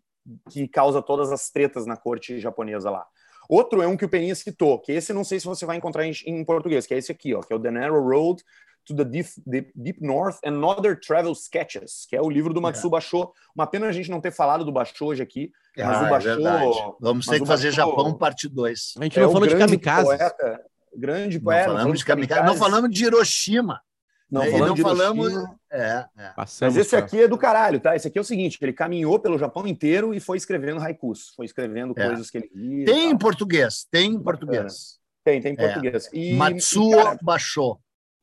que 0.49 0.67
causa 0.67 1.01
todas 1.01 1.31
as 1.31 1.49
tretas 1.49 1.85
na 1.85 1.97
corte 1.97 2.39
japonesa 2.39 2.89
lá. 2.89 3.05
Outro 3.47 3.81
é 3.81 3.87
um 3.87 3.95
que 3.95 4.05
o 4.05 4.09
Peninha 4.09 4.33
citou, 4.33 4.79
que 4.79 4.91
esse 4.91 5.13
não 5.13 5.23
sei 5.23 5.39
se 5.39 5.45
você 5.45 5.65
vai 5.65 5.77
encontrar 5.77 6.05
em, 6.07 6.13
em 6.25 6.43
português, 6.43 6.87
que 6.87 6.93
é 6.93 6.97
esse 6.97 7.11
aqui, 7.11 7.33
ó, 7.35 7.41
que 7.41 7.53
é 7.53 7.55
o 7.55 7.59
The 7.59 7.69
Narrow 7.69 8.01
Road 8.01 8.43
to 8.85 8.95
the 8.95 9.03
Deep, 9.03 9.29
Deep, 9.45 9.71
Deep, 9.75 10.05
North 10.05 10.37
and 10.45 10.63
Other 10.63 10.99
Travel 10.99 11.33
Sketches, 11.33 12.05
que 12.07 12.15
é 12.15 12.21
o 12.21 12.29
livro 12.29 12.53
do 12.53 12.61
Matsu 12.61 12.87
é. 12.87 12.89
Basho. 12.89 13.31
Uma 13.55 13.67
pena 13.67 13.87
a 13.87 13.91
gente 13.91 14.09
não 14.09 14.21
ter 14.21 14.31
falado 14.31 14.63
do 14.63 14.71
Basho 14.71 14.93
hoje 15.05 15.21
aqui, 15.21 15.51
mas 15.77 15.97
ah, 15.97 16.05
o 16.05 16.09
Basho... 16.09 16.29
É 16.29 16.95
Vamos 16.99 17.25
ter 17.25 17.39
que 17.39 17.45
fazer 17.45 17.67
Basho, 17.67 17.77
Japão 17.77 18.13
parte 18.13 18.47
2. 18.47 18.93
A 18.99 19.03
gente 19.03 19.19
não 19.19 19.29
é 19.29 19.31
falou 19.31 19.47
de 19.47 19.55
kamikaze. 19.55 20.05
Poeta, 20.05 20.61
grande 20.95 21.39
poeta. 21.39 21.67
Não 21.67 21.75
falamos 21.75 21.99
de 21.99 22.05
kamikaze, 22.05 22.45
não 22.45 22.55
falamos 22.55 22.89
de 22.91 23.05
Hiroshima. 23.05 23.81
Não, 24.29 24.41
é, 24.41 24.51
falando 24.51 24.69
não 24.69 24.77
falamos. 24.77 25.33
É, 25.71 26.05
é. 26.17 26.33
Mas 26.35 26.77
esse 26.77 26.95
aqui 26.95 27.21
é 27.21 27.27
do 27.27 27.37
caralho, 27.37 27.79
tá? 27.79 27.95
Esse 27.95 28.07
aqui 28.07 28.17
é 28.17 28.21
o 28.21 28.25
seguinte: 28.25 28.57
ele 28.61 28.73
caminhou 28.73 29.19
pelo 29.19 29.37
Japão 29.37 29.67
inteiro 29.67 30.13
e 30.13 30.19
foi 30.19 30.37
escrevendo 30.37 30.81
haikus, 30.81 31.29
foi 31.35 31.45
escrevendo 31.45 31.93
é. 31.95 32.07
coisas 32.07 32.29
que 32.29 32.37
ele 32.39 32.49
via. 32.53 32.85
Tem 32.85 33.11
em 33.11 33.17
português, 33.17 33.85
tem 33.89 34.13
em 34.13 34.19
português. 34.19 34.99
Tem, 35.23 35.41
tem 35.41 35.53
em 35.53 35.55
é. 35.59 35.65
português. 35.65 36.09
E, 36.11 36.33
Matsuo 36.33 36.91
e, 36.91 37.03
cara, 37.03 37.19
baixou. 37.21 37.79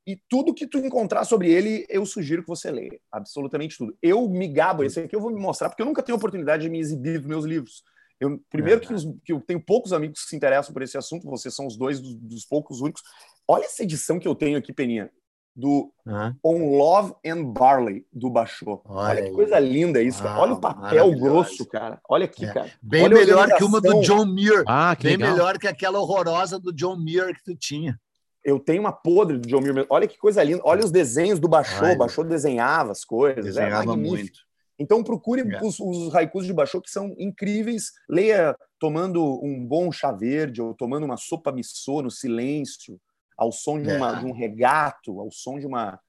E 0.07 0.21
tudo 0.29 0.55
que 0.55 0.67
tu 0.67 0.79
encontrar 0.79 1.25
sobre 1.25 1.51
ele, 1.51 1.87
eu 1.89 2.05
sugiro 2.05 2.43
que 2.43 2.49
você 2.49 2.71
leia. 2.71 2.99
Absolutamente 3.11 3.79
tudo. 3.79 3.97
Eu 4.03 4.29
me 4.29 4.49
gabo, 4.49 4.83
esse 4.83 5.01
aqui 5.01 5.15
eu 5.15 5.21
vou 5.21 5.31
me 5.31 5.41
mostrar, 5.41 5.69
porque 5.69 5.83
eu 5.83 5.87
nunca 5.87 6.03
tenho 6.03 6.17
oportunidade 6.17 6.65
de 6.65 6.71
me 6.71 6.79
exibir 6.79 7.19
dos 7.19 7.29
meus 7.29 7.45
livros. 7.45 7.85
Eu, 8.21 8.41
primeiro 8.51 8.81
que, 8.81 8.93
os, 8.93 9.05
que, 9.25 9.33
eu 9.33 9.41
tenho 9.41 9.61
poucos 9.61 9.93
amigos 9.93 10.23
que 10.23 10.31
se 10.31 10.37
interessam 10.37 10.73
por 10.73 10.83
esse 10.83 10.97
assunto, 10.97 11.29
vocês 11.29 11.55
são 11.55 11.67
os 11.67 11.77
dois 11.77 12.01
dos, 12.01 12.15
dos 12.17 12.45
poucos 12.45 12.81
únicos. 12.81 13.03
Olha 13.47 13.65
essa 13.65 13.83
edição 13.83 14.19
que 14.19 14.29
eu 14.29 14.35
tenho 14.35 14.59
aqui, 14.59 14.73
Peninha 14.73 15.11
do 15.55 15.93
uhum. 16.07 16.35
On 16.43 16.77
Love 16.77 17.15
and 17.25 17.45
Barley, 17.45 18.07
do 18.13 18.31
Bachô. 18.31 18.81
Olha, 18.85 19.21
Olha 19.21 19.23
que 19.23 19.31
coisa 19.33 19.59
linda 19.59 20.03
isso, 20.03 20.23
cara. 20.23 20.41
Olha 20.41 20.53
o 20.55 20.61
papel 20.61 21.11
grosso, 21.19 21.67
cara. 21.67 22.01
Olha 22.09 22.25
aqui, 22.25 22.45
é. 22.45 22.53
cara. 22.53 22.71
Bem 22.81 23.05
Olha 23.05 23.17
melhor 23.17 23.55
que 23.57 23.65
uma 23.65 23.81
do 23.81 24.01
John 24.01 24.25
Muir. 24.25 24.65
Ah, 24.67 24.97
que 24.97 25.05
Bem 25.05 25.17
legal. 25.17 25.33
melhor 25.33 25.59
que 25.59 25.69
aquela 25.69 26.01
horrorosa 26.01 26.59
do 26.59 26.73
John 26.73 26.97
Muir 26.97 27.35
que 27.35 27.45
tu 27.45 27.55
tinha. 27.55 28.01
Eu 28.45 28.59
tenho 28.59 28.81
uma 28.81 28.93
podre 28.93 29.39
do 29.39 29.49
John 29.49 29.61
Muir. 29.61 29.87
Olha 29.89 30.09
que 30.09 30.19
coisa 30.19 30.43
linda. 30.43 30.63
Olha 30.65 30.85
os 30.85 30.91
desenhos 30.91 31.39
do 31.39 31.49
Bachô. 31.49 31.93
O 31.93 31.97
Bachô 31.97 32.25
desenhava 32.25 32.91
as 32.91 33.05
coisas. 33.05 33.39
É 33.39 33.49
desenhava 33.49 33.93
é 33.93 33.97
muito. 33.97 34.41
Então 34.79 35.05
procure 35.05 35.43
é. 35.43 35.63
os, 35.63 35.79
os 35.79 36.15
haikus 36.15 36.45
de 36.45 36.53
Bachô 36.53 36.81
que 36.81 36.91
são 36.91 37.15
incríveis. 37.19 37.93
Leia 38.09 38.57
tomando 38.79 39.41
um 39.45 39.65
bom 39.65 39.93
chá 39.93 40.11
verde 40.11 40.61
ou 40.61 40.75
tomando 40.75 41.05
uma 41.05 41.17
sopa 41.17 41.53
missô 41.53 42.03
no 42.03 42.11
silêncio 42.11 43.01
ao 43.37 43.53
som 43.53 43.81
de, 43.81 43.91
uma, 43.91 44.17
é. 44.17 44.21
de 44.21 44.27
um 44.27 44.33
regato, 44.33 45.21
ao 45.21 45.31
som 45.31 45.59
de 45.59 45.67
uma. 45.67 46.01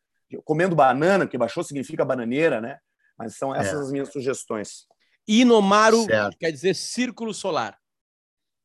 comendo 0.43 0.75
banana, 0.75 1.25
porque 1.25 1.37
baixou 1.37 1.63
significa 1.63 2.03
bananeira, 2.03 2.59
né? 2.59 2.79
Mas 3.17 3.35
são 3.37 3.53
essas 3.53 3.79
é. 3.79 3.83
as 3.83 3.91
minhas 3.91 4.11
sugestões. 4.11 4.87
Inomaru 5.27 6.05
quer 6.39 6.51
dizer 6.51 6.75
círculo 6.75 7.33
solar. 7.33 7.77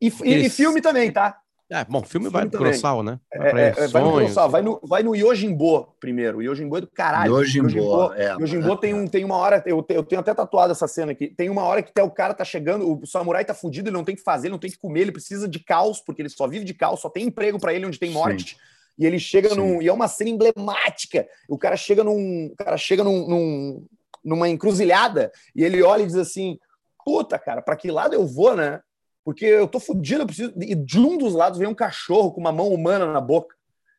E, 0.01 0.13
e, 0.25 0.47
e 0.47 0.51
filme 0.51 0.81
também, 0.81 1.13
tá? 1.13 1.39
É, 1.71 1.85
bom, 1.85 2.03
filme, 2.03 2.27
filme 2.27 2.31
vai 2.31 2.45
no 2.45 2.51
Colossal, 2.51 3.03
né? 3.03 3.21
Vai, 3.37 3.63
é, 3.63 3.75
é, 3.77 3.87
vai 3.89 4.03
no 4.03 4.11
Colossal, 4.11 4.51
vai 4.51 4.63
no, 4.63 4.81
vai 4.83 5.03
no 5.03 5.15
Yojimbo 5.15 5.95
primeiro. 6.01 6.39
O 6.39 6.43
Yojimbo 6.43 6.79
é 6.79 6.81
do 6.81 6.87
caralho. 6.87 7.35
Yojimbo, 7.35 7.69
Yojimbo, 7.69 8.13
é, 8.15 8.37
Yojimbo 8.41 8.77
tem, 8.77 8.95
um, 8.95 9.07
tem 9.07 9.23
uma 9.23 9.37
hora, 9.37 9.63
eu, 9.67 9.85
eu 9.91 10.03
tenho 10.03 10.21
até 10.21 10.33
tatuado 10.33 10.73
essa 10.73 10.89
cena 10.89 11.13
aqui. 11.13 11.29
Tem 11.29 11.51
uma 11.51 11.63
hora 11.63 11.83
que 11.83 11.91
até 11.91 12.03
o 12.03 12.11
cara 12.11 12.33
tá 12.33 12.45
chegando, 12.45 13.03
o 13.03 13.07
samurai 13.07 13.45
tá 13.45 13.53
fudido, 13.53 13.91
ele 13.91 13.97
não 13.97 14.05
tem 14.05 14.17
que 14.17 14.23
fazer, 14.23 14.47
ele 14.47 14.53
não 14.53 14.59
tem 14.59 14.71
que 14.71 14.79
comer, 14.79 15.03
ele 15.03 15.13
precisa 15.13 15.47
de 15.47 15.59
caos, 15.59 16.01
porque 16.01 16.23
ele 16.23 16.31
só 16.31 16.47
vive 16.49 16.65
de 16.65 16.73
caos, 16.73 17.01
só 17.01 17.11
tem 17.11 17.27
emprego 17.27 17.61
para 17.61 17.75
ele 17.75 17.85
onde 17.85 17.99
tem 17.99 18.11
morte. 18.11 18.55
Sim. 18.55 18.61
E 18.99 19.07
ele 19.07 19.19
chega 19.19 19.51
Sim. 19.51 19.57
num. 19.57 19.83
E 19.83 19.89
é 19.89 19.93
uma 19.93 20.09
cena 20.09 20.31
emblemática. 20.31 21.27
O 21.49 21.59
cara 21.59 21.77
chega 21.77 22.03
num. 22.03 22.47
O 22.47 22.57
cara 22.57 22.79
chega 22.79 23.05
num, 23.05 23.29
num 23.29 23.87
numa 24.25 24.49
encruzilhada 24.49 25.31
e 25.55 25.63
ele 25.63 25.83
olha 25.83 26.03
e 26.03 26.07
diz 26.07 26.17
assim: 26.17 26.59
Puta, 27.05 27.39
cara, 27.39 27.63
para 27.63 27.77
que 27.77 27.91
lado 27.91 28.15
eu 28.15 28.27
vou, 28.27 28.57
né? 28.57 28.81
Porque 29.25 29.45
eu 29.45 29.69
tô 29.69 29.79
fudido, 29.79 30.23
eu 30.23 30.27
preciso. 30.27 30.53
E 30.57 30.75
de 30.75 30.99
um 30.99 31.19
dos 31.19 31.35
lados 31.35 31.59
vem 31.59 31.69
um 31.69 31.75
cachorro 31.75 32.33
com 32.33 32.41
uma 32.41 32.53
mão 32.53 32.69
humana 32.69 33.07
na 33.07 33.21
boca. 33.21 33.55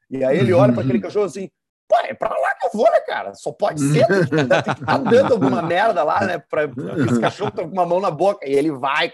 E 0.10 0.24
aí 0.24 0.38
ele 0.38 0.54
olha 0.54 0.74
para 0.74 0.84
aquele 0.84 1.00
cachorro 1.02 1.26
assim: 1.26 1.50
pô, 1.88 1.98
é 1.98 2.14
pra 2.14 2.30
lá 2.30 2.56
que 2.56 2.68
eu 2.68 2.72
vou, 2.74 2.92
né, 2.92 3.00
cara? 3.02 3.34
Só 3.34 3.52
pode 3.52 3.82
ser, 3.82 4.06
tem 4.08 4.28
que 4.28 4.42
estar 4.42 4.64
tá 4.64 4.98
dando 4.98 5.34
alguma 5.34 5.62
merda 5.62 6.04
lá, 6.04 6.24
né? 6.26 6.38
Pra 6.38 6.64
esse 6.64 7.20
cachorro 7.20 7.52
tá 7.52 7.64
com 7.64 7.70
uma 7.70 7.86
mão 7.86 8.00
na 8.00 8.12
boca. 8.12 8.48
E 8.48 8.54
ele 8.54 8.72
vai. 8.72 9.12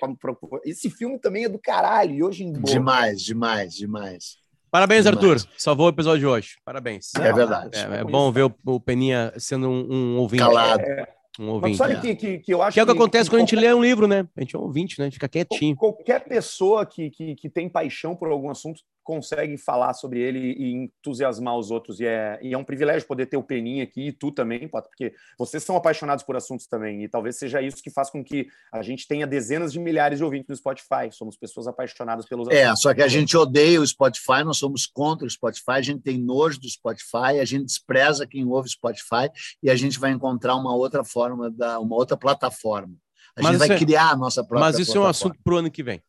Esse 0.63 0.89
filme 0.89 1.19
também 1.19 1.45
é 1.45 1.49
do 1.49 1.59
caralho. 1.59 2.13
E 2.13 2.23
hoje 2.23 2.43
em 2.43 2.51
boa, 2.51 2.65
Demais, 2.65 3.21
demais, 3.21 3.73
demais. 3.73 4.37
Parabéns, 4.69 5.05
demais. 5.05 5.23
Arthur. 5.23 5.49
Salvou 5.57 5.85
o 5.85 5.89
episódio 5.89 6.19
de 6.19 6.27
hoje. 6.27 6.55
Parabéns. 6.65 7.15
É 7.15 7.31
verdade. 7.31 7.77
É, 7.77 8.01
é 8.01 8.03
bom 8.03 8.29
ver 8.29 8.43
o, 8.43 8.55
o, 8.65 8.79
Peninha 8.79 9.31
sendo 9.37 9.69
um, 9.69 9.87
um 9.89 10.17
ouvinte. 10.17 10.43
Calado. 10.43 10.83
É, 10.83 11.07
um 11.39 11.49
ouvinte. 11.49 11.77
Mas 11.77 11.77
sabe 11.77 12.01
que, 12.01 12.15
que, 12.15 12.39
que 12.39 12.53
eu 12.53 12.61
acho 12.61 12.73
que 12.73 12.79
é 12.79 12.83
o 12.83 12.85
que, 12.85 12.91
que 12.91 12.97
acontece 12.97 13.29
que 13.29 13.35
quando 13.35 13.41
qualquer... 13.41 13.55
a 13.55 13.61
gente 13.61 13.67
lê 13.67 13.73
um 13.73 13.81
livro, 13.81 14.07
né? 14.07 14.27
A 14.35 14.41
gente 14.41 14.55
é 14.55 14.59
um 14.59 14.63
ouvinte, 14.63 14.99
né? 14.99 15.05
A 15.05 15.07
gente 15.07 15.15
fica 15.15 15.29
quietinho. 15.29 15.75
Qualquer 15.75 16.23
pessoa 16.23 16.85
que, 16.85 17.09
que, 17.09 17.35
que 17.35 17.49
tem 17.49 17.69
paixão 17.69 18.15
por 18.15 18.29
algum 18.29 18.49
assunto 18.49 18.81
consegue 19.05 19.55
falar 19.57 19.93
sobre 19.93 20.19
ele 20.19 20.39
e 20.39 20.73
entusiasmar 20.73 21.55
os 21.55 21.71
outros. 21.71 21.99
E 22.01 22.05
é, 22.05 22.37
e 22.41 22.53
é 22.53 22.57
um 22.57 22.63
privilégio 22.63 23.07
poder 23.07 23.27
ter 23.27 23.37
o 23.37 23.43
Peninha 23.43 23.83
aqui 23.83 24.07
e 24.07 24.11
tu 24.11 24.31
também, 24.31 24.67
porque 24.67 25.13
vocês 25.37 25.63
são 25.63 25.75
apaixonados 25.77 26.23
por 26.25 26.35
assuntos 26.35 26.65
também. 26.67 27.03
E 27.03 27.07
talvez 27.07 27.37
seja 27.37 27.61
isso 27.61 27.81
que 27.81 27.91
faz 27.91 28.09
com 28.09 28.23
que 28.23 28.47
a 28.73 28.81
gente 28.81 29.07
tenha 29.07 29.27
dezenas 29.27 29.71
de 29.71 29.79
milhares 29.79 30.17
de 30.17 30.23
ouvintes 30.25 30.49
no 30.49 30.55
Spotify. 30.55 31.11
Somos 31.11 31.37
pessoas 31.37 31.67
apaixonadas 31.67 32.25
pelos 32.27 32.49
É, 32.49 32.63
assuntos. 32.63 32.81
só 32.81 32.93
que 32.93 33.03
a 33.03 33.07
gente 33.07 33.37
odeia 33.37 33.79
o 33.79 33.87
Spotify, 33.87 34.43
nós 34.43 34.57
somos 34.57 34.85
contra 34.87 35.27
o 35.27 35.29
Spotify, 35.29 35.71
a 35.71 35.81
gente 35.81 36.01
tem 36.01 36.17
nojo 36.17 36.59
do 36.59 36.67
Spotify, 36.67 37.39
a 37.39 37.45
gente 37.45 37.65
despreza 37.65 38.25
quem 38.25 38.43
ouve 38.45 38.67
Spotify 38.69 39.29
e 39.61 39.69
a 39.69 39.75
gente 39.75 39.99
vai 39.99 40.11
encontrar 40.11 40.55
uma 40.55 40.75
outra 40.75 41.03
forma, 41.03 41.51
da, 41.51 41.79
uma 41.79 41.95
outra 41.95 42.17
plataforma. 42.17 42.95
A 43.37 43.41
mas 43.43 43.51
gente 43.51 43.67
vai 43.67 43.77
é, 43.77 43.79
criar 43.79 44.11
a 44.11 44.15
nossa 44.15 44.41
própria 44.43 44.61
Mas 44.61 44.79
isso 44.79 44.93
plataforma. 44.93 45.05
é 45.05 45.07
um 45.07 45.09
assunto 45.11 45.37
para 45.43 45.53
o 45.53 45.57
ano 45.57 45.69
que 45.69 45.83
vem. 45.83 46.01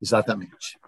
Exatamente. 0.00 0.78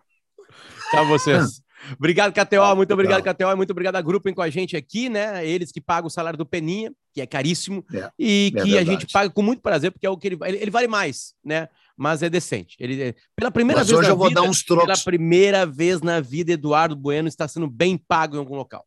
Tchau, 0.91 1.07
vocês. 1.07 1.63
Obrigado, 1.99 2.33
KTO. 2.33 2.77
Muito 2.77 2.93
obrigado, 2.93 3.23
KTO. 3.23 3.57
Muito 3.57 3.71
obrigado 3.71 3.97
a 3.97 4.01
Grupem 4.01 4.33
com 4.33 4.41
a 4.41 4.49
gente 4.49 4.77
aqui, 4.77 5.09
né? 5.09 5.47
Eles 5.47 5.71
que 5.71 5.81
pagam 5.81 6.07
o 6.07 6.11
salário 6.11 6.39
do 6.39 6.47
Peninha, 6.47 6.93
que 7.13 7.21
é 7.21 7.27
caríssimo, 7.27 7.85
é, 7.93 8.11
e 8.19 8.53
é 8.55 8.63
que 8.63 8.71
verdade. 8.71 8.79
a 8.79 8.93
gente 8.93 9.07
paga 9.13 9.31
com 9.31 9.43
muito 9.43 9.61
prazer, 9.61 9.91
porque 9.93 10.07
é 10.07 10.11
o 10.11 10.17
que 10.17 10.29
ele, 10.29 10.39
ele, 10.45 10.59
ele 10.59 10.71
vale 10.71 10.89
mais, 10.89 11.35
né? 11.45 11.69
Mas 11.97 12.23
é 12.23 12.31
decente. 12.31 12.77
Ele, 12.81 13.15
pela 13.37 13.51
primeira 13.51 13.81
Mas 13.81 13.89
vez 13.89 13.99
hoje 13.99 14.09
na 14.09 14.15
eu 14.15 14.17
vou 14.17 14.29
vida, 14.29 14.41
dar 14.41 14.49
uns 14.49 14.63
trocos. 14.63 14.87
Pela 14.87 14.99
primeira 14.99 15.67
vez 15.67 16.01
na 16.01 16.21
vida, 16.21 16.53
Eduardo 16.53 16.97
Bueno 16.97 17.29
está 17.29 17.47
sendo 17.47 17.69
bem 17.69 17.97
pago 17.97 18.37
em 18.37 18.39
algum 18.39 18.57
local. 18.57 18.85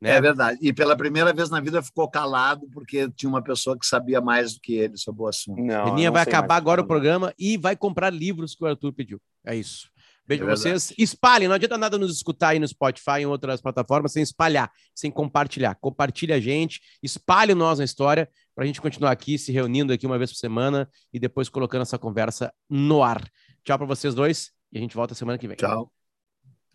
Né? 0.00 0.10
É 0.10 0.20
verdade. 0.20 0.58
E 0.60 0.72
pela 0.72 0.96
primeira 0.96 1.32
vez 1.32 1.48
na 1.48 1.60
vida 1.60 1.82
ficou 1.82 2.08
calado 2.08 2.66
porque 2.72 3.08
tinha 3.10 3.30
uma 3.30 3.42
pessoa 3.42 3.78
que 3.78 3.86
sabia 3.86 4.20
mais 4.20 4.54
do 4.54 4.60
que 4.60 4.74
ele 4.74 4.96
sobre 4.96 5.22
o 5.22 5.26
assunto. 5.26 5.62
Não, 5.62 5.84
Peninha 5.84 6.10
vai 6.10 6.22
acabar 6.22 6.56
agora 6.56 6.82
o 6.82 6.86
programa 6.86 7.32
e 7.38 7.56
vai 7.56 7.76
comprar 7.76 8.10
livros 8.10 8.54
que 8.54 8.64
o 8.64 8.66
Arthur 8.66 8.92
pediu. 8.92 9.20
É 9.44 9.54
isso. 9.54 9.88
Beijo 10.26 10.42
é 10.42 10.46
pra 10.46 10.56
vocês. 10.56 10.92
Espalhem, 10.98 11.48
não 11.48 11.54
adianta 11.54 11.78
nada 11.78 11.96
nos 11.96 12.16
escutar 12.16 12.48
aí 12.48 12.58
no 12.58 12.66
Spotify, 12.66 13.20
em 13.20 13.26
outras 13.26 13.60
plataformas, 13.60 14.12
sem 14.12 14.22
espalhar, 14.22 14.70
sem 14.94 15.10
compartilhar. 15.10 15.76
Compartilha 15.76 16.36
a 16.36 16.40
gente, 16.40 16.80
espalhe 17.02 17.54
nós 17.54 17.78
na 17.78 17.84
história, 17.84 18.28
para 18.54 18.64
a 18.64 18.66
gente 18.66 18.80
continuar 18.80 19.12
aqui, 19.12 19.38
se 19.38 19.52
reunindo 19.52 19.92
aqui 19.92 20.06
uma 20.06 20.18
vez 20.18 20.32
por 20.32 20.38
semana 20.38 20.88
e 21.12 21.20
depois 21.20 21.48
colocando 21.48 21.82
essa 21.82 21.98
conversa 21.98 22.52
no 22.68 23.02
ar. 23.02 23.22
Tchau 23.62 23.78
para 23.78 23.86
vocês 23.86 24.14
dois 24.14 24.50
e 24.72 24.78
a 24.78 24.80
gente 24.80 24.96
volta 24.96 25.14
semana 25.14 25.38
que 25.38 25.46
vem. 25.46 25.56
Tchau. 25.56 25.95